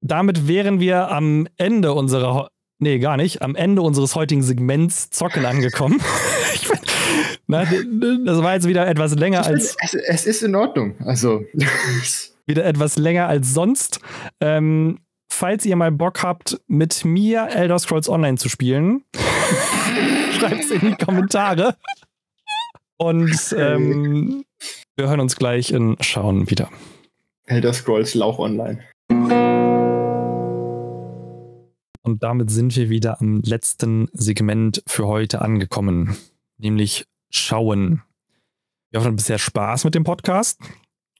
[0.00, 5.44] damit wären wir am Ende unserer, nee, gar nicht, am Ende unseres heutigen Segments Zocken
[5.44, 6.00] angekommen.
[6.68, 6.78] bin,
[7.46, 7.64] na,
[8.24, 9.76] das war jetzt wieder etwas länger als.
[9.82, 10.94] Es, es, ist in Ordnung.
[11.04, 11.44] Also.
[12.46, 14.00] wieder etwas länger als sonst.
[14.40, 14.98] Ähm,
[15.30, 19.04] falls ihr mal Bock habt, mit mir Elder Scrolls Online zu spielen,
[20.38, 21.76] schreibt es in die Kommentare.
[22.96, 24.44] Und ähm,
[24.98, 26.70] wir hören uns gleich in Schauen wieder.
[27.46, 28.80] Elder Scrolls Lauch Online.
[32.02, 36.16] Und damit sind wir wieder am letzten Segment für heute angekommen,
[36.56, 38.02] nämlich Schauen.
[38.90, 40.60] Wir hatten bisher Spaß mit dem Podcast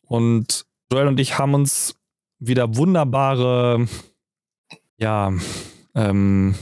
[0.02, 1.94] und Joel und ich haben uns
[2.40, 3.86] wieder wunderbare,
[4.96, 5.32] ja,
[5.94, 6.56] ähm,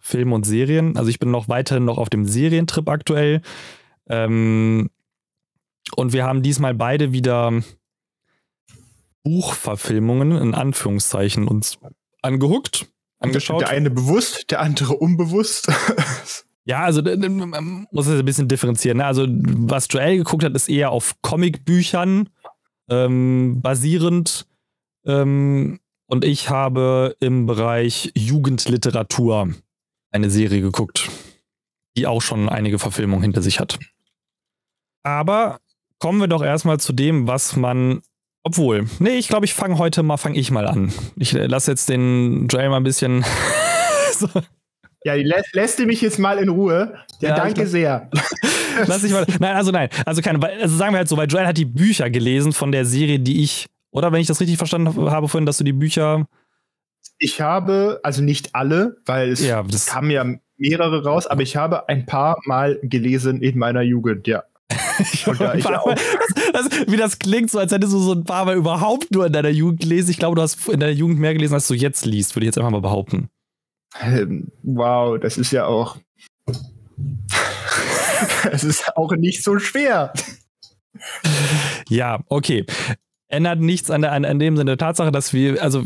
[0.00, 0.96] Filme und Serien.
[0.96, 3.42] Also ich bin noch weiterhin noch auf dem Serientrip aktuell.
[4.08, 4.88] Ähm,
[5.96, 7.62] und wir haben diesmal beide wieder
[9.22, 11.78] Buchverfilmungen in Anführungszeichen uns
[12.22, 12.86] angeguckt,
[13.18, 13.62] angeschaut.
[13.62, 15.72] Der eine bewusst, der andere unbewusst.
[16.64, 18.98] ja, also man muss es ein bisschen differenzieren.
[18.98, 19.06] Ne?
[19.06, 22.28] Also was Joel geguckt hat, ist eher auf Comicbüchern
[22.88, 24.46] ähm, basierend.
[25.06, 29.54] Ähm, und ich habe im Bereich Jugendliteratur
[30.10, 31.10] eine Serie geguckt,
[31.96, 33.78] die auch schon einige Verfilmungen hinter sich hat.
[35.02, 35.60] Aber
[36.04, 38.02] kommen wir doch erstmal zu dem, was man.
[38.42, 40.92] Obwohl, nee, ich glaube, ich fange heute mal, fange ich mal an.
[41.16, 43.24] Ich äh, lasse jetzt den Joel mal ein bisschen.
[44.12, 44.28] so.
[45.02, 46.94] Ja, lässt, lässt du mich jetzt mal in Ruhe?
[47.20, 48.10] Ja, ja danke sehr.
[48.86, 49.24] Lass ich mal.
[49.40, 49.88] Nein, also nein.
[50.04, 52.84] Also keine, also sagen wir halt so, weil Joel hat die Bücher gelesen von der
[52.84, 56.26] Serie, die ich, oder wenn ich das richtig verstanden habe vorhin, dass du die Bücher.
[57.16, 60.26] Ich habe, also nicht alle, weil es ja, kamen ja
[60.58, 64.42] mehrere raus, aber ich habe ein paar Mal gelesen in meiner Jugend, ja.
[65.78, 65.94] Auch.
[66.52, 69.26] Das, das, wie das klingt, so als hättest du so ein paar Mal überhaupt nur
[69.26, 70.10] in deiner Jugend gelesen.
[70.10, 72.48] Ich glaube, du hast in deiner Jugend mehr gelesen, als du jetzt liest, würde ich
[72.48, 73.28] jetzt einfach mal behaupten.
[74.00, 75.96] Ähm, wow, das ist ja auch.
[78.50, 80.12] Es ist auch nicht so schwer.
[81.88, 82.64] Ja, okay.
[83.28, 85.82] Ändert nichts an, der, an, an dem Sinne der Tatsache, dass wir, also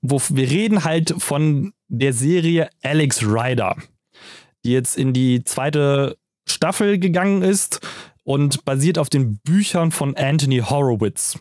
[0.00, 3.76] wo wir reden halt von der Serie Alex Rider,
[4.64, 6.16] die jetzt in die zweite
[6.48, 7.80] Staffel gegangen ist
[8.24, 11.38] und basiert auf den Büchern von Anthony Horowitz.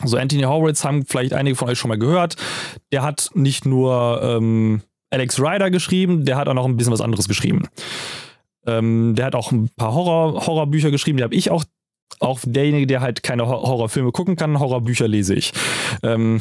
[0.00, 2.36] Also Anthony Horowitz haben vielleicht einige von euch schon mal gehört.
[2.90, 7.00] Der hat nicht nur ähm, Alex Rider geschrieben, der hat auch noch ein bisschen was
[7.00, 7.68] anderes geschrieben.
[8.66, 11.64] Ähm, der hat auch ein paar Horror, Horrorbücher geschrieben, die habe ich auch.
[12.20, 15.52] Auch derjenige, der halt keine Horrorfilme gucken kann, Horrorbücher lese ich.
[16.02, 16.40] Ähm,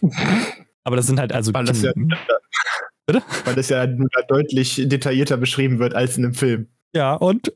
[0.84, 1.52] aber das sind halt also.
[1.52, 1.92] Weil das, ja,
[3.06, 3.22] Bitte?
[3.44, 3.86] Weil das ja
[4.28, 6.68] deutlich detaillierter beschrieben wird als in einem Film.
[6.94, 7.52] Ja, und?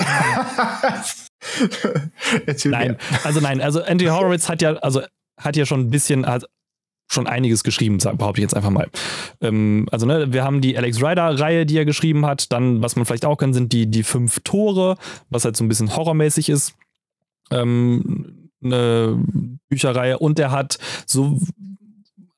[2.64, 5.02] nein, also nein, also Andy Horowitz hat ja, also
[5.38, 6.44] hat ja schon ein bisschen, hat
[7.10, 8.88] schon einiges geschrieben, behaupte ich jetzt einfach mal.
[9.40, 12.52] Ähm, also, ne, wir haben die Alex Rider-Reihe, die er geschrieben hat.
[12.52, 14.96] Dann, was man vielleicht auch kann, sind die, die fünf Tore,
[15.30, 16.74] was halt so ein bisschen horrormäßig ist.
[17.50, 19.18] Ähm, eine
[19.68, 20.18] Bücherreihe.
[20.18, 21.40] Und er hat so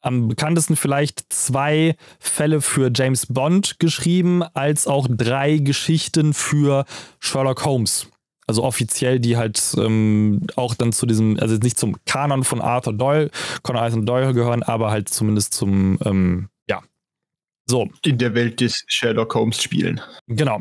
[0.01, 6.85] am bekanntesten vielleicht zwei Fälle für James Bond geschrieben, als auch drei Geschichten für
[7.19, 8.09] Sherlock Holmes.
[8.47, 12.95] Also offiziell, die halt ähm, auch dann zu diesem, also nicht zum Kanon von Arthur
[12.95, 13.31] Doyle,
[13.63, 16.83] Conan Arthur Doyle gehören, aber halt zumindest zum, ähm, ja.
[17.67, 17.89] So.
[18.05, 20.01] In der Welt des Sherlock Holmes spielen.
[20.27, 20.59] Genau.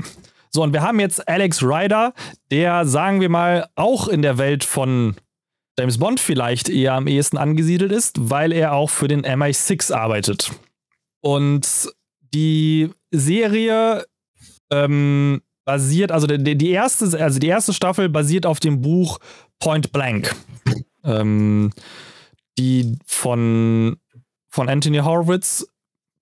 [0.52, 2.14] So, und wir haben jetzt Alex Ryder,
[2.52, 5.16] der, sagen wir mal, auch in der Welt von
[5.80, 10.52] James Bond vielleicht eher am ehesten angesiedelt ist, weil er auch für den MI6 arbeitet.
[11.22, 11.90] Und
[12.34, 14.06] die Serie
[14.72, 19.20] ähm, basiert, also die, die, erste, also die erste Staffel basiert auf dem Buch
[19.60, 20.36] Point Blank.
[21.06, 21.72] Ähm,
[22.58, 23.96] die von,
[24.50, 25.66] von Anthony Horowitz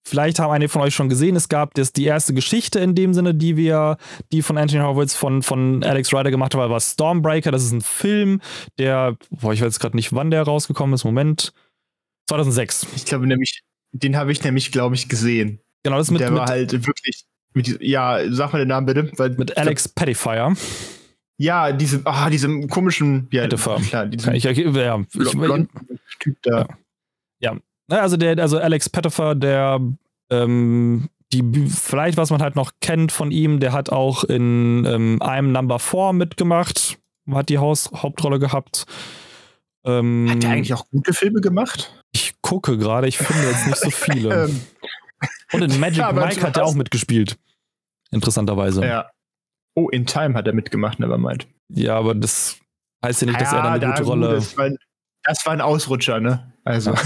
[0.07, 3.13] Vielleicht haben einige von euch schon gesehen, es gab das, die erste Geschichte in dem
[3.13, 3.97] Sinne, die wir,
[4.31, 7.51] die von Anthony Horowitz von, von Alex Rider gemacht haben, war Stormbreaker.
[7.51, 8.39] Das ist ein Film,
[8.79, 11.03] der, boah, ich weiß gerade nicht, wann der rausgekommen ist.
[11.03, 11.51] Moment.
[12.29, 12.87] 2006.
[12.95, 15.59] Ich glaube nämlich, den habe ich nämlich, glaube ich, gesehen.
[15.83, 16.21] Genau, das mit.
[16.21, 19.11] Der mit, war halt wirklich, mit, ja, sag mal den Namen bitte.
[19.17, 20.55] Weil, mit Alex Pettifier.
[21.37, 23.75] Ja, diese, ah, diesem komischen, ja, Pettifer.
[23.81, 24.63] klar, diesem ich, ja, ich,
[26.19, 26.59] Typ da.
[26.59, 26.67] Ja.
[27.89, 29.79] Ne, also der, also Alex Pettifer, der
[30.29, 35.19] ähm, die vielleicht, was man halt noch kennt von ihm, der hat auch in ähm,
[35.21, 36.97] I'm Number 4 mitgemacht,
[37.31, 38.85] hat die Haus Hauptrolle gehabt.
[39.85, 42.03] Ähm, hat der eigentlich auch gute Filme gemacht?
[42.11, 44.47] Ich gucke gerade, ich finde jetzt nicht so viele.
[44.47, 44.61] Ähm.
[45.51, 47.37] Und in Magic ja, Mike hat er auch mitgespielt.
[48.11, 48.85] Interessanterweise.
[48.85, 49.09] Ja.
[49.73, 51.47] Oh, in Time hat er mitgemacht, nevermind.
[51.69, 52.59] Ja, aber das
[53.03, 54.35] heißt ja nicht, dass ja, er da eine da gute Rolle.
[54.35, 54.69] Das war,
[55.23, 56.53] das war, ein Ausrutscher, ne?
[56.65, 56.91] Also.
[56.91, 57.01] Ja.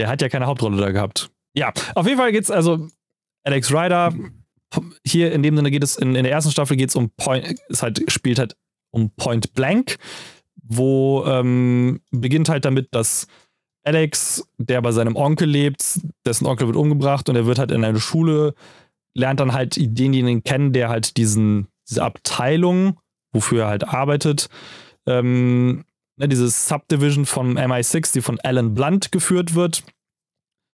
[0.00, 1.30] Der hat ja keine Hauptrolle da gehabt.
[1.54, 2.88] Ja, auf jeden Fall geht es also
[3.42, 4.14] Alex Ryder.
[5.04, 7.60] Hier in dem Sinne geht es in, in der ersten Staffel geht es um Point,
[7.68, 8.56] es halt spielt halt
[8.92, 9.98] um Point Blank,
[10.62, 13.26] wo ähm, beginnt halt damit, dass
[13.84, 17.84] Alex, der bei seinem Onkel lebt, dessen Onkel wird umgebracht und er wird halt in
[17.84, 18.54] eine Schule,
[19.12, 22.98] lernt dann halt denjenigen kennen, der halt diesen, diese Abteilung,
[23.32, 24.48] wofür er halt arbeitet,
[25.06, 25.84] ähm,
[26.20, 29.82] ne, diese Subdivision vom MI6, die von Alan Blunt geführt wird.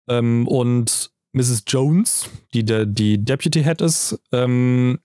[0.09, 1.65] Ähm, und Mrs.
[1.67, 4.99] Jones, die der, die Deputy Head ist, ähm,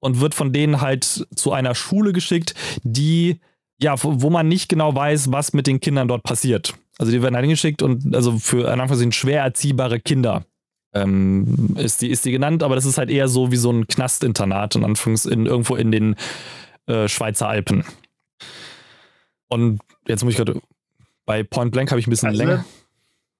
[0.00, 3.40] und wird von denen halt zu einer Schule geschickt, die,
[3.78, 6.74] ja, wo man nicht genau weiß, was mit den Kindern dort passiert.
[6.98, 10.44] Also die werden halt hingeschickt und also für in Anführungszeichen schwer erziehbare Kinder
[10.94, 13.86] ähm, ist, die, ist die genannt, aber das ist halt eher so wie so ein
[13.86, 16.16] Knastinternat in Anführungs in, irgendwo in den
[16.86, 17.84] äh, Schweizer Alpen.
[19.50, 20.60] Und jetzt muss ich gerade
[21.26, 22.64] bei Point Blank habe ich ein bisschen also, länger.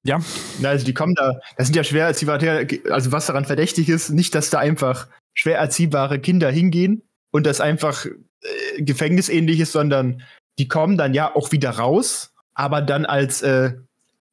[0.02, 0.20] Ja.
[0.62, 4.34] Also die kommen da, das sind ja schwer erziehbare, also was daran verdächtig ist, nicht,
[4.34, 10.22] dass da einfach schwer erziehbare Kinder hingehen und das einfach äh, gefängnisähnlich ist, sondern
[10.58, 13.72] die kommen dann ja auch wieder raus, aber dann als äh,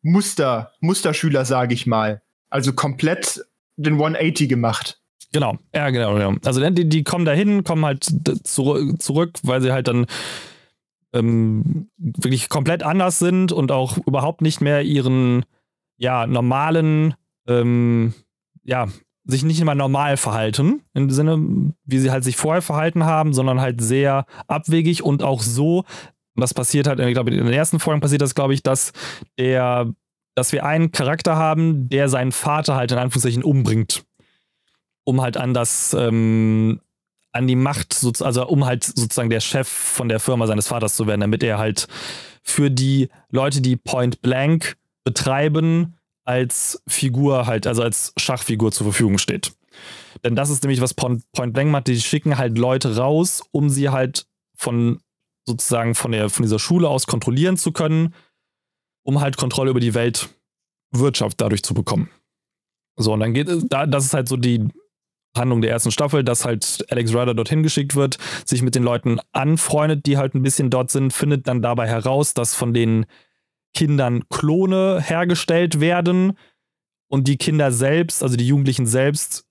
[0.01, 2.21] Muster, Musterschüler, sage ich mal.
[2.49, 3.45] Also komplett
[3.75, 4.99] den 180 gemacht.
[5.33, 6.35] Genau, ja, genau, genau.
[6.45, 8.07] Also die, die kommen dahin, kommen halt
[8.43, 10.05] zurück, zurück, weil sie halt dann
[11.13, 15.45] ähm, wirklich komplett anders sind und auch überhaupt nicht mehr ihren
[15.97, 17.15] ja, normalen,
[17.47, 18.13] ähm,
[18.63, 18.87] ja,
[19.25, 23.59] sich nicht immer normal verhalten, im Sinne, wie sie halt sich vorher verhalten haben, sondern
[23.59, 25.83] halt sehr abwegig und auch so,
[26.35, 28.93] was passiert halt, ich glaube, in den ersten Folgen passiert das, glaube ich, dass
[29.37, 29.91] der,
[30.35, 34.05] dass wir einen Charakter haben, der seinen Vater halt in Anführungszeichen umbringt.
[35.03, 36.79] Um halt an das, ähm,
[37.37, 41.07] an die Macht, also um halt sozusagen der Chef von der Firma seines Vaters zu
[41.07, 41.87] werden, damit er halt
[42.43, 45.95] für die Leute, die Point Blank betreiben,
[46.25, 49.53] als Figur halt, also als Schachfigur zur Verfügung steht.
[50.23, 53.89] Denn das ist nämlich, was Point, Blank macht, die schicken halt Leute raus, um sie
[53.89, 54.99] halt von
[55.45, 58.13] sozusagen von, der, von dieser Schule aus kontrollieren zu können,
[59.03, 62.09] um halt Kontrolle über die Weltwirtschaft dadurch zu bekommen.
[62.97, 64.67] So, und dann geht es, das ist halt so die
[65.37, 69.19] Handlung der ersten Staffel, dass halt Alex Ryder dorthin geschickt wird, sich mit den Leuten
[69.31, 73.05] anfreundet, die halt ein bisschen dort sind, findet dann dabei heraus, dass von den
[73.73, 76.37] Kindern Klone hergestellt werden
[77.07, 79.45] und die Kinder selbst, also die Jugendlichen selbst,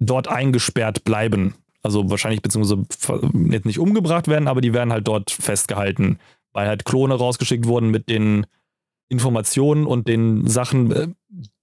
[0.00, 1.54] dort eingesperrt bleiben.
[1.82, 2.82] Also wahrscheinlich beziehungsweise
[3.50, 6.18] jetzt nicht umgebracht werden, aber die werden halt dort festgehalten,
[6.52, 8.46] weil halt Klone rausgeschickt wurden mit den
[9.08, 11.08] Informationen und den Sachen, äh,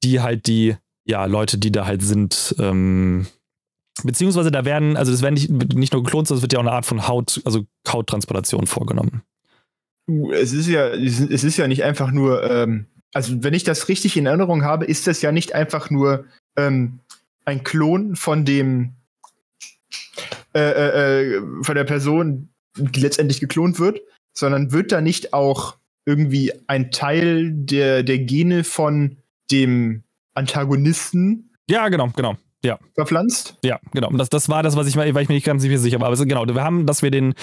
[0.03, 0.75] die halt die
[1.05, 3.25] ja, Leute, die da halt sind, ähm,
[4.03, 6.63] beziehungsweise da werden, also das werden nicht, nicht nur geklont, sondern es wird ja auch
[6.63, 9.22] eine Art von Haut, also Hauttransplantation vorgenommen.
[10.34, 14.18] Es ist ja, es ist ja nicht einfach nur, ähm, also wenn ich das richtig
[14.18, 16.26] in Erinnerung habe, ist das ja nicht einfach nur
[16.57, 16.99] ähm,
[17.45, 18.93] ein Klon von dem,
[20.53, 24.01] äh, äh, äh, von der Person, die letztendlich geklont wird,
[24.34, 29.18] sondern wird da nicht auch irgendwie ein Teil der, der Gene von
[29.51, 30.03] dem
[30.34, 31.51] Antagonisten.
[31.69, 32.38] Ja, genau, genau.
[32.63, 32.79] Ja.
[32.95, 33.57] Verpflanzt?
[33.63, 34.09] Ja, genau.
[34.11, 36.07] Das, das war das, was ich, weil ich mir nicht ganz sicher war.
[36.07, 37.33] Aber genau, wir haben, dass wir den,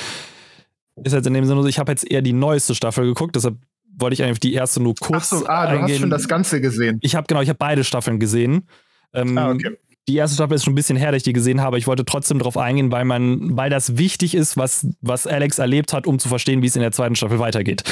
[1.03, 3.57] ist jetzt in dem Sinne, ich habe jetzt eher die neueste Staffel geguckt, deshalb
[3.97, 5.32] wollte ich eigentlich die erste nur kurz.
[5.32, 5.95] Ach so, ah, du eingehen.
[5.95, 6.99] hast schon das Ganze gesehen.
[7.03, 8.69] Ich habe genau, ich habe beide Staffeln gesehen.
[9.12, 9.77] Ähm, ah, okay
[10.09, 11.78] die erste Staffel ist schon ein bisschen her, dass ich die gesehen habe.
[11.78, 15.93] Ich wollte trotzdem darauf eingehen, weil man, weil das wichtig ist, was, was Alex erlebt
[15.93, 17.85] hat, um zu verstehen, wie es in der zweiten Staffel weitergeht.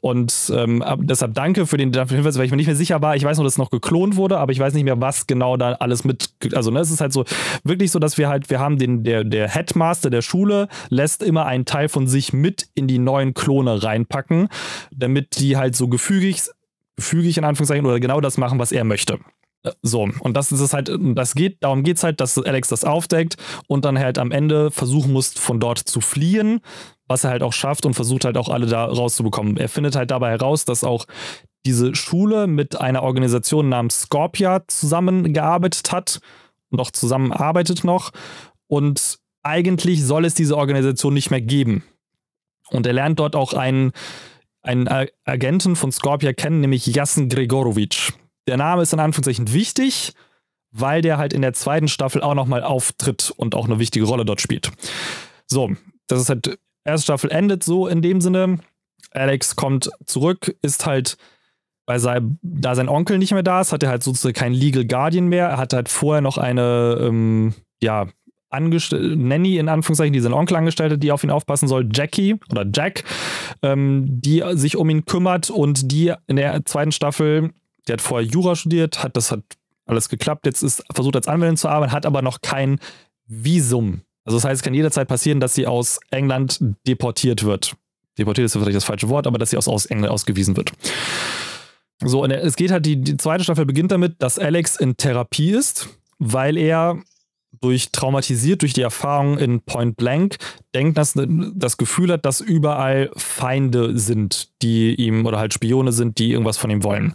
[0.00, 3.16] Und ähm, deshalb danke für den Hinweis, weil ich mir nicht mehr sicher war.
[3.16, 5.56] Ich weiß nur, dass es noch geklont wurde, aber ich weiß nicht mehr, was genau
[5.56, 6.30] da alles mit.
[6.52, 7.24] Also, ne, es ist halt so
[7.64, 11.46] wirklich so, dass wir halt, wir haben den, der, der Headmaster der Schule lässt immer
[11.46, 14.48] einen Teil von sich mit in die neuen Klone reinpacken,
[14.94, 16.42] damit die halt so gefügig,
[16.96, 19.18] gefügig in Anführungszeichen oder genau das machen, was er möchte.
[19.82, 22.84] So, und das ist es halt, das geht, darum geht es halt, dass Alex das
[22.84, 23.36] aufdeckt
[23.68, 26.60] und dann halt am Ende versuchen muss, von dort zu fliehen,
[27.06, 29.56] was er halt auch schafft und versucht halt auch alle da rauszubekommen.
[29.56, 31.06] Er findet halt dabei heraus, dass auch
[31.64, 36.20] diese Schule mit einer Organisation namens Scorpia zusammengearbeitet hat
[36.70, 38.10] und auch zusammenarbeitet noch.
[38.66, 41.84] Und eigentlich soll es diese Organisation nicht mehr geben.
[42.70, 43.92] Und er lernt dort auch einen,
[44.62, 44.88] einen
[45.24, 48.12] Agenten von Scorpia kennen, nämlich Jasen Gregorovic
[48.46, 50.14] der Name ist in Anführungszeichen wichtig,
[50.70, 54.24] weil der halt in der zweiten Staffel auch nochmal auftritt und auch eine wichtige Rolle
[54.24, 54.72] dort spielt.
[55.46, 55.70] So,
[56.06, 58.58] das ist halt, erste Staffel endet so in dem Sinne.
[59.10, 61.16] Alex kommt zurück, ist halt,
[61.86, 64.86] weil sein, da sein Onkel nicht mehr da ist, hat er halt sozusagen kein Legal
[64.86, 65.48] Guardian mehr.
[65.48, 68.06] Er hat halt vorher noch eine, ähm, ja,
[68.48, 72.36] Angestell Nanny in Anführungszeichen, die sein Onkel angestellt hat, die auf ihn aufpassen soll, Jackie
[72.50, 73.04] oder Jack,
[73.62, 77.50] ähm, die sich um ihn kümmert und die in der zweiten Staffel
[77.86, 79.42] der hat vorher Jura studiert, hat das hat
[79.86, 82.78] alles geklappt, jetzt ist versucht als Anwältin zu arbeiten, hat aber noch kein
[83.26, 84.02] Visum.
[84.24, 87.74] Also das heißt, es kann jederzeit passieren, dass sie aus England deportiert wird.
[88.18, 90.72] Deportiert ist vielleicht das falsche Wort, aber dass sie aus, aus England ausgewiesen wird.
[92.04, 95.50] So, und es geht halt, die, die zweite Staffel beginnt damit, dass Alex in Therapie
[95.50, 95.88] ist,
[96.18, 97.00] weil er
[97.60, 100.36] durch traumatisiert durch die Erfahrung in Point Blank
[100.74, 106.18] denkt, dass das Gefühl hat, dass überall Feinde sind, die ihm oder halt Spione sind,
[106.18, 107.14] die irgendwas von ihm wollen.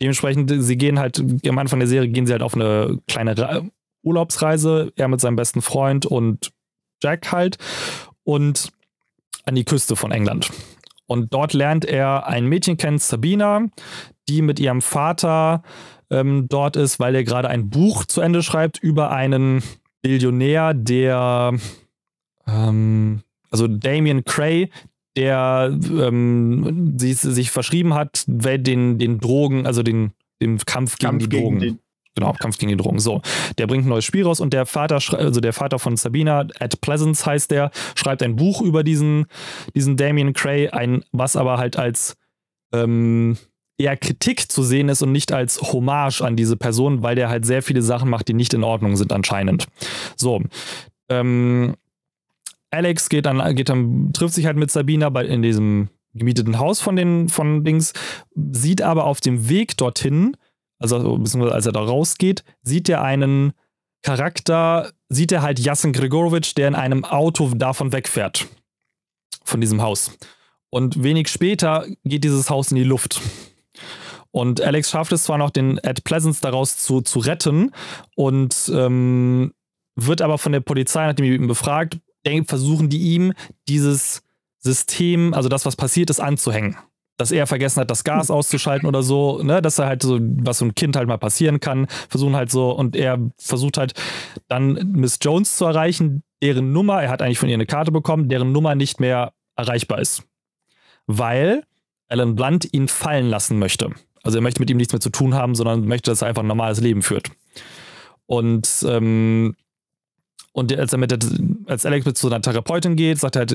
[0.00, 3.70] Dementsprechend, sie gehen halt, am Anfang der Serie gehen sie halt auf eine kleine Re
[4.02, 6.52] Urlaubsreise, er mit seinem besten Freund und
[7.02, 7.58] Jack halt
[8.22, 8.70] und
[9.44, 10.50] an die Küste von England.
[11.06, 13.66] Und dort lernt er ein Mädchen kennen, Sabina,
[14.28, 15.62] die mit ihrem Vater
[16.10, 19.62] ähm, dort ist, weil er gerade ein Buch zu Ende schreibt über einen
[20.02, 21.54] Billionär, der,
[22.46, 24.70] ähm, also Damien Cray,
[25.16, 30.12] der ähm, sich, sich verschrieben hat, den, den Drogen, also den,
[30.42, 31.58] den Kampf gegen Kampf die Drogen.
[31.58, 31.78] Gegen
[32.14, 32.98] genau, Kampf gegen die Drogen.
[32.98, 33.22] So,
[33.58, 36.80] der bringt ein neues Spiel raus und der Vater, also der Vater von Sabina, Ed
[36.80, 39.26] Pleasance heißt der, schreibt ein Buch über diesen,
[39.74, 42.16] diesen Damien Cray, ein, was aber halt als
[42.72, 43.36] ähm,
[43.78, 47.44] eher Kritik zu sehen ist und nicht als Hommage an diese Person, weil der halt
[47.44, 49.66] sehr viele Sachen macht, die nicht in Ordnung sind anscheinend.
[50.16, 50.42] So,
[51.08, 51.74] ähm,
[52.76, 56.80] Alex geht dann, geht dann, trifft sich halt mit Sabina bei, in diesem gemieteten Haus
[56.80, 57.92] von den von Dings,
[58.52, 60.36] sieht aber auf dem Weg dorthin,
[60.78, 63.52] also beziehungsweise als er da rausgeht, sieht er einen
[64.02, 68.46] Charakter, sieht er halt Jasen Gregorovic, der in einem Auto davon wegfährt.
[69.44, 70.16] Von diesem Haus.
[70.70, 73.20] Und wenig später geht dieses Haus in die Luft.
[74.30, 77.72] Und Alex schafft es zwar noch, den Ed Pleasance daraus zu, zu retten
[78.16, 79.54] und ähm,
[79.94, 81.98] wird aber von der Polizei, nachdem ihn befragt,
[82.44, 83.32] versuchen die ihm
[83.68, 84.22] dieses
[84.58, 86.76] System, also das, was passiert ist, anzuhängen.
[87.18, 90.58] Dass er vergessen hat, das Gas auszuschalten oder so, ne, dass er halt so, was
[90.58, 93.94] so ein Kind halt mal passieren kann, versuchen halt so, und er versucht halt
[94.48, 98.28] dann Miss Jones zu erreichen, deren Nummer, er hat eigentlich von ihr eine Karte bekommen,
[98.28, 100.24] deren Nummer nicht mehr erreichbar ist.
[101.06, 101.62] Weil
[102.08, 103.90] Alan Blunt ihn fallen lassen möchte.
[104.22, 106.42] Also er möchte mit ihm nichts mehr zu tun haben, sondern möchte, dass er einfach
[106.42, 107.30] ein normales Leben führt.
[108.26, 109.54] Und ähm,
[110.56, 111.18] und als er mit der,
[111.66, 113.54] als Alex mit zu einer Therapeutin geht, sagt er halt,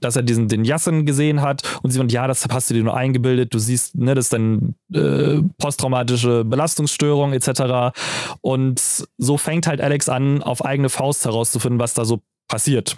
[0.00, 2.82] dass er diesen, den Jassen gesehen hat und sie sagt, ja, das hast du dir
[2.82, 7.96] nur eingebildet, du siehst, ne, das ist dann äh, posttraumatische Belastungsstörung etc.
[8.40, 8.82] Und
[9.16, 12.96] so fängt halt Alex an, auf eigene Faust herauszufinden, was da so passiert.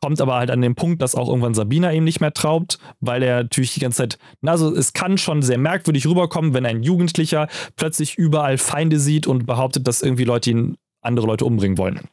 [0.00, 3.24] Kommt aber halt an den Punkt, dass auch irgendwann Sabina ihm nicht mehr traut, weil
[3.24, 7.48] er natürlich die ganze Zeit, also es kann schon sehr merkwürdig rüberkommen, wenn ein Jugendlicher
[7.74, 12.08] plötzlich überall Feinde sieht und behauptet, dass irgendwie Leute ihn andere Leute umbringen wollen.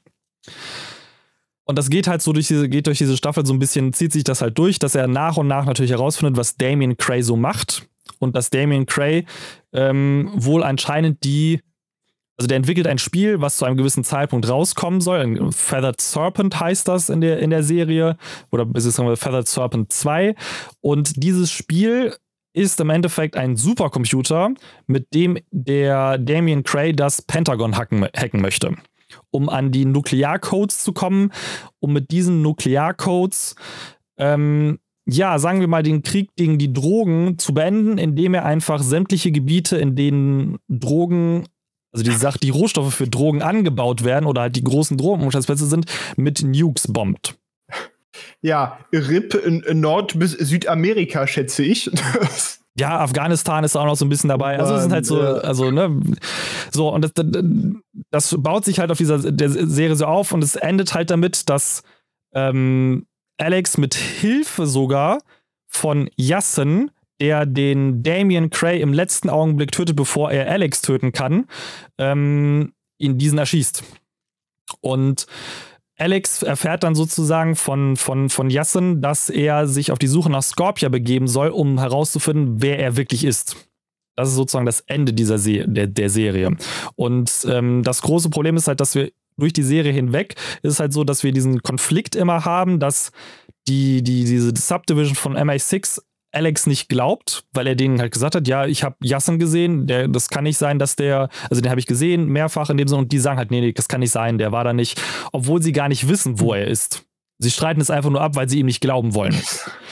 [1.67, 4.13] Und das geht halt so durch diese, geht durch diese Staffel so ein bisschen, zieht
[4.13, 7.35] sich das halt durch, dass er nach und nach natürlich herausfindet, was Damien Cray so
[7.35, 7.87] macht.
[8.19, 9.25] Und dass Damien Cray
[9.73, 11.59] ähm, wohl anscheinend die,
[12.37, 15.51] also der entwickelt ein Spiel, was zu einem gewissen Zeitpunkt rauskommen soll.
[15.51, 18.17] Feathered Serpent heißt das in der, in der Serie.
[18.49, 20.35] Oder beziehungsweise Feathered Serpent 2.
[20.79, 22.15] Und dieses Spiel
[22.53, 24.53] ist im Endeffekt ein Supercomputer,
[24.87, 28.77] mit dem der Damien Cray das Pentagon hacken, hacken möchte
[29.31, 31.31] um an die Nuklearcodes zu kommen,
[31.79, 33.55] um mit diesen Nuklearcodes,
[34.17, 34.79] ähm,
[35.09, 39.31] ja, sagen wir mal, den Krieg gegen die Drogen zu beenden, indem er einfach sämtliche
[39.31, 41.45] Gebiete, in denen Drogen
[41.93, 45.85] also die Sache, die Rohstoffe für Drogen angebaut werden oder halt die großen Drogenumschlagsplätze sind,
[46.15, 47.39] mit Nukes bombt.
[48.41, 51.89] Ja, RIP in Nord- bis Südamerika, schätze ich.
[52.79, 54.59] Ja, Afghanistan ist auch noch so ein bisschen dabei.
[54.59, 55.99] Also es sind halt so, also, ne,
[56.71, 57.11] so, und das,
[58.11, 61.81] das baut sich halt auf dieser Serie so auf und es endet halt damit, dass
[62.33, 65.19] ähm, Alex mit Hilfe sogar
[65.67, 71.45] von Yassen, der den Damien Cray im letzten Augenblick tötet, bevor er Alex töten kann,
[71.97, 73.83] ähm, ihn diesen erschießt.
[74.81, 75.25] Und
[75.97, 80.43] Alex erfährt dann sozusagen von, von, von Yassen, dass er sich auf die Suche nach
[80.43, 83.55] Scorpia begeben soll, um herauszufinden, wer er wirklich ist.
[84.15, 86.55] Das ist sozusagen das Ende dieser Se der, der Serie.
[86.95, 90.79] Und ähm, das große Problem ist halt, dass wir durch die Serie hinweg ist es
[90.79, 93.11] halt so, dass wir diesen Konflikt immer haben, dass
[93.67, 96.01] die, die, diese Subdivision von MI6
[96.37, 100.07] Alex nicht glaubt, weil er denen halt gesagt hat, ja, ich habe Jassen gesehen, der,
[100.07, 103.01] das kann nicht sein, dass der, also den habe ich gesehen, mehrfach in dem Sinne,
[103.01, 105.01] und die sagen halt, nee, nee, das kann nicht sein, der war da nicht,
[105.31, 107.05] obwohl sie gar nicht wissen, wo er ist.
[107.39, 109.35] Sie streiten es einfach nur ab, weil sie ihm nicht glauben wollen.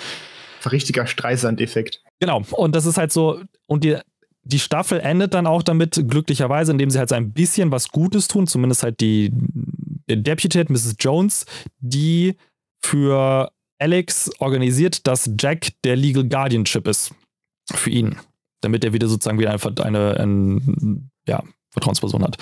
[0.71, 2.03] Richtiger Streisand-Effekt.
[2.19, 3.97] Genau, und das ist halt so, und die,
[4.43, 8.27] die Staffel endet dann auch damit, glücklicherweise, indem sie halt so ein bisschen was Gutes
[8.27, 10.95] tun, zumindest halt die, die Deputy, Mrs.
[10.99, 11.45] Jones,
[11.79, 12.35] die
[12.83, 13.51] für
[13.85, 17.13] Alex organisiert, dass Jack der Legal Guardianship ist
[17.71, 18.15] für ihn,
[18.61, 20.61] damit er wieder sozusagen wieder eine, eine, eine
[21.27, 22.37] ja, Vertrauensperson hat.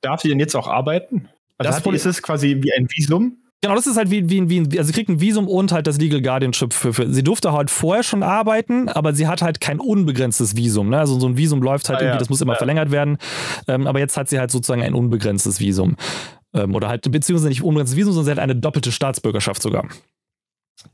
[0.00, 1.28] Darf sie denn jetzt auch arbeiten?
[1.58, 3.38] Also das ist es quasi wie ein Visum?
[3.62, 5.98] Genau, das ist halt wie, wie, wie also sie kriegt ein Visum und halt das
[5.98, 9.80] Legal Guardianship für, für, sie durfte halt vorher schon arbeiten, aber sie hat halt kein
[9.80, 11.00] unbegrenztes Visum, ne?
[11.00, 12.18] Also so ein Visum läuft halt ah, irgendwie, ja.
[12.18, 12.58] das muss immer ja.
[12.58, 13.18] verlängert werden,
[13.66, 15.96] ähm, aber jetzt hat sie halt sozusagen ein unbegrenztes Visum.
[16.52, 19.88] Ähm, oder halt, beziehungsweise nicht unbegrenztes Visum, sondern sie hat eine doppelte Staatsbürgerschaft sogar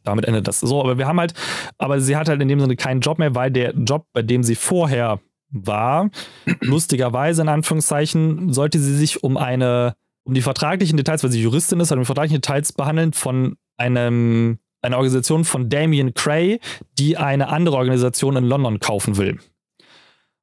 [0.05, 0.81] damit endet das so.
[0.81, 1.35] Aber wir haben halt,
[1.79, 4.43] aber sie hat halt in dem Sinne keinen Job mehr, weil der Job, bei dem
[4.43, 5.21] sie vorher
[5.51, 6.11] war,
[6.61, 9.95] lustigerweise in Anführungszeichen, sollte sie sich um eine,
[10.25, 13.57] um die vertraglichen Details, weil sie Juristin ist, halt um die vertraglichen Details behandeln von
[13.77, 16.61] einem, einer Organisation von Damien Cray,
[16.99, 19.39] die eine andere Organisation in London kaufen will.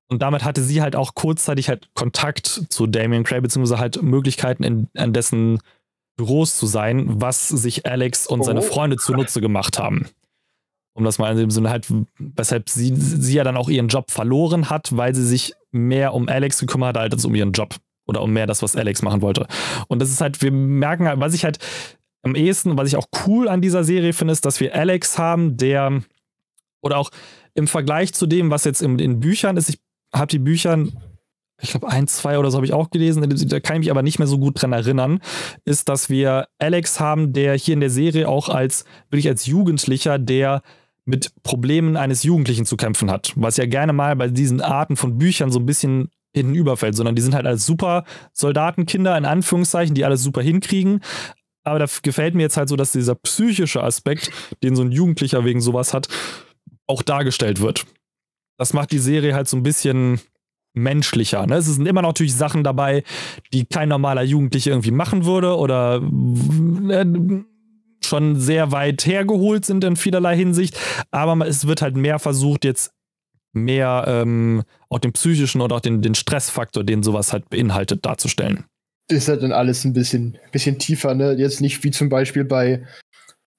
[0.09, 4.63] Und damit hatte sie halt auch kurzzeitig halt Kontakt zu Damien Cray, beziehungsweise halt Möglichkeiten
[4.63, 5.59] in, in dessen
[6.17, 8.43] Büros zu sein, was sich Alex und oh.
[8.43, 10.07] seine Freunde zunutze gemacht haben.
[10.93, 11.87] Um das mal in dem Sinne halt,
[12.17, 16.27] weshalb sie, sie ja dann auch ihren Job verloren hat, weil sie sich mehr um
[16.27, 17.75] Alex gekümmert hat als um ihren Job.
[18.07, 19.47] Oder um mehr das, was Alex machen wollte.
[19.89, 21.59] Und das ist halt, wir merken halt, was ich halt
[22.23, 25.57] am ehesten, was ich auch cool an dieser Serie finde, ist, dass wir Alex haben,
[25.57, 26.01] der,
[26.81, 27.11] oder auch
[27.53, 29.79] im Vergleich zu dem, was jetzt in, in Büchern ist, ich
[30.13, 30.85] habe die Bücher
[31.61, 34.03] ich glaube, ein, zwei oder so habe ich auch gelesen, da kann ich mich aber
[34.03, 35.19] nicht mehr so gut dran erinnern,
[35.65, 40.19] ist, dass wir Alex haben, der hier in der Serie auch als, wirklich als Jugendlicher,
[40.19, 40.61] der
[41.05, 43.33] mit Problemen eines Jugendlichen zu kämpfen hat.
[43.35, 47.15] Was ja gerne mal bei diesen Arten von Büchern so ein bisschen hinten überfällt, sondern
[47.15, 48.03] die sind halt als super
[48.33, 51.01] Soldatenkinder, in Anführungszeichen, die alles super hinkriegen.
[51.63, 54.31] Aber da gefällt mir jetzt halt so, dass dieser psychische Aspekt,
[54.63, 56.07] den so ein Jugendlicher wegen sowas hat,
[56.85, 57.85] auch dargestellt wird.
[58.57, 60.19] Das macht die Serie halt so ein bisschen
[60.77, 61.45] menschlicher.
[61.47, 61.55] Ne?
[61.55, 63.03] Es sind immer noch natürlich Sachen dabei,
[63.53, 66.01] die kein normaler Jugendlicher irgendwie machen würde oder
[66.89, 67.05] äh,
[68.03, 70.79] schon sehr weit hergeholt sind in vielerlei Hinsicht.
[71.11, 72.91] Aber es wird halt mehr versucht, jetzt
[73.53, 78.65] mehr ähm, auch den psychischen oder auch den, den Stressfaktor, den sowas halt beinhaltet, darzustellen.
[79.09, 81.33] Ist halt dann alles ein bisschen, bisschen tiefer, ne?
[81.33, 82.85] Jetzt nicht wie zum Beispiel bei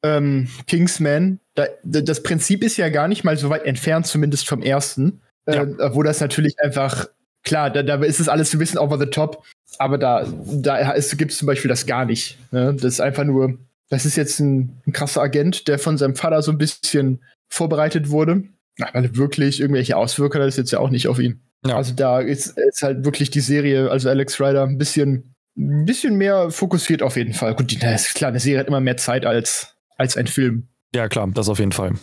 [0.03, 1.41] ähm, Kingsman.
[1.55, 5.23] Da, das Prinzip ist ja gar nicht mal so weit entfernt, zumindest vom ersten.
[5.49, 5.63] Ja.
[5.63, 7.07] Äh, wo das natürlich einfach,
[7.43, 9.45] klar, da, da ist es alles ein bisschen over the top,
[9.79, 12.39] aber da, da gibt es zum Beispiel das gar nicht.
[12.53, 12.75] Ne?
[12.75, 13.59] Das ist einfach nur,
[13.89, 18.11] das ist jetzt ein, ein, krasser Agent, der von seinem Vater so ein bisschen vorbereitet
[18.11, 18.45] wurde.
[18.81, 21.41] Aber wirklich irgendwelche Auswirkungen hat das jetzt ja auch nicht auf ihn.
[21.67, 21.77] Ja.
[21.77, 26.17] Also da ist, ist halt wirklich die Serie, also Alex Ryder, ein bisschen, ein bisschen
[26.17, 27.57] mehr fokussiert auf jeden Fall.
[27.57, 30.69] Gut, das ist klar, eine Serie hat immer mehr Zeit als, als ein Film.
[30.95, 31.95] Ja, klar, das auf jeden Fall.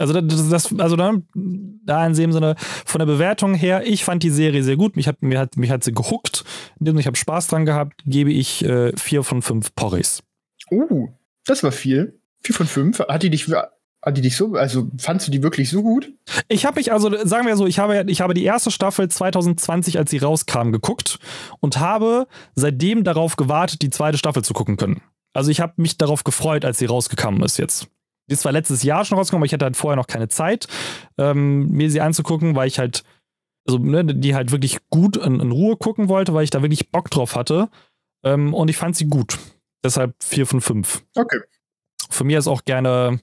[0.00, 4.22] Also das, das also da, da in dem Sinne von der Bewertung her, ich fand
[4.22, 4.96] die Serie sehr gut.
[4.96, 6.44] Mich hat, mir hat, mich hat sie gehuckt.
[6.80, 8.02] Ich habe Spaß dran gehabt.
[8.06, 10.22] Gebe ich äh, vier von fünf Porris.
[10.70, 11.08] Uh,
[11.44, 12.18] das war viel.
[12.42, 13.00] Vier von fünf.
[13.00, 16.10] Hat die dich, hat die dich so, also fandst du die wirklich so gut?
[16.48, 19.98] Ich habe mich, also sagen wir so, ich habe, ich habe die erste Staffel 2020,
[19.98, 21.18] als sie rauskam, geguckt
[21.60, 25.02] und habe seitdem darauf gewartet, die zweite Staffel zu gucken können.
[25.34, 27.88] Also ich habe mich darauf gefreut, als sie rausgekommen ist jetzt.
[28.30, 30.68] Die ist zwar letztes Jahr schon rausgekommen, aber ich hatte halt vorher noch keine Zeit,
[31.18, 33.02] ähm, mir sie anzugucken, weil ich halt,
[33.66, 36.90] also ne, die halt wirklich gut in, in, Ruhe gucken wollte, weil ich da wirklich
[36.90, 37.68] Bock drauf hatte.
[38.24, 39.38] Ähm, und ich fand sie gut.
[39.82, 41.02] Deshalb 4 von 5.
[41.16, 41.40] Okay.
[42.08, 43.20] Von mir ist auch gerne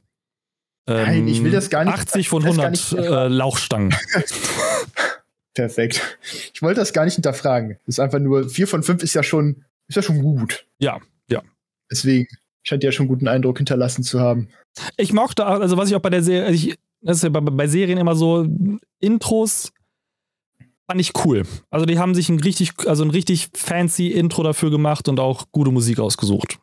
[0.88, 1.93] ähm, Nein, ich will das gar nicht.
[1.93, 3.93] 80 von 100 äh, Lauchstangen.
[5.53, 6.17] Perfekt.
[6.53, 7.77] Ich wollte das gar nicht hinterfragen.
[7.85, 10.65] Das ist einfach nur 4 von 5 ist ja schon, ist ja schon gut.
[10.79, 11.41] Ja, ja.
[11.91, 12.27] Deswegen
[12.63, 14.49] scheint ja schon einen guten Eindruck hinterlassen zu haben.
[14.98, 17.40] Ich mochte, also was ich auch bei der Serie, also ich, das ist ja bei,
[17.40, 18.48] bei Serien immer so,
[18.99, 19.72] Intros
[20.90, 21.44] fand ich cool.
[21.70, 25.45] Also die haben sich ein richtig, also ein richtig fancy Intro dafür gemacht und auch
[25.52, 26.60] gute Musik ausgesucht.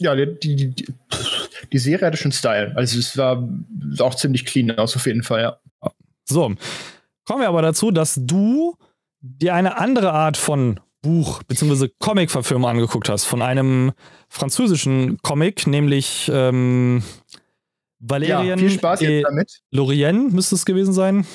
[0.00, 0.86] Ja, die, die, die,
[1.72, 2.72] die Serie hatte schon Style.
[2.74, 3.48] Also es war
[3.98, 5.92] auch ziemlich clean aus, auf jeden Fall, ja.
[6.24, 6.54] So.
[7.24, 8.76] Kommen wir aber dazu, dass du
[9.20, 11.88] dir eine andere Art von Buch bzw.
[11.98, 13.92] Comic-Verfilmung angeguckt hast, von einem
[14.28, 17.02] französischen Comic, nämlich ähm,
[18.00, 18.46] Valerian.
[18.46, 19.60] Ja, viel Spaß jetzt damit.
[19.70, 21.26] Lorien müsste es gewesen sein.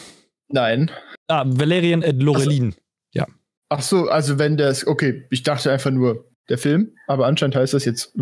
[0.49, 0.91] Nein.
[1.27, 2.71] Ah, Valerian et Lorelin.
[2.71, 2.77] So.
[3.11, 3.27] Ja.
[3.69, 7.73] Ach so, also wenn das, okay, ich dachte einfach nur der Film, aber anscheinend heißt
[7.73, 8.13] das jetzt,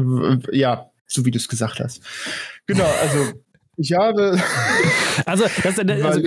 [0.52, 2.02] ja, so wie du es gesagt hast.
[2.66, 3.34] Genau, also
[3.78, 4.40] ich habe.
[5.28, 6.22] Also, das, also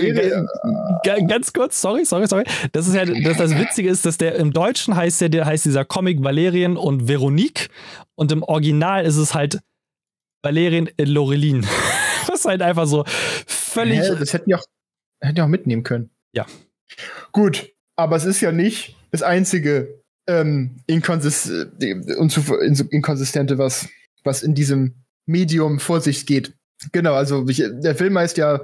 [1.27, 2.45] ganz kurz, sorry, sorry, sorry.
[2.71, 5.65] Das ist ja, das, das Witzige ist, dass der im Deutschen heißt der, der heißt
[5.65, 7.67] dieser Comic Valerian und Veronique
[8.15, 9.59] und im Original ist es halt
[10.41, 11.67] Valerian et Lorelin.
[12.37, 13.03] Ist halt einfach so
[13.47, 13.99] völlig.
[13.99, 14.65] Hä, das hätten wir auch,
[15.21, 16.11] hätten wir auch mitnehmen können.
[16.33, 16.45] Ja.
[17.31, 21.49] Gut, aber es ist ja nicht das einzige ähm, Inkonsist
[21.79, 23.89] Inkonsistente, was,
[24.23, 24.93] was in diesem
[25.25, 26.53] Medium vor sich geht.
[26.91, 28.61] Genau, also ich, der Film heißt ja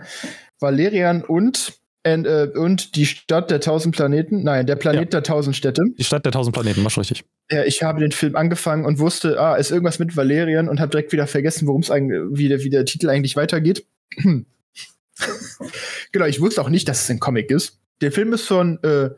[0.60, 4.44] Valerian und and, äh, und die Stadt der tausend Planeten.
[4.44, 5.10] Nein, der Planet ja.
[5.20, 5.84] der tausend Städte.
[5.98, 7.24] Die Stadt der tausend Planeten, machst richtig.
[7.52, 10.92] Ja, ich habe den Film angefangen und wusste, ah, ist irgendwas mit Valerian und habe
[10.92, 13.86] direkt wieder vergessen, worum es eigentlich, wie der, wie der Titel eigentlich weitergeht.
[16.12, 17.80] genau, ich wusste auch nicht, dass es ein Comic ist.
[18.02, 19.10] Der Film ist von äh,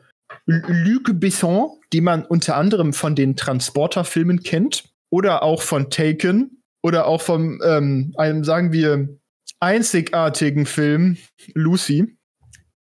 [0.45, 7.07] Luc Besson, die man unter anderem von den Transporter-Filmen kennt oder auch von Taken oder
[7.07, 9.17] auch vom ähm, einem, sagen wir,
[9.59, 11.17] einzigartigen Film
[11.53, 12.17] Lucy.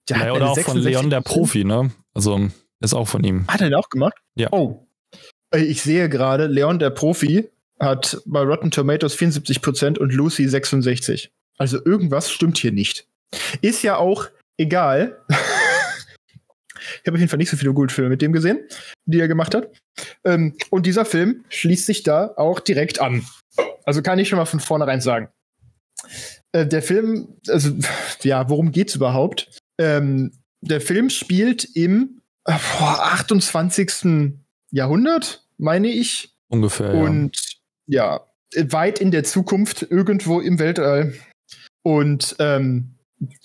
[0.09, 1.91] Der naja, oder auch von Leon der Profi, ne?
[2.13, 2.49] Also
[2.80, 3.47] ist auch von ihm.
[3.47, 4.15] Hat er den auch gemacht?
[4.35, 4.49] Ja.
[4.51, 4.88] Oh.
[5.55, 7.49] Ich sehe gerade, Leon der Profi
[7.80, 11.30] hat bei Rotten Tomatoes 74% und Lucy 66%.
[11.57, 13.07] Also irgendwas stimmt hier nicht.
[13.61, 14.27] Ist ja auch
[14.57, 15.21] egal.
[15.30, 18.59] ich habe auf jeden Fall nicht so viele gute Filme mit dem gesehen,
[19.05, 19.69] die er gemacht hat.
[20.23, 23.25] Ähm, und dieser Film schließt sich da auch direkt an.
[23.85, 25.30] Also kann ich schon mal von vornherein sagen.
[26.51, 27.71] Äh, der Film, also
[28.23, 29.59] ja, worum geht's überhaupt?
[29.79, 30.31] Ähm,
[30.61, 34.33] der Film spielt im äh, 28.
[34.71, 36.35] Jahrhundert, meine ich.
[36.47, 36.93] Ungefähr.
[36.93, 37.37] Und
[37.85, 38.21] ja,
[38.53, 41.13] ja weit in der Zukunft, irgendwo im Weltall.
[41.83, 42.95] Und ähm,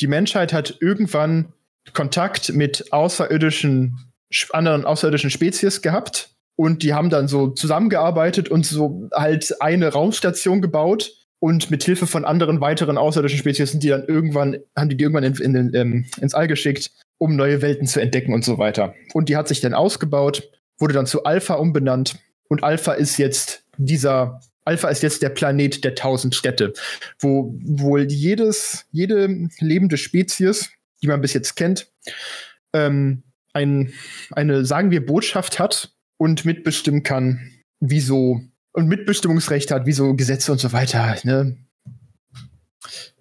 [0.00, 1.52] die Menschheit hat irgendwann
[1.92, 4.12] Kontakt mit außerirdischen,
[4.50, 6.30] anderen außerirdischen Spezies gehabt.
[6.56, 11.12] Und die haben dann so zusammengearbeitet und so halt eine Raumstation gebaut.
[11.40, 15.04] Und mit Hilfe von anderen weiteren außerirdischen Spezies sind die dann irgendwann, haben die die
[15.04, 18.58] irgendwann in, in, in, ähm, ins All geschickt, um neue Welten zu entdecken und so
[18.58, 18.94] weiter.
[19.14, 22.18] Und die hat sich dann ausgebaut, wurde dann zu Alpha umbenannt.
[22.48, 26.74] Und Alpha ist jetzt dieser Alpha ist jetzt der Planet der tausend Städte,
[27.20, 30.70] wo wohl jedes, jede lebende Spezies,
[31.02, 31.90] die man bis jetzt kennt,
[32.74, 33.22] ähm,
[33.54, 33.94] ein,
[34.30, 37.50] eine, sagen wir, Botschaft hat und mitbestimmen kann,
[37.80, 38.42] wieso
[38.72, 41.56] und Mitbestimmungsrecht hat, wieso Gesetze und so weiter, ne?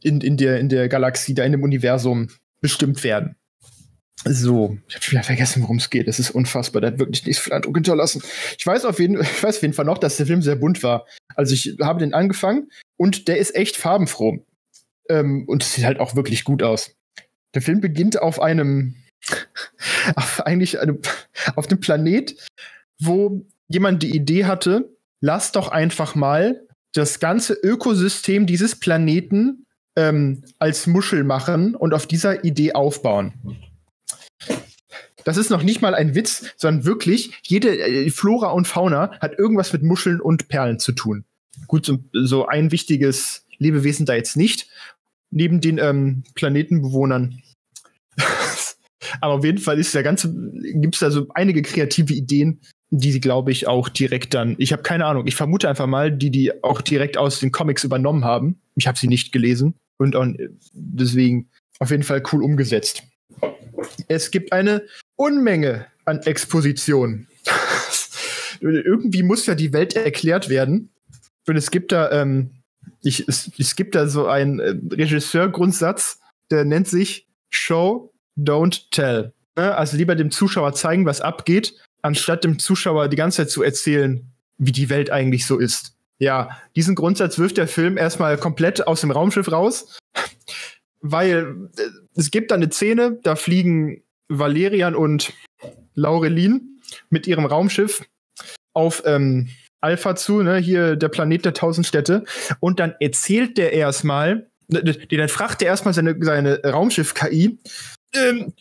[0.02, 2.30] In, in, der, in der Galaxie, da in dem Universum
[2.61, 3.36] bestimmt werden.
[4.26, 6.07] So, ich habe wieder vergessen, worum es geht.
[6.07, 6.82] Es ist unfassbar.
[6.82, 8.22] Der hat wirklich nicht viel Eindruck hinterlassen.
[8.57, 10.84] Ich weiß auf jeden, ich weiß auf jeden Fall noch, dass der Film sehr bunt
[10.84, 11.06] war.
[11.36, 14.45] Also ich habe den angefangen und der ist echt farbenfroh.
[15.10, 16.95] Ähm, und es sieht halt auch wirklich gut aus.
[17.53, 18.95] Der Film beginnt auf einem,
[20.15, 20.99] auf eigentlich einem,
[21.56, 22.36] auf einem Planet,
[22.99, 26.61] wo jemand die Idee hatte, lass doch einfach mal
[26.94, 29.65] das ganze Ökosystem dieses Planeten
[29.95, 33.34] ähm, als Muschel machen und auf dieser Idee aufbauen.
[35.23, 39.38] Das ist noch nicht mal ein Witz, sondern wirklich, jede äh, Flora und Fauna hat
[39.38, 41.26] irgendwas mit Muscheln und Perlen zu tun.
[41.68, 44.69] Gut, so, so ein wichtiges Lebewesen da jetzt nicht,
[45.30, 47.41] neben den ähm, Planetenbewohnern.
[49.22, 53.89] Aber auf jeden Fall gibt es da so einige kreative Ideen, die glaube ich, auch
[53.89, 57.39] direkt dann, ich habe keine Ahnung, ich vermute einfach mal, die die auch direkt aus
[57.39, 58.61] den Comics übernommen haben.
[58.76, 60.26] Ich habe sie nicht gelesen und auch,
[60.73, 61.49] deswegen
[61.80, 63.03] auf jeden Fall cool umgesetzt.
[64.07, 64.84] Es gibt eine
[65.15, 67.27] Unmenge an Expositionen.
[68.61, 70.89] Irgendwie muss ja die Welt erklärt werden.
[71.47, 72.51] Und es gibt da, ähm,
[73.01, 76.19] ich, es, es gibt da so einen äh, Regisseurgrundsatz,
[76.49, 79.34] der nennt sich Show, Don't Tell.
[79.55, 79.76] Ne?
[79.76, 84.26] Also lieber dem Zuschauer zeigen, was abgeht, anstatt dem Zuschauer die ganze Zeit zu erzählen,
[84.57, 85.95] wie die Welt eigentlich so ist.
[86.19, 89.98] Ja, diesen Grundsatz wirft der Film erstmal komplett aus dem Raumschiff raus,
[91.02, 91.84] weil äh,
[92.15, 95.34] es gibt da eine Szene, da fliegen Valerian und
[95.94, 96.80] Laurelin
[97.10, 98.03] mit ihrem Raumschiff
[98.74, 99.49] auf ähm,
[99.80, 102.26] Alpha zu, ne, hier der Planet der tausend Städte.
[102.60, 107.60] Und dann erzählt der erstmal, dann fragt er erstmal seine, seine Raumschiff-KI,
[108.15, 108.53] ähm,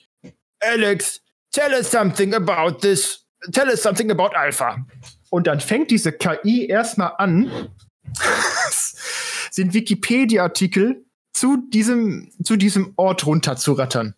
[0.61, 1.21] Alex,
[1.53, 4.85] tell us something about this, tell us something about Alpha.
[5.31, 7.51] Und dann fängt diese KI erstmal an,
[9.57, 14.15] den Wikipedia-Artikel zu diesem, zu diesem Ort runterzurattern.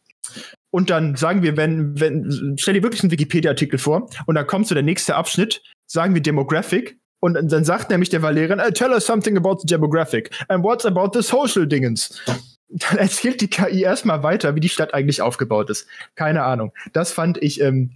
[0.71, 4.67] Und dann sagen wir, wenn, wenn, stell dir wirklich einen Wikipedia-Artikel vor und dann kommt
[4.67, 6.99] so der nächste Abschnitt, sagen wir Demographic.
[7.21, 10.31] Und dann sagt nämlich der Valerian, tell us something about the demographic.
[10.49, 12.23] And what's about the social dingens?
[12.69, 15.89] Dann erzählt die KI erstmal weiter, wie die Stadt eigentlich aufgebaut ist.
[16.15, 16.73] Keine Ahnung.
[16.93, 17.91] Das fand ich ähm,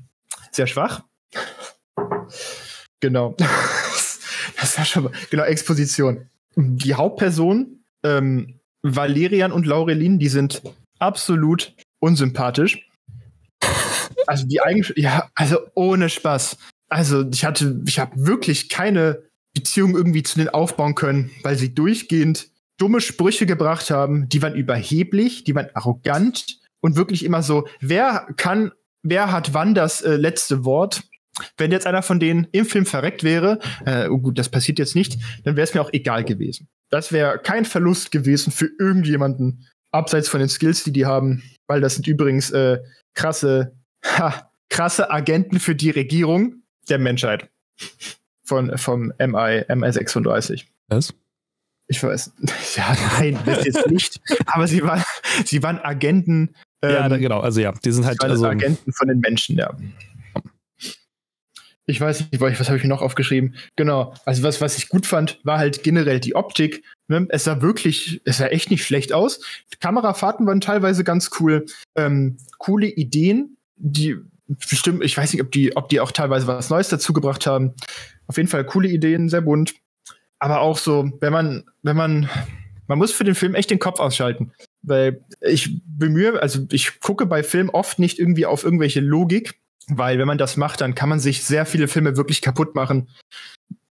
[0.50, 1.02] sehr schwach.
[3.00, 3.36] Genau.
[4.60, 6.28] Das war schon mal, genau, Exposition.
[6.56, 10.62] Die Hauptperson, ähm, Valerian und Laurelin, die sind
[11.00, 12.88] absolut unsympathisch.
[14.26, 16.58] Also die eigentlich, ja, also ohne Spaß.
[16.88, 19.22] Also ich hatte, ich habe wirklich keine
[19.54, 22.48] Beziehung irgendwie zu denen aufbauen können, weil sie durchgehend
[22.78, 24.28] dumme Sprüche gebracht haben.
[24.28, 28.72] Die waren überheblich, die waren arrogant und wirklich immer so, wer kann,
[29.02, 31.04] wer hat wann das äh, letzte Wort?
[31.56, 34.94] Wenn jetzt einer von denen im Film verreckt wäre, äh, oh gut, das passiert jetzt
[34.94, 36.68] nicht, dann wäre es mir auch egal gewesen.
[36.90, 41.42] Das wäre kein Verlust gewesen für irgendjemanden, abseits von den Skills, die die haben
[41.72, 42.80] weil das sind übrigens äh,
[43.14, 43.74] krasse,
[44.04, 47.48] ha, krasse Agenten für die Regierung der Menschheit.
[48.44, 50.64] Von, vom MI, MI36.
[50.88, 51.14] Was?
[51.86, 52.32] Ich weiß.
[52.76, 54.20] Ja, nein, das jetzt nicht.
[54.46, 55.02] Aber sie waren,
[55.44, 56.54] sie waren Agenten.
[56.82, 57.40] Ähm, ja, genau.
[57.40, 59.74] Also ja, die sind halt also Agenten von den Menschen, ja.
[61.86, 63.56] Ich weiß nicht, was habe ich mir noch aufgeschrieben?
[63.76, 64.14] Genau.
[64.24, 66.84] Also was, was ich gut fand, war halt generell die Optik.
[67.08, 67.26] Ne?
[67.30, 69.40] Es sah wirklich, es sah echt nicht schlecht aus.
[69.80, 71.66] Kamerafahrten waren teilweise ganz cool.
[71.96, 76.70] Ähm, coole Ideen, die bestimmt, ich weiß nicht, ob die, ob die auch teilweise was
[76.70, 77.74] Neues dazugebracht haben.
[78.26, 79.74] Auf jeden Fall coole Ideen, sehr bunt.
[80.38, 82.28] Aber auch so, wenn man, wenn man,
[82.86, 84.52] man muss für den Film echt den Kopf ausschalten.
[84.82, 89.54] Weil ich bemühe, also ich gucke bei Filmen oft nicht irgendwie auf irgendwelche Logik,
[89.88, 93.08] weil wenn man das macht, dann kann man sich sehr viele Filme wirklich kaputt machen.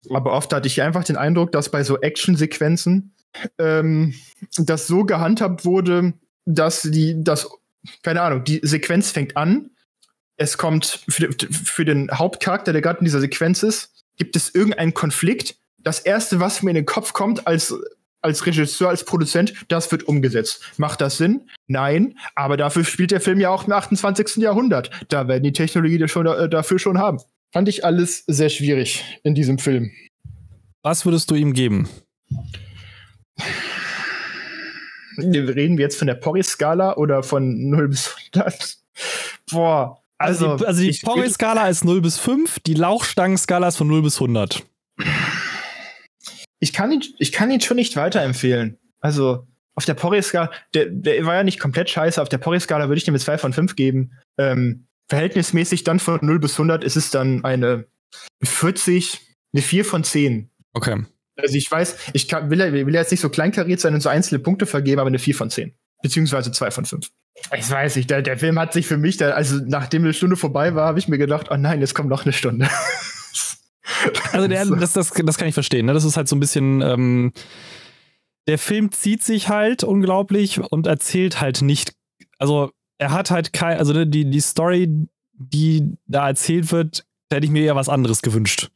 [0.10, 3.14] Aber oft hatte ich einfach den Eindruck, dass bei so Actionsequenzen
[3.58, 4.14] ähm,
[4.58, 6.14] das so gehandhabt wurde,
[6.46, 7.50] dass die, das,
[8.02, 9.72] keine Ahnung, die Sequenz fängt an.
[10.36, 14.94] Es kommt für, für den Hauptcharakter, der gerade in dieser Sequenz ist, gibt es irgendeinen
[14.94, 15.56] Konflikt.
[15.78, 17.74] Das erste, was mir in den Kopf kommt als
[18.24, 20.62] als Regisseur, als Produzent, das wird umgesetzt.
[20.78, 21.50] Macht das Sinn?
[21.68, 24.38] Nein, aber dafür spielt der Film ja auch im 28.
[24.38, 24.90] Jahrhundert.
[25.10, 27.20] Da werden die Technologie schon, äh, dafür schon haben.
[27.52, 29.92] Fand ich alles sehr schwierig in diesem Film.
[30.82, 31.88] Was würdest du ihm geben?
[35.18, 38.78] Reden wir jetzt von der Porri-Skala oder von 0 bis 100?
[39.52, 40.00] Boah.
[40.18, 44.02] Also, also die, also die Porri-Skala ist 0 bis 5, die Lauchstangen-Skala ist von 0
[44.02, 44.64] bis 100
[46.64, 48.78] ich kann ihn, ich kann ihn schon nicht weiterempfehlen.
[49.02, 49.46] Also
[49.76, 52.22] auf der Porri-Skala, der, der war ja nicht komplett scheiße.
[52.22, 54.14] Auf der Porri-Skala würde ich dem eine 2 von 5 geben.
[54.38, 57.86] Ähm, verhältnismäßig dann von 0 bis 100 ist es dann eine
[58.44, 59.20] 40,
[59.54, 60.50] eine 4 von 10.
[60.72, 61.04] Okay.
[61.36, 64.40] Also ich weiß, ich kann, will, will jetzt nicht so kleinkariert sein und so einzelne
[64.40, 65.74] Punkte vergeben, aber eine 4 von 10.
[66.02, 67.10] Beziehungsweise 2 von 5.
[67.58, 70.38] Ich weiß nicht, der, der Film hat sich für mich, da, also nachdem eine Stunde
[70.38, 72.70] vorbei war, habe ich mir gedacht, oh nein, jetzt kommt noch eine Stunde.
[74.32, 75.86] Also der, das, das, das kann ich verstehen.
[75.86, 75.94] Ne?
[75.94, 76.82] Das ist halt so ein bisschen.
[76.82, 77.34] Ähm,
[78.48, 81.94] der Film zieht sich halt unglaublich und erzählt halt nicht.
[82.38, 87.38] Also er hat halt kein, also ne, die, die Story, die da erzählt wird, da
[87.38, 88.70] hätte ich mir eher was anderes gewünscht.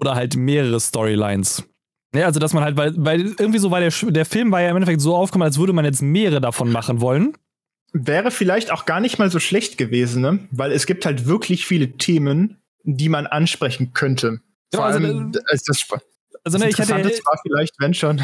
[0.00, 1.64] Oder halt mehrere Storylines.
[2.14, 4.70] Ja, also dass man halt, weil, weil irgendwie so war der, der Film war ja
[4.70, 7.34] im Endeffekt so aufgekommen, als würde man jetzt mehrere davon machen wollen.
[7.92, 10.40] Wäre vielleicht auch gar nicht mal so schlecht gewesen, ne?
[10.50, 14.40] Weil es gibt halt wirklich viele Themen, die man ansprechen könnte.
[14.74, 15.82] Vor also, allem, als das,
[16.44, 18.22] also, ne, das ich hatte, war vielleicht, wenn schon.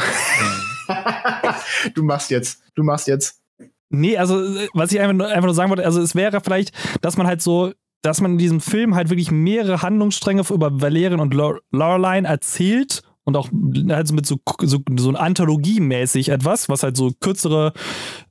[1.94, 3.42] du machst jetzt, du machst jetzt.
[3.88, 4.34] Nee, also
[4.74, 6.72] was ich einfach nur, einfach nur sagen wollte, also es wäre vielleicht,
[7.02, 7.72] dass man halt so,
[8.02, 13.36] dass man in diesem Film halt wirklich mehrere Handlungsstränge über Valerian und Lorelein erzählt und
[13.36, 13.48] auch
[13.88, 17.72] halt so mit so, so, so ein Anthologie-mäßig etwas, was halt so kürzere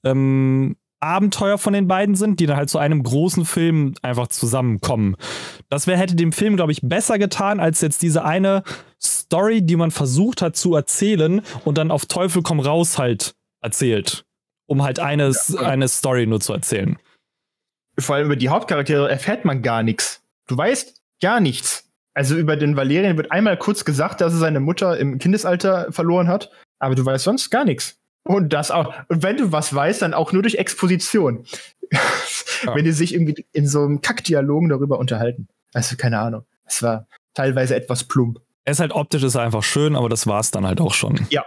[0.04, 5.16] ähm, Abenteuer von den beiden sind, die dann halt zu einem großen Film einfach zusammenkommen.
[5.76, 8.64] Das wär, hätte dem Film, glaube ich, besser getan, als jetzt diese eine
[9.04, 14.24] Story, die man versucht hat zu erzählen und dann auf Teufel komm raus halt erzählt.
[14.68, 15.60] Um halt eine, ja.
[15.60, 16.98] eine Story nur zu erzählen.
[18.00, 20.24] Vor allem über die Hauptcharaktere erfährt man gar nichts.
[20.48, 21.90] Du weißt gar nichts.
[22.14, 26.30] Also über den Valerian wird einmal kurz gesagt, dass er seine Mutter im Kindesalter verloren
[26.30, 28.00] hat, aber du weißt sonst gar nichts.
[28.24, 28.94] Und das auch.
[29.10, 31.46] Und wenn du was weißt, dann auch nur durch Exposition.
[32.64, 32.74] Ja.
[32.74, 35.50] wenn die sich irgendwie in so einem Kackdialogen darüber unterhalten.
[35.76, 36.46] Also, keine Ahnung.
[36.66, 38.40] Es war teilweise etwas plump.
[38.64, 41.28] Er ist halt optisch ist einfach schön, aber das war es dann halt auch schon.
[41.30, 41.46] Ja,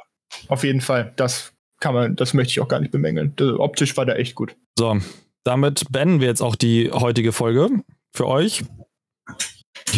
[0.49, 1.13] auf jeden Fall.
[1.17, 3.35] Das kann man, das möchte ich auch gar nicht bemängeln.
[3.59, 4.55] optisch war da echt gut.
[4.79, 4.99] So,
[5.45, 7.71] damit beenden wir jetzt auch die heutige Folge
[8.13, 8.65] für euch.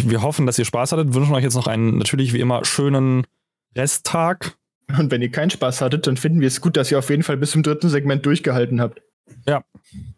[0.03, 1.13] Wir hoffen, dass ihr Spaß hattet.
[1.13, 3.27] Wünschen euch jetzt noch einen natürlich wie immer schönen
[3.75, 4.57] Resttag
[4.97, 7.23] und wenn ihr keinen Spaß hattet, dann finden wir es gut, dass ihr auf jeden
[7.23, 9.01] Fall bis zum dritten Segment durchgehalten habt.
[9.47, 9.63] Ja,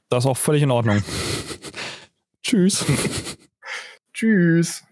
[0.10, 1.03] das ist auch völlig in Ordnung.
[2.44, 2.85] Tschüss.
[4.14, 4.84] Tschüss.